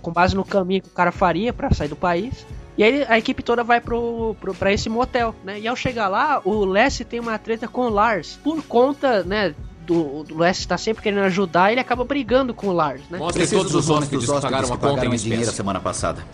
Com 0.00 0.12
base 0.12 0.34
no 0.34 0.44
caminho 0.44 0.82
que 0.82 0.88
o 0.88 0.92
cara 0.92 1.12
faria 1.12 1.52
pra 1.52 1.72
sair 1.72 1.88
do 1.88 1.96
país. 1.96 2.46
E 2.76 2.82
aí 2.82 3.04
a 3.08 3.18
equipe 3.18 3.42
toda 3.42 3.62
vai 3.62 3.80
pro, 3.80 4.34
pro, 4.40 4.54
pra 4.54 4.72
esse 4.72 4.88
motel, 4.88 5.34
né? 5.44 5.60
E 5.60 5.68
ao 5.68 5.76
chegar 5.76 6.08
lá, 6.08 6.40
o 6.44 6.64
Les 6.64 6.98
tem 7.08 7.20
uma 7.20 7.38
treta 7.38 7.68
com 7.68 7.82
o 7.82 7.88
Lars. 7.88 8.38
Por 8.42 8.62
conta, 8.64 9.22
né, 9.22 9.54
do, 9.86 10.24
do 10.24 10.38
Les 10.38 10.58
estar 10.58 10.78
sempre 10.78 11.02
querendo 11.02 11.22
ajudar, 11.22 11.70
ele 11.70 11.80
acaba 11.80 12.04
brigando 12.04 12.52
com 12.52 12.68
o 12.68 12.72
Lars, 12.72 13.02
né? 13.08 13.18
Mostre 13.18 13.46
todos 13.46 13.74
os 13.74 13.88
hóspedes 13.88 14.28
que 14.28 14.40
pagaram 14.40 14.72
a 14.72 14.76
conta 14.76 15.06
em 15.06 15.10
dinheiro 15.10 15.48
a 15.48 15.52
semana 15.52 15.78
passada. 15.78 16.24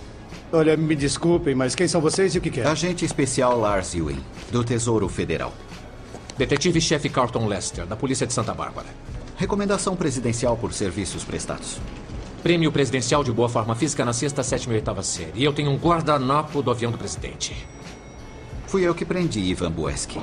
Olha, 0.52 0.76
me 0.76 0.96
desculpem, 0.96 1.54
mas 1.54 1.74
quem 1.74 1.86
são 1.86 2.00
vocês 2.00 2.34
e 2.34 2.38
o 2.38 2.40
que 2.40 2.50
querem? 2.50 2.70
Agente 2.70 3.04
especial 3.04 3.58
Lars 3.58 3.94
Ewing, 3.94 4.18
do 4.50 4.64
Tesouro 4.64 5.08
Federal. 5.08 5.52
Detetive-chefe 6.36 7.08
Carlton 7.08 7.46
Lester, 7.46 7.86
da 7.86 7.94
Polícia 7.94 8.26
de 8.26 8.32
Santa 8.32 8.54
Bárbara. 8.54 8.88
Recomendação 9.36 9.94
presidencial 9.94 10.56
por 10.56 10.72
serviços 10.72 11.22
prestados. 11.22 11.78
Prêmio 12.42 12.72
presidencial 12.72 13.22
de 13.22 13.30
boa 13.30 13.50
forma 13.50 13.74
física 13.74 14.02
na 14.02 14.14
sexta, 14.14 14.42
sétima 14.42 14.72
e 14.72 14.76
oitava 14.76 15.02
série. 15.02 15.32
E 15.40 15.44
eu 15.44 15.52
tenho 15.52 15.70
um 15.70 15.76
guardanapo 15.76 16.62
do 16.62 16.70
avião 16.70 16.90
do 16.90 16.96
presidente. 16.96 17.54
Fui 18.66 18.82
eu 18.82 18.94
que 18.94 19.04
prendi 19.04 19.40
Ivan 19.40 19.70
Bueski. 19.70 20.18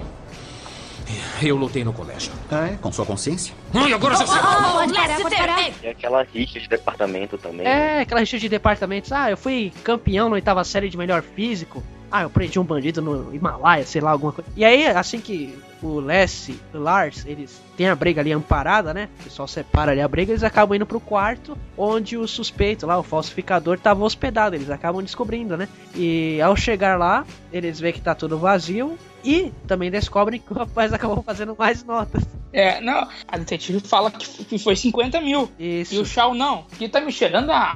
Eu 1.41 1.55
lutei 1.55 1.83
no 1.83 1.93
colégio. 1.93 2.31
É, 2.51 2.75
com 2.77 2.91
sua 2.91 3.05
consciência? 3.05 3.53
Ai, 3.73 3.93
agora 3.93 4.15
você 4.15 4.27
sabe. 4.27 4.41
pode 4.41 4.93
parar, 4.93 5.21
pode 5.21 5.35
parar. 5.35 5.69
E 5.83 5.87
aquela 5.87 6.23
rixa 6.23 6.59
de 6.59 6.67
departamento 6.67 7.37
também. 7.37 7.65
É, 7.65 8.01
aquela 8.01 8.19
rixa 8.19 8.37
de 8.37 8.49
departamentos. 8.49 9.11
Ah, 9.11 9.29
eu 9.29 9.37
fui 9.37 9.71
campeão 9.83 10.29
na 10.29 10.35
oitava 10.35 10.63
série 10.63 10.89
de 10.89 10.97
melhor 10.97 11.21
físico. 11.21 11.83
Ah, 12.09 12.23
eu 12.23 12.29
prendi 12.29 12.57
um 12.57 12.63
bandido 12.63 13.01
no 13.01 13.35
Himalaia, 13.35 13.85
sei 13.85 13.99
lá, 13.99 14.11
alguma 14.11 14.31
coisa. 14.31 14.49
E 14.55 14.63
aí, 14.63 14.87
assim 14.87 15.19
que 15.19 15.57
o 15.81 15.99
Les 15.99 16.49
e 16.49 16.59
o 16.73 16.79
Lars, 16.79 17.25
eles 17.25 17.61
têm 17.75 17.89
a 17.89 17.95
briga 17.95 18.21
ali 18.21 18.31
amparada, 18.31 18.93
né? 18.93 19.09
O 19.19 19.23
pessoal 19.25 19.47
separa 19.47 19.91
ali 19.91 19.99
a 19.99 20.07
briga, 20.07 20.31
eles 20.31 20.43
acabam 20.43 20.75
indo 20.75 20.85
pro 20.85 21.01
quarto 21.01 21.57
onde 21.77 22.17
o 22.17 22.25
suspeito 22.25 22.87
lá, 22.87 22.97
o 22.97 23.03
falsificador, 23.03 23.77
tava 23.77 24.05
hospedado. 24.05 24.55
Eles 24.55 24.69
acabam 24.69 25.03
descobrindo, 25.03 25.57
né? 25.57 25.67
E 25.95 26.41
ao 26.41 26.55
chegar 26.55 26.97
lá, 26.97 27.25
eles 27.51 27.79
veem 27.79 27.93
que 27.93 28.01
tá 28.01 28.15
tudo 28.15 28.37
vazio 28.37 28.97
e 29.27 29.51
também 29.67 29.91
descobrem 29.91 30.39
que 30.39 30.53
o 30.53 30.55
rapaz 30.55 30.93
acabou 30.93 31.21
fazendo 31.21 31.53
mais 31.59 31.83
notas. 31.83 32.23
É, 32.53 32.79
não, 32.79 33.09
a 33.27 33.37
detetive 33.37 33.81
fala 33.81 34.09
que 34.09 34.57
foi 34.57 34.73
50 34.73 35.19
mil. 35.19 35.51
Isso. 35.59 35.95
E 35.95 35.99
o 35.99 36.05
Shaw 36.05 36.33
não. 36.33 36.63
Que 36.63 36.87
tá 36.87 37.01
me 37.01 37.11
cheirando 37.11 37.51
a 37.51 37.75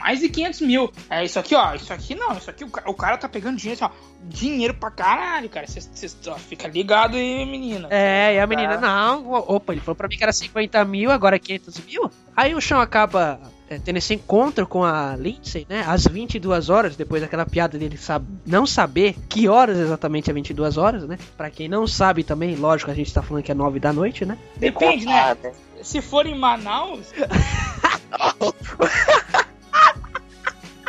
mais 0.00 0.18
de 0.18 0.28
500 0.28 0.60
mil. 0.62 0.92
É 1.08 1.24
isso 1.24 1.38
aqui, 1.38 1.54
ó. 1.54 1.72
Isso 1.76 1.92
aqui 1.92 2.16
não. 2.16 2.32
Isso 2.36 2.50
aqui 2.50 2.64
o, 2.64 2.70
o 2.86 2.94
cara 2.94 3.16
tá 3.16 3.28
pegando 3.28 3.58
dinheiro, 3.58 3.84
assim, 3.84 3.94
ó. 3.94 4.26
Dinheiro 4.28 4.74
pra 4.74 4.90
caralho, 4.90 5.48
cara. 5.48 5.68
Você 5.68 6.08
fica 6.48 6.66
ligado 6.66 7.16
aí, 7.16 7.46
menina. 7.46 7.86
É, 7.88 8.34
e 8.34 8.40
a 8.40 8.46
menina, 8.48 8.76
não, 8.78 9.30
opa, 9.30 9.72
ele 9.72 9.80
falou 9.80 9.94
pra 9.94 10.08
mim 10.08 10.16
que 10.16 10.24
era 10.24 10.32
50 10.32 10.84
mil, 10.84 11.12
agora 11.12 11.36
é 11.36 11.38
500 11.38 11.78
mil. 11.86 12.10
Aí 12.36 12.56
o 12.56 12.60
Sean 12.60 12.82
acaba 12.82 13.40
é, 13.72 13.78
tendo 13.78 13.96
esse 13.96 14.14
encontro 14.14 14.66
com 14.66 14.84
a 14.84 15.16
Lindsay, 15.16 15.66
né, 15.68 15.84
às 15.86 16.06
22 16.06 16.68
horas, 16.68 16.94
depois 16.94 17.22
daquela 17.22 17.46
piada 17.46 17.78
dele 17.78 17.96
sab 17.96 18.24
não 18.46 18.66
saber 18.66 19.16
que 19.28 19.48
horas 19.48 19.78
exatamente 19.78 20.30
é 20.30 20.32
22 20.32 20.76
horas, 20.76 21.06
né. 21.06 21.18
Pra 21.36 21.50
quem 21.50 21.68
não 21.68 21.86
sabe 21.86 22.22
também, 22.22 22.54
lógico, 22.54 22.90
a 22.90 22.94
gente 22.94 23.12
tá 23.12 23.22
falando 23.22 23.42
que 23.42 23.50
é 23.50 23.54
9 23.54 23.80
da 23.80 23.92
noite, 23.92 24.26
né. 24.26 24.36
Depende, 24.56 25.06
né? 25.06 25.36
Se 25.82 26.02
for 26.02 26.26
em 26.26 26.38
Manaus. 26.38 27.06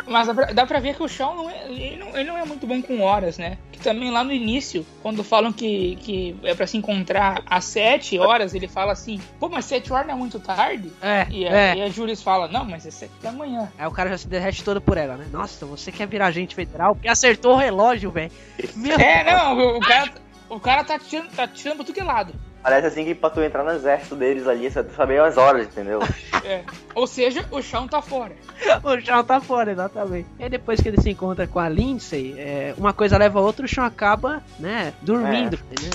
Mas 0.06 0.26
dá 0.26 0.34
pra, 0.34 0.44
dá 0.46 0.66
pra 0.66 0.80
ver 0.80 0.94
que 0.94 1.02
o 1.02 1.08
Shawn 1.08 1.34
não 1.36 1.50
é, 1.50 1.64
ele 1.66 1.96
não, 1.96 2.08
ele 2.16 2.24
não 2.24 2.36
é 2.38 2.44
muito 2.44 2.66
bom 2.66 2.82
com 2.82 3.00
horas, 3.00 3.38
né? 3.38 3.56
Que 3.72 3.78
também 3.78 4.10
lá 4.10 4.22
no 4.22 4.32
início, 4.32 4.84
quando 5.02 5.24
falam 5.24 5.52
que, 5.52 5.96
que 5.96 6.36
é 6.44 6.54
pra 6.54 6.66
se 6.66 6.76
encontrar 6.76 7.42
às 7.46 7.64
7 7.64 8.18
horas, 8.18 8.54
ele 8.54 8.68
fala 8.68 8.92
assim, 8.92 9.20
pô, 9.40 9.48
mas 9.48 9.64
7 9.64 9.92
horas 9.92 10.06
não 10.06 10.14
é 10.14 10.16
muito 10.18 10.38
tarde? 10.38 10.92
É, 11.00 11.26
E 11.30 11.46
a, 11.46 11.50
é. 11.52 11.74
e 11.76 11.82
a 11.82 11.88
Julius 11.88 12.22
fala, 12.22 12.48
não, 12.48 12.64
mas 12.64 12.84
é 12.86 12.90
7 12.90 13.10
da 13.22 13.32
manhã. 13.32 13.72
Aí 13.78 13.86
o 13.86 13.90
cara 13.90 14.10
já 14.10 14.18
se 14.18 14.28
derrete 14.28 14.62
todo 14.62 14.80
por 14.80 14.96
ela, 14.98 15.16
né? 15.16 15.26
Nossa, 15.32 15.64
você 15.64 15.90
quer 15.90 16.06
virar 16.06 16.26
agente 16.26 16.54
federal? 16.54 16.94
Porque 16.94 17.08
acertou 17.08 17.54
o 17.54 17.58
relógio, 17.58 18.10
velho. 18.10 18.30
É, 18.98 19.24
não, 19.24 19.58
o, 19.58 19.76
o 19.78 19.80
cara, 19.80 20.10
o 20.48 20.60
cara 20.60 20.84
tá 20.84 20.98
tirando, 20.98 21.30
tá 21.30 21.48
tirando 21.48 21.76
pra 21.76 21.84
tudo 21.86 21.94
que 21.94 22.00
é 22.00 22.04
lado. 22.04 22.34
Parece 22.64 22.86
assim 22.86 23.04
que 23.04 23.14
pra 23.14 23.28
tu 23.28 23.42
entrar 23.42 23.62
no 23.62 23.70
exército 23.72 24.16
deles 24.16 24.48
ali, 24.48 24.70
você 24.70 24.82
saber 24.96 25.20
as 25.20 25.36
horas, 25.36 25.66
entendeu? 25.66 26.00
É. 26.44 26.62
Ou 26.94 27.06
seja, 27.06 27.46
o 27.50 27.62
Shawn 27.62 27.86
tá 27.88 28.02
fora. 28.02 28.34
o 28.84 29.00
Shawn 29.00 29.24
tá 29.24 29.40
fora, 29.40 29.72
exatamente. 29.72 30.26
E 30.38 30.44
aí 30.44 30.50
depois 30.50 30.78
que 30.78 30.88
ele 30.88 31.00
se 31.00 31.08
encontra 31.08 31.46
com 31.46 31.58
a 31.58 31.68
Lindsay, 31.70 32.34
é, 32.38 32.74
uma 32.76 32.92
coisa 32.92 33.16
leva 33.16 33.38
a 33.38 33.42
outra, 33.42 33.64
o 33.64 33.68
Shawn 33.68 33.84
acaba, 33.86 34.42
né, 34.58 34.92
dormindo. 35.00 35.56
né? 35.56 35.90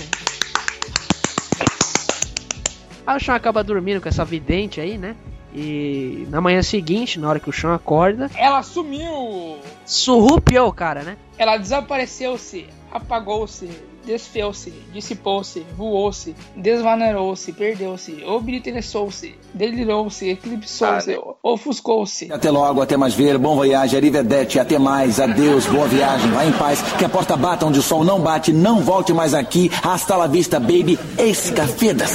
Aí 3.05 3.15
o 3.15 3.19
Shawn 3.19 3.35
acaba 3.35 3.63
dormindo 3.63 4.01
com 4.01 4.09
essa 4.09 4.25
vidente 4.25 4.81
aí, 4.81 4.97
né? 4.97 5.15
E 5.53 6.27
na 6.29 6.39
manhã 6.41 6.61
seguinte, 6.63 7.19
na 7.19 7.29
hora 7.29 7.39
que 7.39 7.49
o 7.49 7.53
Shawn 7.53 7.73
acorda, 7.73 8.29
Ela 8.35 8.61
sumiu! 8.63 9.57
surrupiou 9.85 10.67
o 10.69 10.73
cara, 10.73 11.03
né? 11.03 11.17
Ela 11.37 11.57
desapareceu-se, 11.57 12.67
apagou-se, 12.91 13.69
desfeu-se, 14.05 14.71
dissipou-se, 14.93 15.65
voou-se, 15.75 16.35
desvaneirou-se, 16.55 17.51
perdeu-se, 17.53 18.23
obliterou-se, 18.23 19.35
delirou-se, 19.53 20.29
eclipsou-se, 20.29 21.19
ofuscou-se. 21.43 22.31
Até 22.31 22.49
logo, 22.49 22.81
até 22.81 22.97
mais 22.97 23.13
ver, 23.13 23.37
bom 23.37 23.55
voyage, 23.55 23.95
arrivederci, 23.95 24.59
até 24.59 24.77
mais, 24.77 25.19
adeus, 25.19 25.65
boa 25.65 25.87
viagem, 25.87 26.29
vá 26.31 26.45
em 26.45 26.51
paz, 26.53 26.81
que 26.97 27.05
a 27.05 27.09
porta 27.09 27.35
bata 27.35 27.65
onde 27.65 27.79
o 27.79 27.83
sol 27.83 28.03
não 28.03 28.19
bate, 28.19 28.51
não 28.51 28.81
volte 28.81 29.13
mais 29.13 29.33
aqui, 29.33 29.71
hasta 29.83 30.15
la 30.15 30.27
vista, 30.27 30.59
baby, 30.59 30.97
escafedas. 31.17 32.11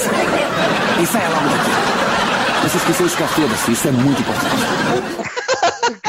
E 1.03 1.07
saia 1.07 1.29
logo 1.29 1.49
daqui. 1.49 2.69
Você 2.69 2.77
esqueceu 2.79 3.07
escafedas, 3.07 3.69
isso 3.69 3.89
é 3.89 3.93
muito 3.93 4.21
importante. 4.21 5.24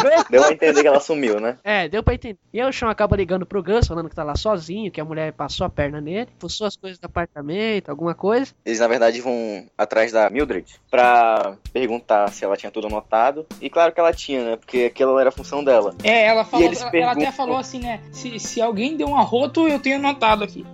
Deu 0.30 0.44
a 0.44 0.52
entender 0.52 0.82
que 0.82 0.88
ela 0.88 1.00
sumiu, 1.00 1.40
né? 1.40 1.58
É, 1.64 1.88
deu 1.88 2.04
pra 2.04 2.14
entender. 2.14 2.38
E 2.54 2.62
aí 2.62 2.70
o 2.70 2.74
Sean 2.74 2.90
acaba 2.90 3.16
ligando 3.16 3.46
pro 3.46 3.64
Gus, 3.64 3.88
falando 3.88 4.10
que 4.10 4.16
tá 4.16 4.24
lá 4.24 4.36
sozinho, 4.36 4.92
que 4.92 5.02
a 5.02 5.06
mulher 5.06 5.34
passou 5.34 5.66
a 5.66 5.70
perna 5.70 6.00
nele, 6.02 6.30
fuçou 6.40 6.68
as 6.68 6.76
coisas 6.76 7.00
do 7.00 7.06
apartamento, 7.06 7.90
alguma 7.90 8.14
coisa. 8.14 8.54
Eles, 8.66 8.80
na 8.80 8.88
verdade, 8.88 9.22
vão 9.22 9.66
atrás 9.78 10.12
da 10.12 10.30
Mildred 10.30 10.66
pra 10.90 11.56
perguntar 11.74 12.32
se 12.32 12.44
ela 12.46 12.58
tinha 12.58 12.72
tudo 12.72 12.88
anotado. 12.88 13.46
E 13.62 13.70
claro 13.70 13.92
que 13.92 14.00
ela 14.00 14.14
tinha, 14.14 14.44
né? 14.44 14.56
Porque 14.56 14.86
aquilo 14.86 15.18
era 15.20 15.30
a 15.30 15.32
função 15.32 15.64
dela. 15.64 15.94
É, 16.04 16.26
ela 16.28 16.46
falou, 16.46 16.66
ela, 16.66 16.76
ela 16.76 16.88
até 16.88 16.92
perguntam- 16.92 17.32
falou 17.34 17.58
assim, 17.58 17.80
né? 17.80 18.02
Se, 18.12 18.40
se 18.40 18.62
alguém 18.62 18.96
deu 18.98 19.08
um 19.08 19.16
arroto, 19.16 19.68
eu 19.68 19.80
tenho 19.80 19.98
anotado 19.98 20.44
aqui. 20.44 20.66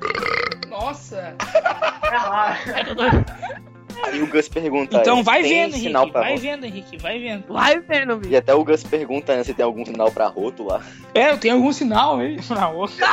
Nossa! 0.70 1.36
Aí 4.04 4.22
o 4.22 4.28
Gus 4.28 4.48
pergunta. 4.48 4.98
Então 4.98 5.16
"Eles 5.16 5.26
vai 5.26 5.44
vendo, 5.44 5.76
sinal 5.76 6.04
Henrique. 6.04 6.12
pra 6.12 6.22
Vai 6.22 6.32
roto?" 6.32 6.42
vendo, 6.42 6.66
Henrique. 6.66 6.98
Vai 6.98 7.20
vendo. 7.20 7.44
Vai 7.54 7.80
vendo, 7.80 8.28
E 8.28 8.36
até 8.36 8.54
o 8.54 8.64
Gus 8.64 8.84
pergunta 8.84 9.36
né, 9.36 9.44
se 9.44 9.54
tem 9.54 9.64
algum 9.66 9.86
sinal 9.86 10.12
pra 10.12 10.28
roto 10.28 10.64
lá. 10.64 10.82
É, 11.14 11.32
eu 11.32 11.38
tenho 11.38 11.56
algum 11.56 11.72
sinal 11.72 12.20
aí 12.20 12.42
pra 12.48 12.70
outra. 12.70 13.06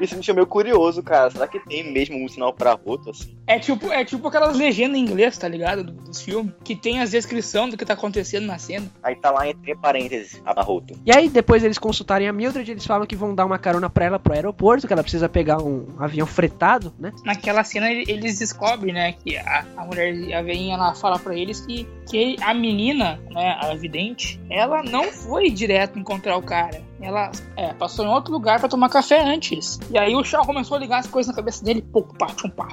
Isso 0.00 0.16
me 0.16 0.22
meio 0.34 0.46
curioso, 0.46 1.02
cara. 1.02 1.30
Será 1.30 1.46
que 1.46 1.58
tem 1.60 1.92
mesmo 1.92 2.22
um 2.22 2.28
sinal 2.28 2.52
pra 2.52 2.72
roto, 2.72 3.10
assim? 3.10 3.36
É 3.50 3.58
tipo, 3.58 3.90
é 3.92 4.04
tipo 4.04 4.28
aquelas 4.28 4.56
legendas 4.56 4.96
em 4.96 5.00
inglês, 5.00 5.36
tá 5.36 5.48
ligado? 5.48 5.82
Do- 5.82 5.92
dos 5.92 6.20
filmes. 6.22 6.52
Que 6.64 6.76
tem 6.76 7.00
as 7.00 7.10
descrições 7.10 7.70
do 7.72 7.76
que 7.76 7.84
tá 7.84 7.94
acontecendo 7.94 8.46
na 8.46 8.58
cena. 8.58 8.86
Aí 9.02 9.16
tá 9.16 9.30
lá 9.30 9.48
entre 9.48 9.74
parênteses, 9.74 10.40
a 10.44 10.62
roto. 10.62 10.94
E 11.04 11.12
aí, 11.12 11.28
depois 11.28 11.64
eles 11.64 11.76
consultarem 11.78 12.28
a 12.28 12.32
Mildred, 12.32 12.70
eles 12.70 12.86
falam 12.86 13.06
que 13.06 13.16
vão 13.16 13.34
dar 13.34 13.44
uma 13.44 13.58
carona 13.58 13.90
pra 13.90 14.04
ela 14.04 14.18
pro 14.20 14.32
aeroporto, 14.32 14.86
que 14.86 14.92
ela 14.92 15.02
precisa 15.02 15.28
pegar 15.28 15.60
um 15.60 15.86
avião 15.98 16.26
fretado, 16.28 16.92
né? 16.98 17.12
Naquela 17.24 17.64
cena 17.64 17.90
ele- 17.90 18.04
eles 18.10 18.38
descobrem, 18.38 18.94
né, 18.94 19.12
que 19.12 19.36
a, 19.36 19.64
a 19.76 19.84
mulher, 19.84 20.32
a 20.34 20.42
veinha, 20.42 20.74
ela 20.74 20.94
fala 20.94 21.18
pra 21.18 21.34
eles 21.34 21.60
que, 21.60 21.88
que 22.08 22.36
a 22.40 22.54
menina, 22.54 23.20
né, 23.30 23.56
a 23.60 23.74
vidente, 23.74 24.40
ela 24.48 24.82
não 24.82 25.04
foi 25.12 25.50
direto 25.50 25.98
encontrar 25.98 26.36
o 26.36 26.42
cara. 26.42 26.82
Ela 27.02 27.32
é, 27.56 27.72
passou 27.72 28.04
em 28.04 28.08
outro 28.08 28.30
lugar 28.30 28.60
pra 28.60 28.68
tomar 28.68 28.90
café 28.90 29.22
antes. 29.24 29.80
E 29.90 29.98
aí 29.98 30.14
o 30.14 30.22
Shaw 30.22 30.44
começou 30.44 30.76
a 30.76 30.80
ligar 30.80 30.98
as 30.98 31.06
coisas 31.06 31.30
na 31.30 31.34
cabeça 31.36 31.64
dele. 31.64 31.80
Pô, 31.90 32.02
pá, 32.02 32.26
tchum, 32.26 32.50
pá. 32.50 32.68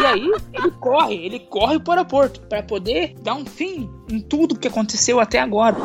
E 0.00 0.04
aí 0.04 0.32
ele 0.52 0.70
corre, 0.80 1.14
ele 1.14 1.38
corre 1.38 1.78
pro 1.78 1.92
aeroporto 1.92 2.40
pra 2.40 2.62
poder 2.62 3.14
dar 3.22 3.34
um 3.34 3.46
fim 3.46 3.88
em 4.10 4.20
tudo 4.20 4.58
que 4.58 4.66
aconteceu 4.66 5.20
até 5.20 5.38
agora. 5.38 5.76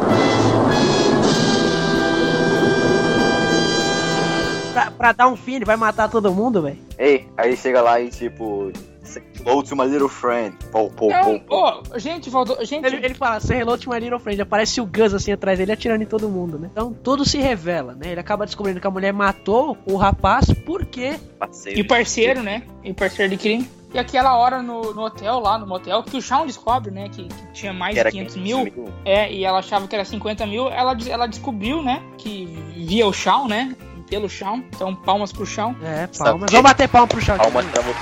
Pra, 4.73 4.91
pra 4.91 5.11
dar 5.11 5.27
um 5.27 5.35
fim, 5.35 5.55
ele 5.55 5.65
vai 5.65 5.75
matar 5.75 6.09
todo 6.09 6.33
mundo, 6.33 6.61
velho. 6.61 6.77
Ei, 6.97 7.27
aí 7.37 7.49
ele 7.49 7.57
chega 7.57 7.81
lá 7.81 7.99
e 7.99 8.09
tipo. 8.09 8.71
"Say 9.19 9.43
Hello 9.45 9.63
to 9.63 9.75
my 9.75 9.83
little 9.85 10.09
friend. 10.09 10.55
Pô, 10.71 10.89
pô, 10.89 11.09
Não, 11.09 11.39
pô. 11.39 11.55
ó, 11.55 11.81
gente, 11.97 12.29
voltou. 12.29 12.63
Gente, 12.65 12.85
Ele, 12.85 12.97
ele 13.05 13.13
fala, 13.13 13.39
say 13.39 13.59
hello 13.59 13.77
to 13.77 13.89
my 13.89 13.99
little 13.99 14.19
friend. 14.19 14.41
Aparece 14.41 14.79
o 14.81 14.85
Gus 14.85 15.13
assim 15.13 15.31
atrás 15.31 15.57
dele 15.57 15.71
atirando 15.71 16.01
em 16.01 16.05
todo 16.07 16.27
mundo, 16.29 16.57
né? 16.59 16.69
Então 16.71 16.93
tudo 16.93 17.23
se 17.25 17.37
revela, 17.37 17.93
né? 17.93 18.11
Ele 18.11 18.19
acaba 18.19 18.45
descobrindo 18.45 18.79
que 18.79 18.87
a 18.87 18.91
mulher 18.91 19.13
matou 19.13 19.77
o 19.85 19.95
rapaz 19.95 20.45
porque. 20.65 21.15
E 21.73 21.81
o 21.81 21.87
parceiro, 21.87 22.41
né? 22.43 22.63
E 22.83 22.93
parceiro 22.93 23.29
de 23.31 23.37
crime. 23.37 23.69
E 23.93 23.97
aquela 23.97 24.37
hora 24.37 24.61
no, 24.61 24.93
no 24.93 25.01
hotel, 25.05 25.39
lá 25.39 25.57
no 25.57 25.65
motel, 25.65 26.03
que 26.03 26.17
o 26.17 26.21
Shawn 26.21 26.45
descobre, 26.45 26.91
né? 26.91 27.07
Que, 27.09 27.23
que 27.23 27.47
tinha 27.53 27.71
mais 27.71 27.91
Que 27.91 27.95
de 27.95 27.99
era 28.01 28.11
500 28.11 28.33
500 28.35 28.65
mil. 28.73 28.73
mil. 28.85 28.93
É, 29.05 29.31
e 29.31 29.45
ela 29.45 29.59
achava 29.59 29.87
que 29.87 29.95
era 29.95 30.03
50 30.03 30.45
mil. 30.45 30.67
Ela, 30.69 30.95
ela 31.07 31.25
descobriu, 31.25 31.81
né? 31.81 32.03
Que 32.17 32.45
via 32.75 33.07
o 33.07 33.13
Shawn, 33.13 33.47
né? 33.47 33.73
Pelo 34.09 34.29
Shawn. 34.29 34.61
Então, 34.75 34.93
palmas 34.93 35.31
pro 35.31 35.45
Shawn. 35.45 35.73
É, 35.81 36.05
palmas. 36.07 36.51
Vamos 36.51 36.69
bater 36.69 36.89
palma 36.89 37.07
pro 37.07 37.21
Shawn. 37.21 37.37
Palmas 37.37 37.65
pra 37.67 37.81
você. 37.81 37.97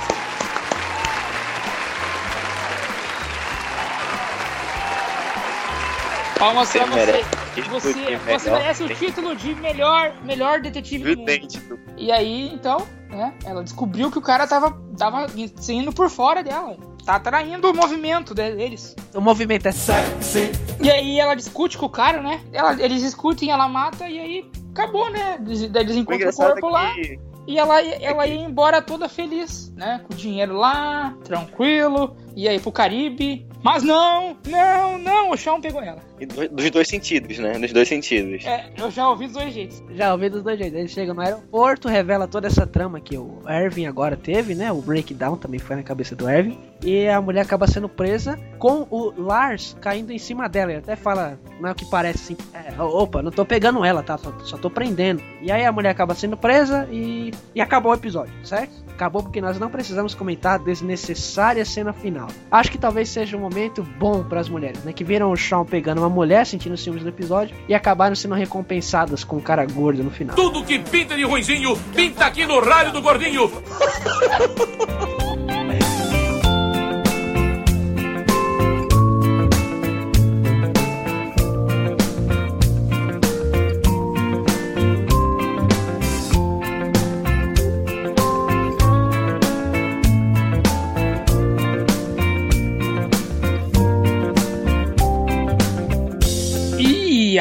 Palmas 6.38 6.68
Você 6.68 6.78
pra 6.78 6.86
você. 6.88 6.94
merece. 7.06 7.28
Você, 7.70 8.16
você 8.16 8.50
merece 8.50 8.82
o 8.82 8.88
título 8.94 9.34
de 9.34 9.54
melhor, 9.54 10.12
melhor 10.24 10.60
detetive 10.60 11.14
do 11.14 11.20
mundo. 11.20 11.80
E 11.96 12.12
aí, 12.12 12.52
então, 12.52 12.86
né, 13.08 13.32
ela 13.44 13.62
descobriu 13.64 14.10
que 14.10 14.18
o 14.18 14.22
cara 14.22 14.46
tava, 14.46 14.78
tava 14.98 15.26
indo 15.68 15.92
por 15.92 16.10
fora 16.10 16.42
dela. 16.42 16.76
Tá 17.04 17.14
atraindo 17.14 17.70
o 17.70 17.74
movimento 17.74 18.34
de- 18.34 18.54
deles. 18.54 18.94
O 19.14 19.20
movimento 19.20 19.66
é 19.66 19.72
sexy. 19.72 20.50
E 20.82 20.90
aí 20.90 21.18
ela 21.18 21.34
discute 21.34 21.78
com 21.78 21.86
o 21.86 21.90
cara, 21.90 22.20
né? 22.20 22.40
Ela- 22.52 22.76
eles 22.82 23.00
discutem, 23.00 23.50
ela 23.50 23.68
mata 23.68 24.06
e 24.08 24.18
aí 24.18 24.50
acabou, 24.72 25.08
né? 25.10 25.38
Eles, 25.46 25.68
daí 25.70 25.84
eles 25.84 25.96
O 25.96 26.00
encontram 26.00 26.16
o 26.16 26.20
engraçado 26.20 26.60
corpo 26.60 26.66
é 26.68 26.70
lá. 26.70 26.92
que 26.94 27.18
E 27.48 27.58
ela, 27.60 27.80
ela 27.80 28.26
ia 28.26 28.40
embora 28.44 28.82
toda 28.82 29.08
feliz, 29.08 29.72
né? 29.76 30.00
Com 30.04 30.12
o 30.12 30.16
dinheiro 30.16 30.56
lá, 30.56 31.14
tranquilo, 31.22 32.16
ia 32.34 32.50
aí 32.50 32.58
pro 32.58 32.72
Caribe. 32.72 33.46
Mas 33.62 33.84
não, 33.84 34.36
não, 34.48 34.98
não, 34.98 35.30
o 35.30 35.36
Shawn 35.36 35.60
pegou 35.60 35.80
ela. 35.80 36.00
Do- 36.24 36.48
dos 36.48 36.70
dois 36.70 36.88
sentidos, 36.88 37.38
né? 37.38 37.58
Dos 37.58 37.72
dois 37.72 37.88
sentidos. 37.88 38.44
É, 38.46 38.70
eu 38.78 38.90
já 38.90 39.08
ouvi 39.08 39.26
dos 39.26 39.34
dois 39.34 39.52
jeitos. 39.52 39.82
Já 39.94 40.12
ouvi 40.12 40.30
dos 40.30 40.42
dois 40.42 40.58
jeitos. 40.58 40.78
Ele 40.78 40.88
chega 40.88 41.12
no 41.12 41.20
aeroporto, 41.20 41.88
revela 41.88 42.26
toda 42.26 42.46
essa 42.46 42.66
trama 42.66 43.00
que 43.00 43.18
o 43.18 43.40
Ervin 43.48 43.86
agora 43.86 44.16
teve, 44.16 44.54
né? 44.54 44.72
O 44.72 44.80
breakdown 44.80 45.36
também 45.36 45.60
foi 45.60 45.76
na 45.76 45.82
cabeça 45.82 46.14
do 46.16 46.28
Ervin. 46.28 46.58
E 46.82 47.08
a 47.08 47.20
mulher 47.20 47.40
acaba 47.40 47.66
sendo 47.66 47.88
presa 47.88 48.38
com 48.58 48.86
o 48.90 49.12
Lars 49.20 49.76
caindo 49.80 50.10
em 50.12 50.18
cima 50.18 50.48
dela. 50.48 50.70
Ele 50.72 50.78
até 50.78 50.94
fala, 50.96 51.38
não 51.60 51.68
é 51.68 51.72
o 51.72 51.74
que 51.74 51.84
parece 51.90 52.34
assim. 52.34 52.36
é, 52.54 52.80
opa, 52.82 53.22
não 53.22 53.30
tô 53.30 53.44
pegando 53.44 53.84
ela, 53.84 54.02
tá? 54.02 54.16
Só, 54.16 54.32
só 54.44 54.56
tô 54.58 54.70
prendendo. 54.70 55.22
E 55.42 55.50
aí 55.50 55.64
a 55.64 55.72
mulher 55.72 55.90
acaba 55.90 56.14
sendo 56.14 56.36
presa 56.36 56.88
e, 56.90 57.30
e 57.54 57.60
acabou 57.60 57.92
o 57.92 57.94
episódio, 57.94 58.32
certo? 58.44 58.84
Acabou 58.90 59.22
porque 59.22 59.40
nós 59.42 59.58
não 59.58 59.68
precisamos 59.70 60.14
comentar 60.14 60.54
a 60.54 60.58
desnecessária 60.62 61.64
cena 61.64 61.92
final. 61.92 62.28
Acho 62.50 62.70
que 62.70 62.78
talvez 62.78 63.08
seja 63.10 63.36
um 63.36 63.40
momento 63.40 63.82
bom 63.98 64.22
para 64.24 64.40
as 64.40 64.48
mulheres, 64.48 64.82
né? 64.84 64.92
Que 64.92 65.04
viram 65.04 65.30
o 65.30 65.36
Shawn 65.36 65.64
pegando 65.64 65.98
uma 66.00 66.05
mulher, 66.10 66.46
sentindo 66.46 66.74
os 66.74 66.82
ciúmes 66.82 67.02
do 67.02 67.08
episódio 67.08 67.56
e 67.68 67.74
acabaram 67.74 68.14
sendo 68.14 68.34
recompensadas 68.34 69.24
com 69.24 69.36
um 69.36 69.40
cara 69.40 69.64
gordo 69.66 70.02
no 70.02 70.10
final. 70.10 70.36
Tudo 70.36 70.64
que 70.64 70.78
pinta 70.78 71.16
de 71.16 71.24
ruinzinho, 71.24 71.76
pinta 71.94 72.26
aqui 72.26 72.46
no 72.46 72.60
rádio 72.60 72.92
do 72.92 73.02
gordinho. 73.02 73.50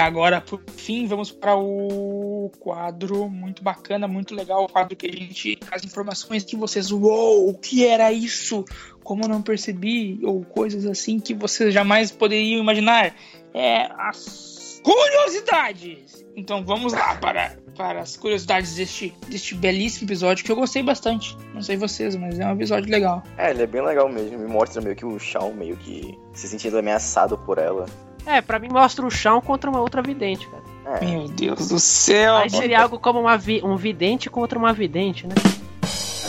agora, 0.05 0.41
por 0.41 0.61
fim, 0.75 1.07
vamos 1.07 1.31
para 1.31 1.55
o 1.55 2.51
quadro 2.59 3.27
muito 3.29 3.63
bacana, 3.63 4.07
muito 4.07 4.35
legal, 4.35 4.65
o 4.65 4.69
quadro 4.69 4.95
que 4.95 5.07
a 5.07 5.11
gente. 5.11 5.57
As 5.71 5.83
informações 5.83 6.43
que 6.43 6.55
vocês. 6.55 6.91
Uou, 6.91 7.49
o 7.49 7.53
que 7.53 7.85
era 7.85 8.11
isso? 8.11 8.63
Como 9.03 9.23
eu 9.23 9.29
não 9.29 9.41
percebi? 9.41 10.19
Ou 10.23 10.43
coisas 10.43 10.85
assim 10.85 11.19
que 11.19 11.33
vocês 11.33 11.73
jamais 11.73 12.11
poderiam 12.11 12.61
imaginar. 12.61 13.15
É. 13.53 13.89
As 13.97 14.81
curiosidades! 14.83 16.25
Então 16.35 16.63
vamos 16.63 16.93
lá 16.93 17.15
para, 17.15 17.57
para 17.75 18.01
as 18.01 18.17
curiosidades 18.17 18.75
deste, 18.75 19.13
deste 19.27 19.55
belíssimo 19.55 20.05
episódio 20.05 20.43
que 20.43 20.51
eu 20.51 20.55
gostei 20.55 20.83
bastante. 20.83 21.35
Não 21.53 21.61
sei 21.61 21.77
vocês, 21.77 22.15
mas 22.15 22.39
é 22.39 22.45
um 22.45 22.51
episódio 22.51 22.91
legal. 22.91 23.23
É, 23.37 23.51
ele 23.51 23.63
é 23.63 23.67
bem 23.67 23.81
legal 23.81 24.09
mesmo. 24.09 24.37
Me 24.37 24.47
mostra 24.47 24.81
meio 24.81 24.95
que 24.95 25.05
o 25.05 25.17
Shawn 25.17 25.53
meio 25.53 25.77
que 25.77 26.17
se 26.33 26.47
sentindo 26.47 26.77
ameaçado 26.77 27.37
por 27.37 27.57
ela. 27.57 27.85
É, 28.25 28.41
pra 28.41 28.59
mim 28.59 28.69
mostra 28.69 29.05
o 29.05 29.11
chão 29.11 29.39
contra 29.41 29.69
uma 29.69 29.79
outra 29.79 30.01
vidente, 30.01 30.47
cara. 30.47 30.63
É. 31.01 31.05
Meu 31.05 31.27
Deus 31.27 31.67
do 31.67 31.79
céu! 31.79 32.37
Aí 32.37 32.49
seria 32.49 32.81
algo 32.81 32.99
como 32.99 33.19
uma 33.19 33.37
vi- 33.37 33.61
um 33.63 33.75
vidente 33.75 34.29
contra 34.29 34.57
uma 34.57 34.71
vidente, 34.73 35.25
né? 35.27 35.33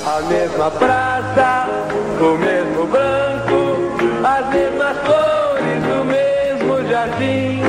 A 0.07 0.21
mesma 0.23 0.71
praça, 0.71 1.67
o 2.21 2.39
mesmo 2.39 2.87
branco, 2.87 4.27
as 4.27 4.49
mesmas 4.55 4.97
flores, 4.99 5.85
o 6.01 6.05
mesmo 6.05 6.89
jardim. 6.89 7.61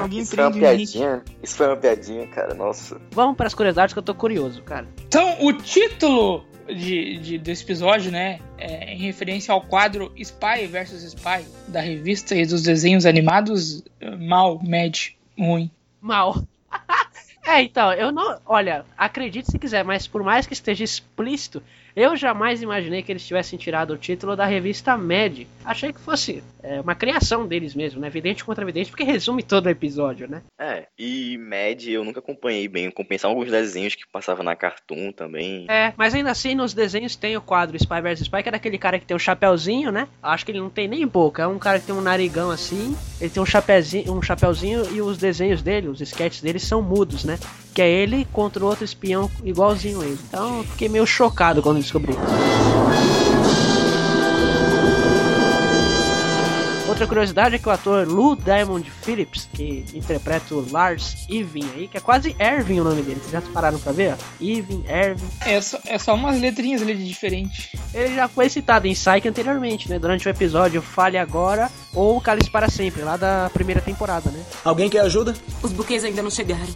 Alguém 0.00 0.18
Isso 0.20 0.34
foi 0.36 0.44
uma 0.44 0.52
piadinha. 0.52 1.22
Isso 1.42 1.56
foi 1.56 1.66
uma 1.68 1.76
piadinha, 1.76 2.26
cara. 2.28 2.54
Nossa. 2.54 3.00
Vamos 3.12 3.36
pras 3.36 3.54
curiosidades 3.54 3.92
que 3.92 3.98
eu 3.98 4.02
tô 4.02 4.14
curioso, 4.14 4.62
cara. 4.62 4.86
Então, 5.06 5.36
o 5.40 5.52
título 5.52 6.44
de, 6.74 7.18
de- 7.18 7.38
desse 7.38 7.64
episódio, 7.64 8.10
né, 8.10 8.38
é 8.58 8.92
em 8.92 8.98
referência 8.98 9.52
ao 9.52 9.60
quadro 9.60 10.12
Spy 10.16 10.66
vs 10.66 11.02
Spy, 11.04 11.44
da 11.68 11.80
revista 11.80 12.34
e 12.34 12.44
dos 12.46 12.62
desenhos 12.62 13.06
animados, 13.06 13.82
mal, 14.18 14.60
médio, 14.62 15.12
ruim. 15.38 15.70
Mal. 16.00 16.42
é, 17.46 17.62
então, 17.62 17.92
eu 17.92 18.12
não. 18.12 18.40
Olha, 18.46 18.84
acredite 18.96 19.50
se 19.50 19.58
quiser, 19.58 19.84
mas 19.84 20.06
por 20.06 20.22
mais 20.22 20.46
que 20.46 20.52
esteja 20.52 20.84
explícito, 20.84 21.62
eu 21.94 22.16
jamais 22.16 22.62
imaginei 22.62 23.02
que 23.02 23.12
eles 23.12 23.26
tivessem 23.26 23.58
tirado 23.58 23.92
o 23.92 23.98
título 23.98 24.36
da 24.36 24.46
revista 24.46 24.96
Mad. 24.96 25.46
Achei 25.64 25.92
que 25.92 26.00
fosse 26.00 26.42
é, 26.62 26.80
uma 26.80 26.94
criação 26.94 27.46
deles 27.46 27.74
mesmo, 27.74 28.00
né? 28.00 28.10
Vidente 28.10 28.44
contra 28.44 28.64
vidente, 28.64 28.90
porque 28.90 29.04
resume 29.04 29.42
todo 29.42 29.66
o 29.66 29.70
episódio, 29.70 30.28
né? 30.28 30.42
É, 30.58 30.86
e 30.98 31.38
Mad 31.38 31.86
eu 31.86 32.04
nunca 32.04 32.20
acompanhei 32.20 32.68
bem. 32.68 32.84
Eu 32.86 33.18
só 33.18 33.28
alguns 33.28 33.50
desenhos 33.50 33.94
que 33.94 34.02
passavam 34.10 34.44
na 34.44 34.56
Cartoon 34.56 35.12
também. 35.12 35.66
É, 35.68 35.92
mas 35.96 36.14
ainda 36.14 36.30
assim, 36.30 36.54
nos 36.54 36.72
desenhos 36.72 37.16
tem 37.16 37.36
o 37.36 37.40
quadro 37.40 37.76
Spy 37.76 38.00
vs 38.00 38.20
Spy, 38.20 38.42
que 38.42 38.48
é 38.48 38.52
daquele 38.52 38.78
cara 38.78 38.98
que 38.98 39.06
tem 39.06 39.16
o 39.16 39.20
chapéuzinho, 39.20 39.90
né? 39.90 40.08
Acho 40.22 40.44
que 40.44 40.52
ele 40.52 40.60
não 40.60 40.70
tem 40.70 40.88
nem 40.88 41.06
boca, 41.06 41.42
é 41.42 41.46
um 41.46 41.58
cara 41.58 41.78
que 41.80 41.86
tem 41.86 41.94
um 41.94 42.00
narigão 42.00 42.50
assim, 42.50 42.96
ele 43.20 43.30
tem 43.30 43.42
um 43.42 43.46
chapéuzinho, 43.46 44.12
um 44.12 44.22
chapéuzinho 44.22 44.84
e 44.92 45.00
os 45.02 45.18
desenhos 45.18 45.62
dele, 45.62 45.88
os 45.88 46.00
sketches 46.00 46.40
dele 46.40 46.58
são 46.58 46.82
mudos, 46.82 47.24
né? 47.24 47.38
Que 47.80 47.84
é 47.84 47.88
ele 47.88 48.28
contra 48.30 48.62
outro 48.62 48.84
espião 48.84 49.30
igualzinho 49.42 50.02
ele. 50.02 50.18
Então, 50.28 50.58
eu 50.58 50.64
fiquei 50.64 50.86
meio 50.86 51.06
chocado 51.06 51.62
quando 51.62 51.80
descobri. 51.80 52.12
Outra 56.86 57.06
curiosidade 57.06 57.54
é 57.54 57.58
que 57.58 57.66
o 57.66 57.72
ator 57.72 58.06
Lou 58.06 58.36
Diamond 58.36 58.86
Phillips, 59.00 59.48
que 59.54 59.86
interpreta 59.94 60.54
o 60.54 60.70
Lars 60.70 61.26
Irving 61.30 61.70
aí, 61.74 61.88
que 61.88 61.96
é 61.96 62.00
quase 62.00 62.36
Ervin 62.38 62.80
o 62.80 62.84
nome 62.84 63.00
dele, 63.00 63.18
vocês 63.18 63.32
já 63.32 63.40
pararam 63.50 63.78
pra 63.78 63.92
ver? 63.92 64.14
Irving, 64.38 64.84
Ervin. 64.86 65.26
É 65.46 65.58
só, 65.62 65.78
é 65.86 65.96
só 65.96 66.14
umas 66.14 66.38
letrinhas 66.38 66.82
ali 66.82 66.94
de 66.94 67.08
diferente. 67.08 67.78
Ele 67.94 68.14
já 68.14 68.28
foi 68.28 68.50
citado 68.50 68.86
em 68.86 68.92
Psyche 68.92 69.26
anteriormente, 69.26 69.88
né? 69.88 69.98
Durante 69.98 70.28
o 70.28 70.30
episódio 70.30 70.82
Fale 70.82 71.16
Agora 71.16 71.70
ou 71.94 72.20
Cálice 72.20 72.50
para 72.50 72.68
Sempre, 72.68 73.00
lá 73.00 73.16
da 73.16 73.48
primeira 73.50 73.80
temporada, 73.80 74.30
né? 74.30 74.44
Alguém 74.62 74.90
quer 74.90 75.00
ajuda? 75.00 75.34
Os 75.62 75.72
buquês 75.72 76.04
ainda 76.04 76.22
não 76.22 76.30
chegaram. 76.30 76.68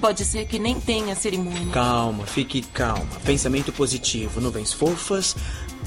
Pode 0.00 0.24
ser 0.24 0.46
que 0.46 0.58
nem 0.58 0.80
tenha 0.80 1.14
cerimônia. 1.14 1.72
Calma, 1.72 2.26
fique 2.26 2.62
calma. 2.62 3.06
Pensamento 3.24 3.70
positivo, 3.72 4.40
nuvens 4.40 4.72
fofas, 4.72 5.36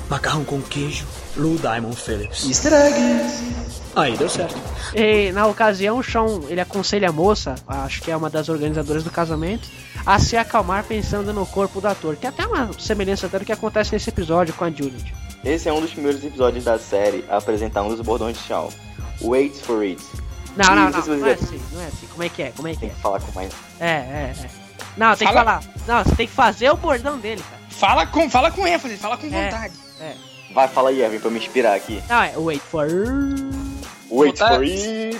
macarrão 0.09 0.43
com 0.43 0.61
queijo, 0.61 1.05
Lou 1.35 1.57
Diamond 1.57 1.95
Phillips. 1.95 2.47
Easter 2.47 2.73
eggs. 2.73 3.81
Aí 3.95 4.15
deu 4.15 4.29
certo. 4.29 4.55
E 4.95 5.31
na 5.31 5.47
ocasião, 5.47 5.97
o 5.97 6.03
Sean, 6.03 6.41
ele 6.47 6.61
aconselha 6.61 7.09
a 7.09 7.11
moça, 7.11 7.55
acho 7.67 8.01
que 8.01 8.11
é 8.11 8.17
uma 8.17 8.29
das 8.29 8.49
organizadoras 8.49 9.03
do 9.03 9.09
casamento, 9.11 9.67
a 10.05 10.19
se 10.19 10.35
acalmar 10.37 10.83
pensando 10.83 11.33
no 11.33 11.45
corpo 11.45 11.81
do 11.81 11.87
ator, 11.87 12.15
que 12.15 12.25
é 12.25 12.29
até 12.29 12.45
uma 12.45 12.71
semelhança 12.79 13.27
até 13.27 13.39
do 13.39 13.45
que 13.45 13.51
acontece 13.51 13.93
nesse 13.93 14.09
episódio 14.09 14.53
com 14.53 14.65
a 14.65 14.69
Juliet. 14.69 15.13
Esse 15.43 15.69
é 15.69 15.73
um 15.73 15.81
dos 15.81 15.91
primeiros 15.91 16.23
episódios 16.23 16.63
da 16.63 16.79
série 16.79 17.25
a 17.29 17.37
apresentar 17.37 17.81
um 17.83 17.89
dos 17.89 18.01
bordões 18.01 18.37
de 18.37 18.43
Shaw. 18.43 18.71
Wait 19.21 19.55
for 19.55 19.81
it. 19.81 20.01
Não, 20.55 20.75
não, 20.75 20.75
não 20.75 20.91
não, 20.91 20.97
é 21.27 21.33
assim, 21.33 21.61
não 21.71 21.81
é 21.81 21.85
assim. 21.85 22.07
Como 22.11 22.23
é 22.23 22.29
que 22.29 22.43
é? 22.43 22.51
Como 22.55 22.67
é 22.67 22.73
que 22.73 22.79
Tem 22.79 22.89
é? 22.89 22.93
que 22.93 22.99
falar 23.01 23.19
com 23.19 23.31
mais. 23.33 23.51
É, 23.79 23.87
é, 23.89 24.33
é. 24.37 24.49
Não, 24.97 25.15
tem 25.15 25.27
que 25.27 25.33
Fala- 25.33 25.59
falar. 25.61 25.73
Não, 25.87 26.03
você 26.03 26.15
tem 26.15 26.27
que 26.27 26.33
fazer 26.33 26.69
o 26.71 26.77
bordão 26.77 27.17
dele, 27.17 27.41
cara. 27.41 27.61
Fala 27.69 28.05
com, 28.05 28.29
fala 28.29 28.51
com 28.51 28.67
ênfase, 28.67 28.97
fala 28.97 29.17
com 29.17 29.27
É. 29.27 29.29
vontade. 29.45 29.73
É. 29.99 30.13
Vai, 30.53 30.67
fala 30.67 30.89
aí, 30.89 31.01
Erwin, 31.01 31.19
pra 31.19 31.31
me 31.31 31.39
inspirar 31.39 31.73
aqui. 31.75 32.03
Não, 32.07 32.21
é 32.21 32.33
wait 32.37 32.61
for. 32.61 32.87
Wait 34.13 34.37
Botar- 34.39 34.55
for 34.55 34.63
it. 34.63 35.19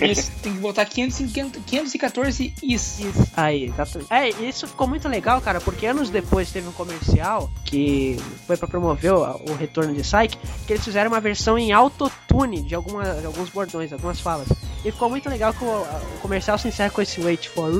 Isso, 0.00 0.32
tem 0.42 0.52
que 0.54 0.58
botar 0.58 0.84
550 0.86 1.60
514 1.66 2.54
is. 2.62 2.98
Aí, 3.36 3.64
exatamente. 3.64 4.12
É, 4.12 4.28
isso 4.48 4.66
ficou 4.66 4.86
muito 4.88 5.06
legal, 5.08 5.40
cara, 5.40 5.60
porque 5.60 5.86
anos 5.86 6.08
depois 6.08 6.50
teve 6.50 6.66
um 6.66 6.72
comercial 6.72 7.50
que 7.64 8.16
foi 8.46 8.56
pra 8.56 8.66
promover 8.66 9.12
o, 9.12 9.20
o 9.50 9.54
retorno 9.54 9.92
de 9.94 10.00
Psyche, 10.00 10.38
que 10.66 10.72
eles 10.72 10.84
fizeram 10.84 11.10
uma 11.10 11.20
versão 11.20 11.58
em 11.58 11.72
autotune 11.72 12.62
de, 12.62 12.74
alguma, 12.74 13.04
de 13.14 13.26
alguns 13.26 13.50
bordões, 13.50 13.92
algumas 13.92 14.18
falas. 14.20 14.48
E 14.84 14.90
ficou 14.90 15.10
muito 15.10 15.28
legal 15.28 15.52
que 15.52 15.64
o, 15.64 15.68
o 15.68 16.18
comercial 16.22 16.56
se 16.58 16.68
encerra 16.68 16.90
com 16.90 17.02
esse 17.02 17.20
wait 17.20 17.48
for 17.48 17.70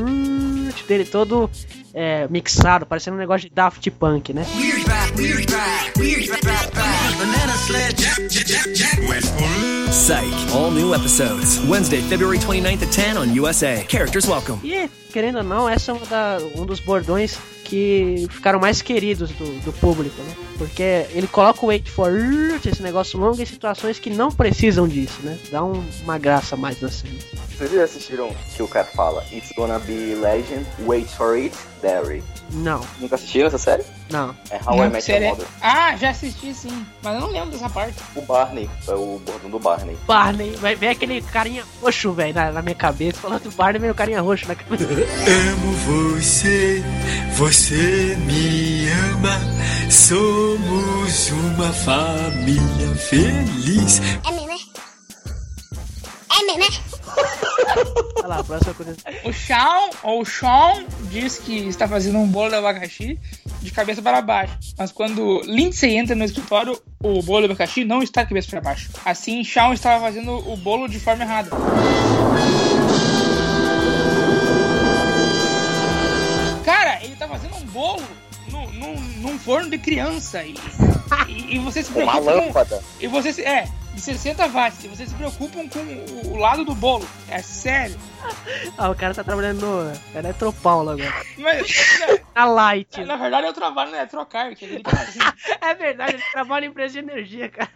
it 0.67 0.85
dele 0.85 1.05
todo 1.05 1.51
é, 1.95 2.29
mixado, 2.29 2.85
parecendo 2.85 3.17
um 3.17 3.21
negócio 3.21 3.49
de 3.49 3.55
Daft 3.55 3.91
Punk, 3.93 4.35
né? 4.35 4.45
Psych. 9.91 10.53
All 10.55 10.71
new 10.71 10.93
episodes. 10.95 11.59
Wednesday, 11.67 12.03
February 12.03 12.39
29th 12.39 12.83
at 12.83 12.93
10 12.93 13.17
on 13.17 13.33
USA. 13.33 13.83
Characters 13.89 14.27
welcome. 14.29 14.59
E, 14.63 14.89
querendo 15.11 15.39
ou 15.39 15.43
não, 15.45 15.67
essa 15.69 15.91
é 15.91 15.95
uma 15.95 16.05
da- 16.07 16.39
um 16.55 16.67
dos 16.67 16.81
bordões 16.81 17.39
que 17.65 18.27
ficaram 18.31 18.61
mais 18.61 18.83
queridos 18.83 19.31
do, 19.31 19.45
do 19.65 19.73
público, 19.73 20.21
né? 20.23 20.35
Porque 20.59 21.07
ele 21.11 21.27
coloca 21.27 21.65
o 21.65 21.69
wait 21.69 21.89
for 21.89 22.11
it, 22.55 22.69
esse 22.69 22.83
negócio 22.83 23.19
longo, 23.19 23.41
em 23.41 23.47
situações 23.47 23.99
que 23.99 24.11
não 24.11 24.31
precisam 24.31 24.87
disso, 24.87 25.19
né? 25.23 25.39
Dá 25.51 25.65
um- 25.65 25.83
uma 26.05 26.19
graça 26.19 26.55
a 26.57 26.59
mais 26.59 26.81
na 26.81 26.91
cena. 26.91 27.15
Vocês 27.57 27.73
já 27.73 27.85
assistiram 27.85 28.31
que 28.55 28.63
o 28.63 28.69
cara 28.69 28.87
fala 28.95 29.25
It's 29.33 29.51
gonna 29.57 29.79
be 29.79 30.15
legend, 30.15 30.67
wait 30.87 31.09
for 31.09 31.35
it, 31.35 31.57
Derry. 31.81 32.23
Não, 32.51 32.81
Nunca 33.01 33.17
assistiram 33.17 33.49
essa 33.49 33.59
série? 33.59 33.83
não. 34.09 34.35
É 34.51 34.57
How 34.65 34.75
I 34.75 34.77
Não, 34.77 34.91
Met 34.91 34.95
Your 34.95 35.03
série- 35.03 35.27
Mother. 35.29 35.47
Ah, 35.61 35.97
já 35.97 36.11
assisti 36.11 36.55
sim, 36.55 36.87
mas 37.03 37.15
eu 37.15 37.21
não 37.23 37.29
lembro 37.31 37.51
dessa 37.51 37.69
parte. 37.69 37.97
O 38.15 38.23
Barney, 38.23 38.71
é 38.87 38.93
o 38.95 39.21
bordão 39.25 39.51
do 39.51 39.59
Barney. 39.59 39.97
Barney, 40.07 40.55
vai 40.57 40.75
ver 40.77 40.89
aquele 40.91 41.21
carinha 41.23 41.65
roxo, 41.83 42.13
velho, 42.13 42.33
na, 42.35 42.53
na 42.53 42.63
minha 42.63 42.75
cabeça. 42.77 43.19
Falando 43.21 43.43
do 43.43 43.51
Barney, 43.51 43.81
vem 43.81 43.91
o 43.91 43.95
carinha 43.95 44.21
roxo 44.21 44.47
na 44.47 44.55
cabeça. 44.55 44.85
Amo 44.87 45.73
você, 46.17 46.83
você 47.37 48.17
me 48.27 48.89
ama. 48.91 49.41
Somos 49.91 51.31
uma 51.31 51.73
família 51.73 52.95
feliz. 52.97 54.01
É 54.25 54.31
meme. 54.31 54.61
É 56.31 56.43
meme. 56.47 56.81
Olha 58.19 58.27
lá, 58.27 58.45
próxima 58.45 58.75
coisa. 58.75 58.97
O 59.25 59.33
Shawn, 59.33 59.91
ou 60.03 60.25
Sean, 60.25 60.85
diz 61.11 61.39
que 61.39 61.69
está 61.69 61.87
fazendo 61.87 62.19
um 62.19 62.27
bolo 62.27 62.51
de 62.51 62.57
abacaxi 62.57 63.19
de 63.63 63.71
cabeça 63.71 64.03
para 64.03 64.21
baixo. 64.21 64.57
Mas 64.79 64.93
quando 64.93 65.41
Lindsay 65.45 65.97
entra 65.97 66.15
no 66.15 66.25
escritório, 66.25 66.81
o 67.03 67.23
bolo 67.23 67.41
de 67.41 67.53
abacaxi 67.53 67.85
não 67.85 68.03
está 68.03 68.23
de 68.23 68.29
cabeça 68.29 68.49
para 68.51 68.61
baixo. 68.61 68.91
Assim, 69.05 69.43
Shawn 69.43 69.73
estava 69.73 70.05
fazendo 70.05 70.33
o 70.51 70.57
bolo 70.57 70.89
de 70.89 70.99
forma 70.99 71.25
errada. 71.25 71.51
Cara, 76.65 77.05
ele 77.05 77.17
tá 77.17 77.29
fazendo 77.29 77.57
um 77.57 77.67
bolo 77.67 78.03
forno 79.47 79.71
de 79.71 79.79
criança. 79.79 80.43
E, 80.45 80.55
e, 81.29 81.55
e 81.55 81.59
você 81.61 81.83
se 81.83 81.91
Uma 81.93 82.11
preocupa 82.11 82.33
com- 82.33 82.39
lâmpada. 82.47 82.83
E 83.01 83.07
você 83.07 83.33
se, 83.33 83.43
é, 83.45 83.69
de 83.95 84.01
60 84.01 84.47
watts. 84.49 84.85
E 84.85 84.89
vocês 84.89 85.09
se 85.09 85.15
preocupam 85.15 85.69
com 85.69 85.79
o, 85.79 86.33
o 86.33 86.37
lado 86.37 86.65
do 86.65 86.75
bolo. 86.75 87.09
É 87.29 87.41
sério. 87.41 87.97
Ah, 88.77 88.91
o 88.91 88.95
cara 88.97 89.15
tá 89.15 89.23
trabalhando 89.23 89.61
no 89.65 90.19
Eletropaulo 90.19 90.91
agora. 90.91 91.15
Mas, 91.39 92.01
Na 92.35 92.45
Light. 92.45 93.05
na 93.05 93.17
verdade, 93.17 93.47
eu 93.47 93.53
trabalho 93.53 93.93
na 93.93 93.99
Eletrocar, 93.99 94.55
que 94.57 94.65
é 94.65 94.81
carrinho. 94.83 95.25
É 95.63 95.75
verdade, 95.75 96.15
ele 96.15 96.23
trabalha 96.33 96.67
em 96.67 96.69
empresa 96.69 96.93
de 96.95 96.99
energia, 96.99 97.49
cara. 97.49 97.71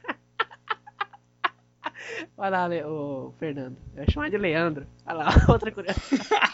Olha 2.37 2.51
lá, 2.51 2.67
Le- 2.67 2.85
o 2.85 3.33
Fernando. 3.39 3.77
Eu 3.95 4.03
ia 4.05 4.11
chamar 4.11 4.31
de 4.31 4.37
Leandro. 4.39 4.87
Olha 5.07 5.17
lá, 5.19 5.29
outra 5.49 5.71
curiosidade. 5.71 6.53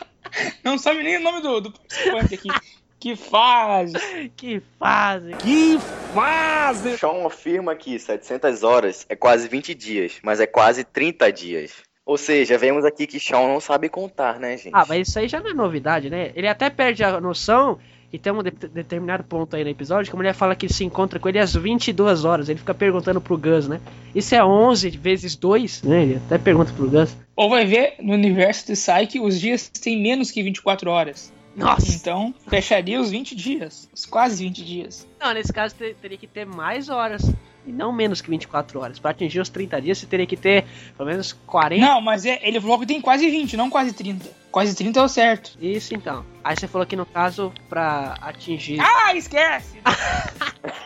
Não 0.62 0.76
sabe 0.78 1.02
nem 1.02 1.16
o 1.16 1.22
nome 1.22 1.40
do, 1.40 1.60
do 1.60 1.72
participante 1.72 2.34
aqui. 2.34 2.48
Que 3.00 3.14
faz. 3.14 3.92
Que 4.36 4.62
fase. 4.78 5.32
Que 5.34 5.78
fase! 6.14 6.96
Sean 6.98 7.26
afirma 7.26 7.74
que 7.76 7.98
700 7.98 8.62
horas 8.62 9.04
é 9.08 9.14
quase 9.14 9.48
20 9.48 9.74
dias, 9.74 10.14
mas 10.22 10.40
é 10.40 10.46
quase 10.46 10.82
30 10.82 11.30
dias. 11.30 11.72
Ou 12.04 12.16
seja, 12.16 12.56
vemos 12.56 12.84
aqui 12.84 13.06
que 13.06 13.18
Shawn 13.20 13.48
não 13.48 13.60
sabe 13.60 13.88
contar, 13.88 14.38
né, 14.40 14.56
gente? 14.56 14.70
Ah, 14.72 14.84
mas 14.88 15.08
isso 15.08 15.18
aí 15.18 15.28
já 15.28 15.40
não 15.40 15.50
é 15.50 15.54
novidade, 15.54 16.08
né? 16.08 16.30
Ele 16.34 16.46
até 16.48 16.70
perde 16.70 17.02
a 17.04 17.20
noção 17.20 17.78
e 18.12 18.18
tem 18.18 18.32
um 18.32 18.42
de- 18.42 18.50
determinado 18.50 19.24
ponto 19.24 19.54
aí 19.56 19.64
no 19.64 19.70
episódio 19.70 20.08
que 20.10 20.16
a 20.16 20.18
mulher 20.18 20.32
fala 20.32 20.54
que 20.54 20.72
se 20.72 20.84
encontra 20.84 21.18
com 21.18 21.28
ele 21.28 21.38
às 21.40 21.52
22 21.54 22.24
horas. 22.24 22.48
Ele 22.48 22.60
fica 22.60 22.72
perguntando 22.72 23.20
pro 23.20 23.36
Gus, 23.36 23.66
né? 23.68 23.80
Isso 24.14 24.34
é 24.34 24.42
11 24.44 24.90
vezes 24.90 25.34
2, 25.36 25.82
né? 25.82 26.02
Ele 26.02 26.16
até 26.24 26.38
pergunta 26.38 26.72
pro 26.72 26.88
Gus. 26.88 27.16
Ou 27.34 27.50
vai 27.50 27.66
ver, 27.66 27.96
no 28.00 28.14
universo 28.14 28.66
de 28.68 28.72
Psyche, 28.72 29.20
os 29.20 29.38
dias 29.38 29.68
têm 29.68 30.00
menos 30.00 30.30
que 30.30 30.42
24 30.42 30.88
horas. 30.90 31.32
Nossa! 31.56 31.92
Então, 31.94 32.34
fecharia 32.48 33.00
os 33.00 33.10
20 33.10 33.34
dias. 33.34 33.88
Os 33.92 34.04
quase 34.06 34.44
20 34.44 34.64
dias. 34.64 35.08
Não, 35.18 35.32
nesse 35.32 35.52
caso 35.52 35.74
te- 35.74 35.94
teria 36.00 36.18
que 36.18 36.26
ter 36.26 36.44
mais 36.46 36.88
horas. 36.88 37.22
E 37.66 37.72
não 37.72 37.90
menos 37.92 38.20
que 38.20 38.30
24 38.30 38.78
horas. 38.78 38.98
Pra 39.00 39.10
atingir 39.10 39.40
os 39.40 39.48
30 39.48 39.80
dias, 39.82 39.98
você 39.98 40.06
teria 40.06 40.26
que 40.26 40.36
ter 40.36 40.64
pelo 40.96 41.08
menos 41.08 41.32
40. 41.32 41.84
Não, 41.84 42.00
mas 42.00 42.24
é- 42.24 42.38
ele 42.46 42.60
falou 42.60 42.78
que 42.78 42.86
tem 42.86 43.00
quase 43.00 43.28
20, 43.28 43.56
não 43.56 43.68
quase 43.68 43.92
30. 43.92 44.24
Quase 44.52 44.74
30 44.76 45.00
é 45.00 45.02
o 45.02 45.08
certo. 45.08 45.58
Isso 45.60 45.92
então. 45.92 46.24
Aí 46.44 46.54
você 46.56 46.68
falou 46.68 46.86
que 46.86 46.94
no 46.94 47.04
caso, 47.04 47.52
pra 47.68 48.14
atingir. 48.20 48.78
Ah, 48.80 49.14
esquece! 49.16 49.78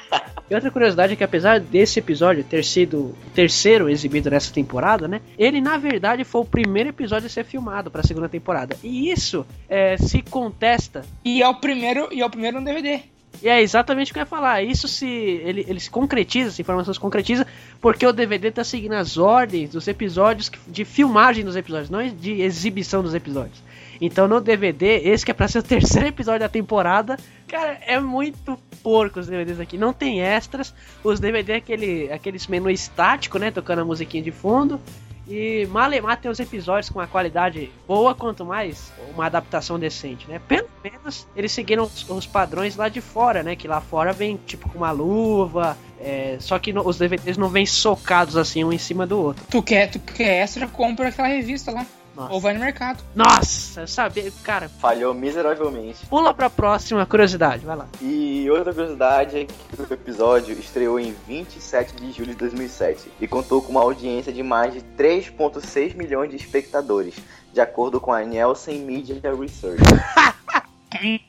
E 0.51 0.55
outra 0.55 0.71
curiosidade 0.71 1.13
é 1.13 1.17
que 1.17 1.23
apesar 1.23 1.61
desse 1.61 2.01
episódio 2.01 2.43
ter 2.43 2.65
sido 2.65 2.99
o 2.99 3.17
terceiro 3.33 3.89
exibido 3.89 4.29
nessa 4.29 4.53
temporada, 4.53 5.07
né? 5.07 5.21
Ele 5.39 5.61
na 5.61 5.79
verdade 5.79 6.25
foi 6.25 6.41
o 6.41 6.45
primeiro 6.45 6.89
episódio 6.89 7.27
a 7.27 7.31
ser 7.31 7.45
filmado 7.45 7.89
pra 7.89 8.03
segunda 8.03 8.29
temporada. 8.29 8.77
E 8.83 9.13
isso 9.13 9.47
é, 9.69 9.97
se 9.97 10.23
contesta. 10.23 11.03
E 11.25 11.41
é 11.41 11.49
o 11.49 11.55
primeiro, 11.55 12.09
e 12.11 12.21
é 12.21 12.27
o 12.27 12.31
primeiro 12.31 12.59
no 12.59 12.67
DVD. 12.67 13.01
E 13.41 13.49
é 13.49 13.63
exatamente 13.63 14.11
o 14.11 14.15
que 14.15 14.19
eu 14.19 14.23
ia 14.23 14.27
falar. 14.27 14.63
Isso 14.63 14.89
se 14.89 15.07
ele, 15.07 15.65
ele 15.69 15.79
se 15.79 15.89
concretiza, 15.89 16.49
essa 16.49 16.61
informação 16.61 16.93
se 16.93 17.01
concretiza, 17.01 17.47
porque 17.81 18.05
o 18.05 18.13
DVD 18.13 18.51
tá 18.51 18.65
seguindo 18.65 18.95
as 18.95 19.17
ordens 19.17 19.71
dos 19.71 19.87
episódios 19.87 20.51
de 20.67 20.85
filmagem 20.85 21.45
dos 21.45 21.57
episódios, 21.57 21.91
não 21.91 22.07
de 22.07 22.43
exibição 22.43 23.03
dos 23.03 23.15
episódios. 23.15 23.63
Então 24.01 24.27
no 24.27 24.41
DVD, 24.41 24.97
esse 25.05 25.25
que 25.25 25.31
é 25.31 25.35
pra 25.35 25.47
ser 25.49 25.59
o 25.59 25.63
terceiro 25.65 26.09
episódio 26.09 26.41
da 26.41 26.49
temporada, 26.49 27.19
cara, 27.47 27.79
é 27.87 27.99
muito 28.01 28.59
porco 28.83 29.21
os 29.21 29.27
DVDs 29.27 29.61
aqui. 29.61 29.77
Não 29.77 29.93
tem 29.93 30.21
extras. 30.23 30.75
Os 31.05 31.21
DVD 31.21 31.53
é 31.53 31.57
aquele, 31.57 32.11
aqueles 32.13 32.47
menu 32.47 32.71
estático, 32.71 33.39
né? 33.39 33.51
Tocando 33.51 33.81
a 33.81 33.85
musiquinha 33.85 34.23
de 34.23 34.31
fundo. 34.33 34.81
E 35.29 35.65
Malemar 35.71 36.21
tem 36.21 36.29
os 36.29 36.41
episódios 36.41 36.89
com 36.91 36.99
uma 36.99 37.07
qualidade 37.07 37.71
boa, 37.87 38.17
quanto 38.17 38.45
mais 38.45 38.91
uma 39.15 39.27
adaptação 39.27 39.79
decente, 39.79 40.27
né? 40.29 40.41
Pelo 40.49 40.69
menos 40.83 41.25
eles 41.37 41.53
seguiram 41.53 41.85
os, 41.85 42.09
os 42.11 42.27
padrões 42.27 42.75
lá 42.75 42.89
de 42.89 43.01
fora, 43.01 43.41
né? 43.43 43.55
Que 43.55 43.69
lá 43.69 43.81
fora 43.81 44.13
vem 44.13 44.37
tipo 44.45 44.69
com 44.69 44.79
uma 44.79 44.91
luva, 44.91 45.79
é, 46.01 46.37
só 46.41 46.59
que 46.59 46.73
no- 46.73 46.85
os 46.85 46.99
DVDs 46.99 47.37
não 47.37 47.49
vêm 47.49 47.65
socados 47.65 48.37
assim 48.37 48.65
um 48.65 48.73
em 48.73 48.79
cima 48.79 49.07
do 49.07 49.21
outro. 49.23 49.45
Tu 49.49 49.63
quer, 49.63 49.89
tu 49.89 50.01
quer 50.01 50.43
extra, 50.43 50.67
compra 50.67 51.09
aquela 51.11 51.29
revista 51.29 51.71
lá. 51.71 51.87
Ou 52.29 52.41
vai 52.41 52.53
no 52.53 52.61
mercado. 52.61 53.03
Nossa, 53.14 53.83
eu 53.83 53.87
sabia, 53.87 54.31
cara. 54.43 54.68
Falhou 54.68 55.14
miseravelmente. 55.14 56.05
Pula 56.07 56.35
pra 56.35 56.51
próxima 56.51 57.07
curiosidade, 57.07 57.64
vai 57.64 57.77
lá. 57.77 57.89
E 58.01 58.49
outra 58.51 58.73
curiosidade 58.73 59.39
é 59.39 59.45
que 59.45 59.55
o 59.81 59.93
episódio 59.93 60.59
estreou 60.59 60.99
em 60.99 61.14
27 61.27 61.95
de 61.97 62.12
julho 62.12 62.31
de 62.31 62.37
2007 62.37 63.12
e 63.21 63.29
contou 63.29 63.62
com 63.62 63.71
uma 63.71 63.83
audiência 63.83 64.33
de 64.33 64.43
mais 64.43 64.75
de 64.75 64.81
3,6 64.81 65.95
milhões 65.95 66.31
de 66.31 66.37
espectadores, 66.37 67.14
de 67.53 67.61
acordo 67.61 68.01
com 68.01 68.12
a 68.12 68.23
Nielsen 68.23 68.81
Media 68.81 69.21
Research. 69.35 69.83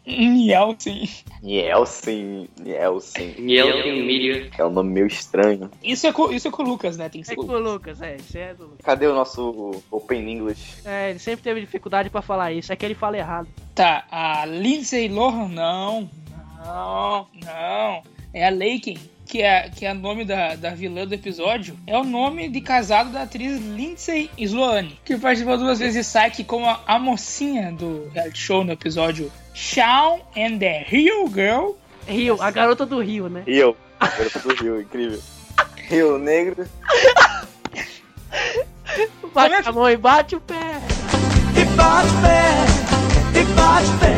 Nielsen. 0.06 1.10
Nielsen, 1.42 2.50
Nielsen. 2.60 3.36
Nielsen 3.40 4.06
Media. 4.06 4.50
É 4.58 4.66
um 4.66 4.70
nome 4.70 4.92
meio 4.92 5.08
estranho. 5.08 5.70
Isso 5.84 6.08
é, 6.08 6.12
com, 6.12 6.32
isso 6.32 6.48
é 6.48 6.52
com 6.52 6.64
o 6.64 6.66
Lucas, 6.66 6.98
né? 6.98 7.10
Tem 7.10 7.22
que 7.22 7.28
ser 7.28 7.34
É 7.34 7.36
com 7.36 7.44
o 7.44 7.60
Lucas, 7.60 8.02
é, 8.02 8.16
isso 8.16 8.38
é 8.38 8.54
do 8.54 8.64
Lucas. 8.64 8.80
Cadê 8.84 9.08
o 9.08 9.14
nosso 9.14 9.82
Open 9.92 10.30
English? 10.30 10.82
É, 10.86 11.12
ele 11.12 11.20
sempre 11.20 11.44
teve 11.44 11.62
dificuldade 11.62 12.10
pra 12.10 12.22
falar 12.22 12.52
isso, 12.52 12.72
é 12.74 12.76
que 12.76 12.86
ele 12.86 12.96
fala 12.96 13.18
errado. 13.18 13.48
Tá, 13.76 14.06
a 14.12 14.46
Lindsay 14.46 15.08
Lohan, 15.08 15.48
não. 15.48 16.10
Não, 16.64 17.28
não. 17.44 18.04
É 18.34 18.48
a 18.48 18.50
Laken, 18.50 18.98
que 19.26 19.42
é, 19.42 19.70
que 19.70 19.86
é 19.86 19.92
o 19.92 19.96
nome 19.96 20.26
da, 20.26 20.56
da 20.56 20.72
vilã 20.72 21.08
do 21.08 21.14
episódio. 21.14 21.78
É 21.88 21.98
o 21.98 22.04
nome 22.04 22.50
de 22.50 22.62
casado 22.62 23.12
da 23.12 23.24
atriz 23.24 23.60
Lindsay 23.60 24.30
Sloane, 24.38 25.00
que 25.04 25.18
participou 25.18 25.58
duas 25.58 25.80
vezes 25.80 26.06
de 26.06 26.20
Psyche 26.20 26.44
como 26.44 26.66
a, 26.66 26.82
a 26.86 27.00
mocinha 27.00 27.72
do 27.72 28.10
reality 28.14 28.40
show 28.40 28.64
no 28.64 28.72
episódio 28.72 29.32
Shawn 29.54 30.22
and 30.36 30.60
the 30.60 30.86
Rio 30.90 31.28
Girl. 31.28 31.76
Rio, 32.08 32.42
a 32.42 32.52
garota 32.52 32.86
do 32.86 33.00
Rio, 33.00 33.30
né? 33.30 33.44
Rio. 33.46 33.76
Garota 34.00 34.40
do 34.40 34.56
Rio, 34.56 34.82
incrível. 34.82 35.20
Rio 35.88 36.18
Negro. 36.18 36.68
Bate 39.34 39.68
a 39.68 39.72
mão 39.72 39.90
e 39.90 39.98
bate 39.98 40.36
o 40.36 40.42
pé. 40.42 40.82
E 41.56 41.66
bate 41.76 42.10
o 42.10 42.22
pé, 42.22 43.40
e 43.40 43.44
bate 43.54 43.88
o 43.88 43.98
pé. 44.00 44.12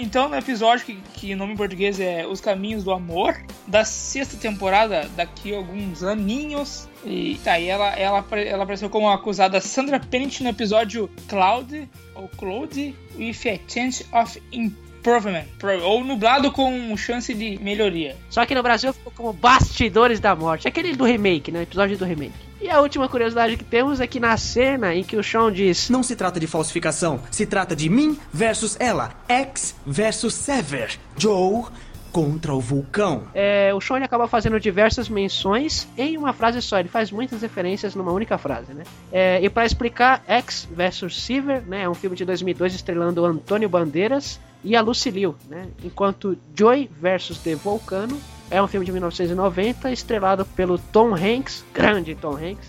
Então, 0.00 0.28
no 0.28 0.36
episódio 0.36 0.84
que, 0.86 0.94
que 1.14 1.34
nome 1.34 1.52
em 1.52 1.56
português 1.56 2.00
é 2.00 2.26
Os 2.26 2.40
Caminhos 2.40 2.84
do 2.84 2.90
Amor, 2.90 3.36
da 3.66 3.84
sexta 3.84 4.36
temporada, 4.36 5.08
daqui 5.16 5.52
a 5.54 5.58
alguns 5.58 6.02
aninhos. 6.02 6.88
E 7.04 7.38
tá 7.44 7.52
aí, 7.52 7.68
ela, 7.68 7.88
ela, 7.96 8.24
ela 8.34 8.62
apareceu 8.64 8.88
como 8.90 9.08
acusada 9.10 9.60
Sandra 9.60 9.98
Pennant 10.00 10.40
no 10.40 10.48
episódio 10.48 11.08
Cloud, 11.28 11.88
ou 12.14 12.28
Cloud, 12.28 12.94
with 13.16 13.36
a 13.46 13.58
chance 13.72 14.04
of 14.12 14.40
improvement. 14.52 15.44
Pro- 15.58 15.82
Ou 15.82 16.04
nublado 16.04 16.50
com 16.52 16.96
chance 16.96 17.32
de 17.32 17.58
melhoria. 17.62 18.16
Só 18.28 18.44
que 18.44 18.54
no 18.54 18.62
Brasil 18.62 18.92
ficou 18.92 19.12
como 19.16 19.32
Bastidores 19.32 20.20
da 20.20 20.34
Morte. 20.36 20.68
Aquele 20.68 20.94
do 20.94 21.04
remake, 21.04 21.50
né? 21.50 21.62
Episódio 21.62 21.96
do 21.96 22.04
remake. 22.04 22.49
E 22.60 22.68
a 22.68 22.78
última 22.80 23.08
curiosidade 23.08 23.56
que 23.56 23.64
temos 23.64 24.00
é 24.00 24.06
que 24.06 24.20
na 24.20 24.36
cena 24.36 24.94
em 24.94 25.02
que 25.02 25.16
o 25.16 25.24
Sean 25.24 25.50
diz. 25.50 25.88
Não 25.88 26.02
se 26.02 26.14
trata 26.14 26.38
de 26.38 26.46
falsificação, 26.46 27.20
se 27.30 27.46
trata 27.46 27.74
de 27.74 27.88
mim 27.88 28.18
versus 28.30 28.76
ela. 28.78 29.12
X 29.26 29.74
versus 29.86 30.34
Sever. 30.34 30.98
Joe 31.16 31.64
contra 32.12 32.52
o 32.52 32.60
vulcão. 32.60 33.22
É, 33.32 33.72
o 33.72 33.80
Sean 33.80 33.96
ele 33.96 34.04
acaba 34.04 34.28
fazendo 34.28 34.60
diversas 34.60 35.08
menções 35.08 35.88
em 35.96 36.18
uma 36.18 36.34
frase 36.34 36.60
só. 36.60 36.78
Ele 36.78 36.88
faz 36.88 37.10
muitas 37.10 37.40
referências 37.40 37.94
numa 37.94 38.12
única 38.12 38.36
frase, 38.36 38.74
né? 38.74 38.84
É, 39.10 39.40
e 39.42 39.48
para 39.48 39.64
explicar, 39.64 40.22
X 40.26 40.68
versus 40.70 41.22
Sever, 41.22 41.62
né? 41.66 41.84
É 41.84 41.88
um 41.88 41.94
filme 41.94 42.14
de 42.14 42.26
2002 42.26 42.74
estrelando 42.74 43.24
Antônio 43.24 43.68
Bandeiras 43.70 44.38
e 44.62 44.76
a 44.76 44.82
Lucy 44.82 45.10
Liu, 45.10 45.34
né? 45.48 45.68
Enquanto 45.82 46.36
Joy 46.54 46.90
versus 47.00 47.38
The 47.38 47.54
Volcano 47.54 48.20
é 48.50 48.60
um 48.62 48.66
filme 48.66 48.84
de 48.84 48.92
1990 48.92 49.92
estrelado 49.92 50.44
pelo 50.44 50.78
Tom 50.78 51.14
Hanks, 51.14 51.64
grande 51.72 52.14
Tom 52.14 52.36
Hanks, 52.36 52.68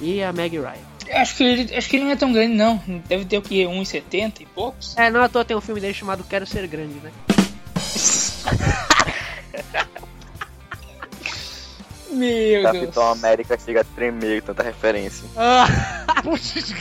e 0.00 0.22
a 0.22 0.32
Meg 0.32 0.56
Ryan. 0.56 0.92
Acho 1.20 1.36
que, 1.36 1.44
ele, 1.44 1.74
acho 1.74 1.90
que 1.90 1.96
ele 1.96 2.04
não 2.04 2.12
é 2.12 2.16
tão 2.16 2.32
grande, 2.32 2.54
não. 2.54 2.80
Deve 3.06 3.24
ter 3.24 3.36
o 3.36 3.42
que? 3.42 3.64
1,70 3.64 4.40
e 4.40 4.46
poucos? 4.46 4.96
É, 4.96 5.10
não 5.10 5.22
à 5.22 5.28
toa 5.28 5.44
tem 5.44 5.56
um 5.56 5.60
filme 5.60 5.80
dele 5.80 5.92
chamado 5.92 6.24
Quero 6.24 6.46
Ser 6.46 6.66
Grande, 6.66 6.94
né? 6.94 7.10
Meu 12.12 12.62
Deus. 12.62 12.62
Capitão 12.62 13.10
América 13.10 13.58
chega 13.58 13.80
a 13.80 13.84
tremer 13.84 14.40
com 14.42 14.48
tanta 14.48 14.62
referência. 14.62 15.24
Ah. 15.36 15.66
Guess 16.24 16.74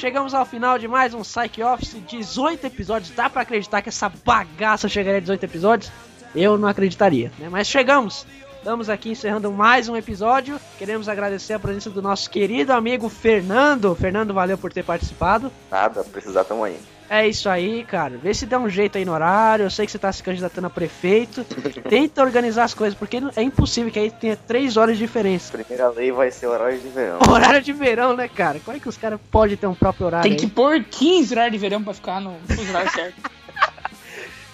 chegamos 0.00 0.32
ao 0.32 0.46
final 0.46 0.78
de 0.78 0.88
mais 0.88 1.12
um 1.12 1.20
Psych 1.20 1.62
Office, 1.62 1.94
18 2.08 2.66
episódios. 2.66 3.10
Dá 3.10 3.28
pra 3.28 3.42
acreditar 3.42 3.82
que 3.82 3.90
essa 3.90 4.08
bagaça 4.08 4.88
chegaria 4.88 5.18
a 5.18 5.20
18 5.20 5.44
episódios? 5.44 5.92
Eu 6.34 6.56
não 6.56 6.68
acreditaria, 6.68 7.30
né? 7.38 7.50
Mas 7.50 7.68
chegamos. 7.68 8.26
Estamos 8.60 8.90
aqui 8.90 9.12
encerrando 9.12 9.50
mais 9.50 9.88
um 9.88 9.96
episódio. 9.96 10.60
Queremos 10.78 11.08
agradecer 11.08 11.54
a 11.54 11.58
presença 11.58 11.88
do 11.88 12.02
nosso 12.02 12.28
querido 12.28 12.74
amigo 12.74 13.08
Fernando. 13.08 13.94
Fernando, 13.94 14.34
valeu 14.34 14.58
por 14.58 14.70
ter 14.70 14.84
participado. 14.84 15.50
Nada, 15.70 16.04
precisar 16.04 16.44
tamo 16.44 16.64
aí. 16.64 16.78
É 17.08 17.26
isso 17.26 17.48
aí, 17.48 17.82
cara. 17.84 18.18
Vê 18.18 18.34
se 18.34 18.44
dá 18.44 18.58
um 18.58 18.68
jeito 18.68 18.98
aí 18.98 19.04
no 19.04 19.12
horário. 19.12 19.64
Eu 19.64 19.70
sei 19.70 19.86
que 19.86 19.92
você 19.92 19.98
tá 19.98 20.12
se 20.12 20.22
candidatando 20.22 20.66
a 20.66 20.70
prefeito. 20.70 21.42
Tenta 21.88 22.22
organizar 22.22 22.64
as 22.64 22.74
coisas, 22.74 22.96
porque 22.96 23.18
é 23.34 23.42
impossível 23.42 23.90
que 23.90 23.98
aí 23.98 24.10
tenha 24.10 24.36
três 24.36 24.76
horas 24.76 24.98
de 24.98 25.06
diferença. 25.06 25.56
Primeira 25.56 25.88
lei 25.88 26.12
vai 26.12 26.30
ser 26.30 26.46
horário 26.46 26.78
de 26.78 26.88
verão. 26.90 27.18
Horário 27.32 27.62
de 27.62 27.72
verão, 27.72 28.14
né, 28.14 28.28
cara? 28.28 28.60
Como 28.62 28.76
é 28.76 28.80
que 28.80 28.88
os 28.90 28.98
caras 28.98 29.18
podem 29.30 29.56
ter 29.56 29.66
um 29.66 29.74
próprio 29.74 30.06
horário? 30.06 30.22
Tem 30.22 30.32
aí? 30.32 30.38
que 30.38 30.46
pôr 30.46 30.84
15 30.84 31.32
horários 31.32 31.52
de 31.52 31.58
verão 31.58 31.82
pra 31.82 31.94
ficar 31.94 32.20
no 32.20 32.36
fuso 32.46 32.68
horário 32.68 32.92
certo. 32.92 33.30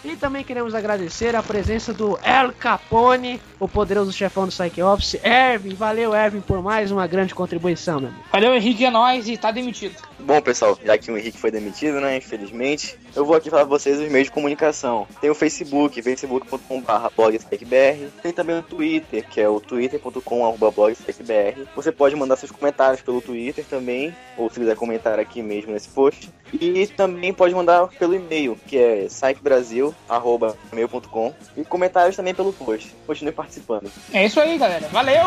E 0.07 0.15
também 0.15 0.45
queremos 0.45 0.73
agradecer 0.73 1.35
a 1.35 1.43
presença 1.43 1.93
do 1.93 2.17
El 2.23 2.53
Capone, 2.53 3.41
o 3.59 3.67
poderoso 3.67 4.13
chefão 4.13 4.45
do 4.47 4.53
Psyche 4.53 4.81
Office. 4.81 5.19
Ervin, 5.21 5.75
valeu, 5.75 6.15
Ervin, 6.15 6.41
por 6.41 6.63
mais 6.63 6.93
uma 6.93 7.09
grande 7.09 7.35
contribuição, 7.35 7.99
meu 7.99 8.11
amigo. 8.11 8.25
Valeu, 8.31 8.55
Henrique, 8.55 8.85
é 8.85 8.91
nóis 8.91 9.29
e 9.29 9.37
tá 9.37 9.51
demitido. 9.51 9.97
Bom, 10.19 10.41
pessoal, 10.41 10.79
já 10.85 10.97
que 10.97 11.11
o 11.11 11.19
Henrique 11.19 11.39
foi 11.39 11.51
demitido, 11.51 12.01
né, 12.01 12.17
infelizmente, 12.17 12.99
eu 13.15 13.25
vou 13.25 13.37
aqui 13.37 13.51
falar 13.51 13.63
pra 13.63 13.71
vocês 13.71 14.01
os 14.01 14.11
meios 14.11 14.29
de 14.29 14.33
comunicação. 14.33 15.07
Tem 15.21 15.31
o 15.31 15.35
Facebook, 15.35 16.01
facebook.com.br 16.03 17.09
blogspecbr. 17.17 18.09
Tem 18.23 18.33
também 18.33 18.59
o 18.59 18.63
Twitter, 18.63 19.27
que 19.29 19.41
é 19.41 19.49
o 19.49 19.61
twitter.com.br 19.61 20.71
blogspecbr. 20.75 21.67
Você 21.75 21.93
pode 21.93 22.17
mandar 22.17 22.37
seus 22.37 22.51
comentários 22.51 23.03
pelo 23.03 23.21
Twitter 23.21 23.65
também, 23.65 24.15
ou 24.37 24.51
se 24.51 24.59
quiser 24.59 24.77
comentar 24.77 25.19
aqui 25.19 25.43
mesmo 25.43 25.73
nesse 25.73 25.89
post. 25.89 26.31
E 26.53 26.87
também 26.87 27.33
pode 27.33 27.55
mandar 27.55 27.89
pelo 27.89 28.15
e-mail, 28.15 28.59
que 28.67 28.79
é 28.79 29.09
sitebrasil.com 29.09 31.35
e 31.57 31.65
comentários 31.65 32.17
também 32.17 32.35
pelo 32.35 32.53
post. 32.53 32.95
Continue 33.07 33.33
participando. 33.33 33.91
É 34.13 34.27
isso 34.27 34.41
aí, 34.41 34.57
galera. 34.57 34.87
Valeu! 34.89 35.25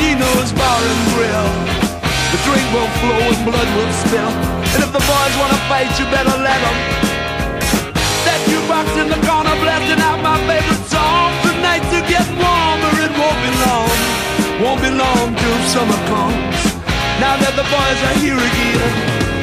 Dino's 0.00 0.52
Bar 0.52 0.80
and 0.80 1.02
Grill. 1.12 1.50
The 2.32 2.38
drink 2.46 2.66
will 2.72 2.90
flow 3.00 3.20
and 3.20 3.42
blood 3.44 3.68
will 3.76 3.92
spill. 4.04 4.32
And 4.74 4.80
if 4.82 4.90
the 4.96 5.04
boys 5.04 5.34
wanna 5.36 5.60
fight 5.68 5.92
you 5.98 6.06
better 6.10 6.36
let 6.40 6.58
them 6.64 6.78
That 8.24 8.40
jukebox 8.48 8.86
in 8.96 9.08
the 9.12 9.20
corner 9.28 9.54
blasting 9.60 10.00
out 10.00 10.20
my 10.24 10.38
favorite 10.48 10.84
song. 10.88 11.30
The 11.44 11.52
nights 11.60 11.90
are 11.92 12.06
getting 12.08 12.38
warmer, 12.40 12.92
it 13.04 13.12
won't 13.20 13.40
be 13.44 13.52
long. 13.64 13.96
Won't 14.62 14.80
be 14.80 14.90
long 14.90 15.36
till 15.36 15.58
summer 15.68 16.00
comes. 16.08 16.58
Now 17.20 17.36
that 17.36 17.54
the 17.54 17.66
boys 17.68 18.00
are 18.08 18.16
here 18.24 18.40
again 18.40 19.33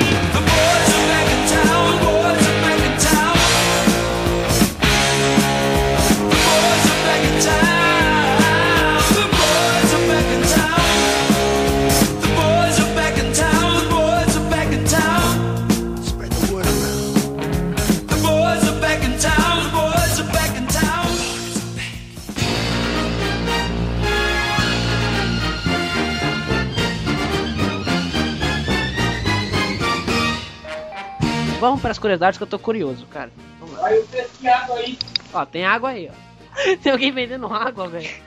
Vamos 31.62 31.80
para 31.80 31.91
as 31.91 31.99
curiosidades 31.99 32.39
que 32.39 32.43
eu 32.43 32.47
tô 32.47 32.57
curioso, 32.57 33.05
cara. 33.05 33.30
Vamos 33.59 33.78
lá. 33.78 33.89
Aí 33.89 34.03
de 34.39 34.47
água 34.47 34.78
aí. 34.78 34.97
Ó, 35.32 35.45
tem 35.45 35.64
água 35.64 35.91
aí, 35.91 36.09
ó. 36.09 36.14
Tem 36.82 36.91
alguém 36.91 37.12
vendendo 37.12 37.45
água, 37.53 37.88
velho. 37.88 38.09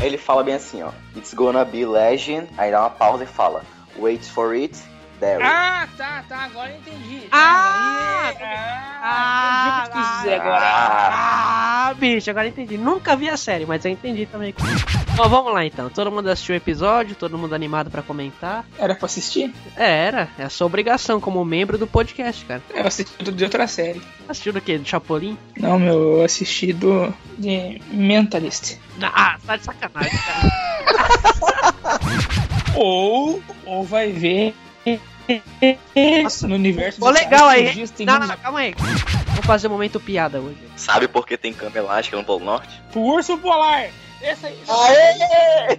Ele 0.00 0.16
fala 0.16 0.42
bem 0.42 0.54
assim, 0.54 0.82
ó. 0.82 0.92
It's 1.14 1.34
gonna 1.34 1.62
be 1.62 1.84
legend. 1.84 2.48
Aí 2.56 2.70
dá 2.70 2.80
uma 2.80 2.88
pausa 2.88 3.24
e 3.24 3.26
fala. 3.26 3.62
Wait 3.98 4.24
for 4.24 4.54
it. 4.54 4.74
Ah, 5.42 5.88
tá, 5.96 6.24
tá, 6.28 6.36
agora 6.44 6.70
eu 6.70 6.76
entendi. 6.78 7.26
Ah! 7.32 8.28
Aí, 8.28 8.36
ah, 8.42 9.02
Ah, 9.02 9.84
entendi 9.84 9.88
o 9.88 9.92
que 9.92 9.98
eu 9.98 10.02
quis 10.02 10.16
dizer 10.18 10.34
agora. 10.40 10.66
Ah, 10.68 11.94
bicho, 11.96 12.30
agora 12.30 12.48
entendi. 12.48 12.76
Nunca 12.78 13.16
vi 13.16 13.28
a 13.28 13.36
série, 13.36 13.64
mas 13.64 13.84
eu 13.84 13.90
entendi 13.90 14.26
também. 14.26 14.54
Bom, 15.16 15.28
vamos 15.28 15.52
lá 15.54 15.64
então. 15.64 15.88
Todo 15.88 16.10
mundo 16.10 16.28
assistiu 16.28 16.54
o 16.54 16.56
episódio, 16.56 17.14
todo 17.16 17.38
mundo 17.38 17.54
animado 17.54 17.90
pra 17.90 18.02
comentar. 18.02 18.64
Era 18.78 18.94
pra 18.94 19.06
assistir? 19.06 19.54
É, 19.76 20.06
era. 20.06 20.28
É 20.38 20.44
a 20.44 20.50
sua 20.50 20.66
obrigação 20.66 21.20
como 21.20 21.42
membro 21.44 21.78
do 21.78 21.86
podcast, 21.86 22.44
cara. 22.44 22.62
Eu 22.74 22.86
assisti 22.86 23.12
tudo 23.16 23.32
de 23.32 23.44
outra 23.44 23.66
série. 23.66 24.02
Assistiu 24.28 24.52
do 24.52 24.60
quê? 24.60 24.76
Do 24.78 24.86
Chapolin? 24.86 25.38
Não, 25.58 25.78
meu, 25.78 26.18
eu 26.18 26.24
assisti 26.24 26.72
do. 26.72 27.14
de 27.38 27.80
Mentalist. 27.90 28.76
Ah, 29.00 29.38
tá 29.46 29.56
de 29.56 29.64
sacanagem, 29.64 30.18
cara. 30.18 30.66
Ou. 32.76 33.42
ou 33.64 33.84
vai 33.84 34.12
ver. 34.12 34.54
No 36.46 36.54
universo 36.54 37.00
do 37.00 37.10
legal 37.10 37.48
aí. 37.48 37.74
Não, 38.06 38.18
não, 38.20 38.36
calma 38.36 38.60
aí. 38.60 38.74
Vamos 38.76 39.46
fazer 39.46 39.66
um 39.66 39.70
momento 39.72 39.98
piada 39.98 40.40
hoje. 40.40 40.58
Sabe 40.76 41.08
por 41.08 41.26
que 41.26 41.36
tem 41.36 41.52
cama 41.52 41.76
elástica 41.76 42.16
no 42.16 42.24
Polo 42.24 42.44
Norte? 42.44 42.80
Pro 42.92 43.00
urso 43.00 43.36
polar. 43.38 43.88
Essa 44.22 44.46
aí. 44.46 44.58
Aê! 44.68 45.78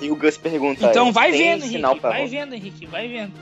Aí 0.00 0.10
o 0.10 0.16
Gus 0.16 0.38
pergunta. 0.38 0.86
Então 0.86 1.12
vai 1.12 1.32
vendo, 1.32 1.64
Henrique. 1.64 2.00
Vai 2.00 2.26
vendo, 2.28 2.54
Henrique. 2.54 2.86
Vai 2.86 3.08
vendo. 3.08 3.32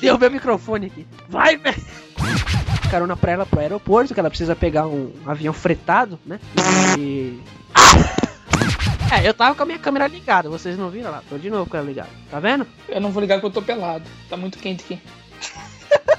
Derrubei 0.00 0.28
o 0.28 0.32
microfone 0.32 0.86
aqui. 0.86 1.06
Vai, 1.28 1.56
velho. 1.56 1.82
Carona 2.92 3.16
pra 3.16 3.32
ela 3.32 3.46
pro 3.46 3.58
aeroporto, 3.58 4.12
que 4.12 4.20
ela 4.20 4.28
precisa 4.28 4.54
pegar 4.54 4.86
um 4.86 5.10
avião 5.24 5.54
fretado, 5.54 6.20
né? 6.26 6.38
E. 6.98 7.40
É, 9.10 9.26
eu 9.26 9.32
tava 9.32 9.54
com 9.54 9.62
a 9.62 9.66
minha 9.66 9.78
câmera 9.78 10.06
ligada, 10.06 10.50
vocês 10.50 10.76
não 10.76 10.90
viram 10.90 11.10
lá? 11.10 11.22
Tô 11.26 11.38
de 11.38 11.48
novo 11.48 11.70
com 11.70 11.74
ela 11.74 11.86
ligada. 11.86 12.10
Tá 12.30 12.38
vendo? 12.38 12.66
Eu 12.90 13.00
não 13.00 13.10
vou 13.10 13.22
ligar 13.22 13.36
porque 13.36 13.46
eu 13.46 13.50
tô 13.50 13.62
pelado. 13.62 14.04
Tá 14.28 14.36
muito 14.36 14.58
quente 14.58 14.84
aqui. 14.84 15.00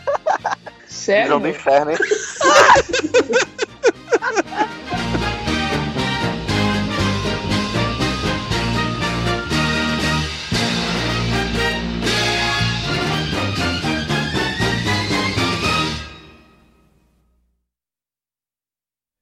Sério? 0.90 1.26
Visão 1.26 1.42
do 1.42 1.48
inferno, 1.48 1.92
hein? 1.92 1.98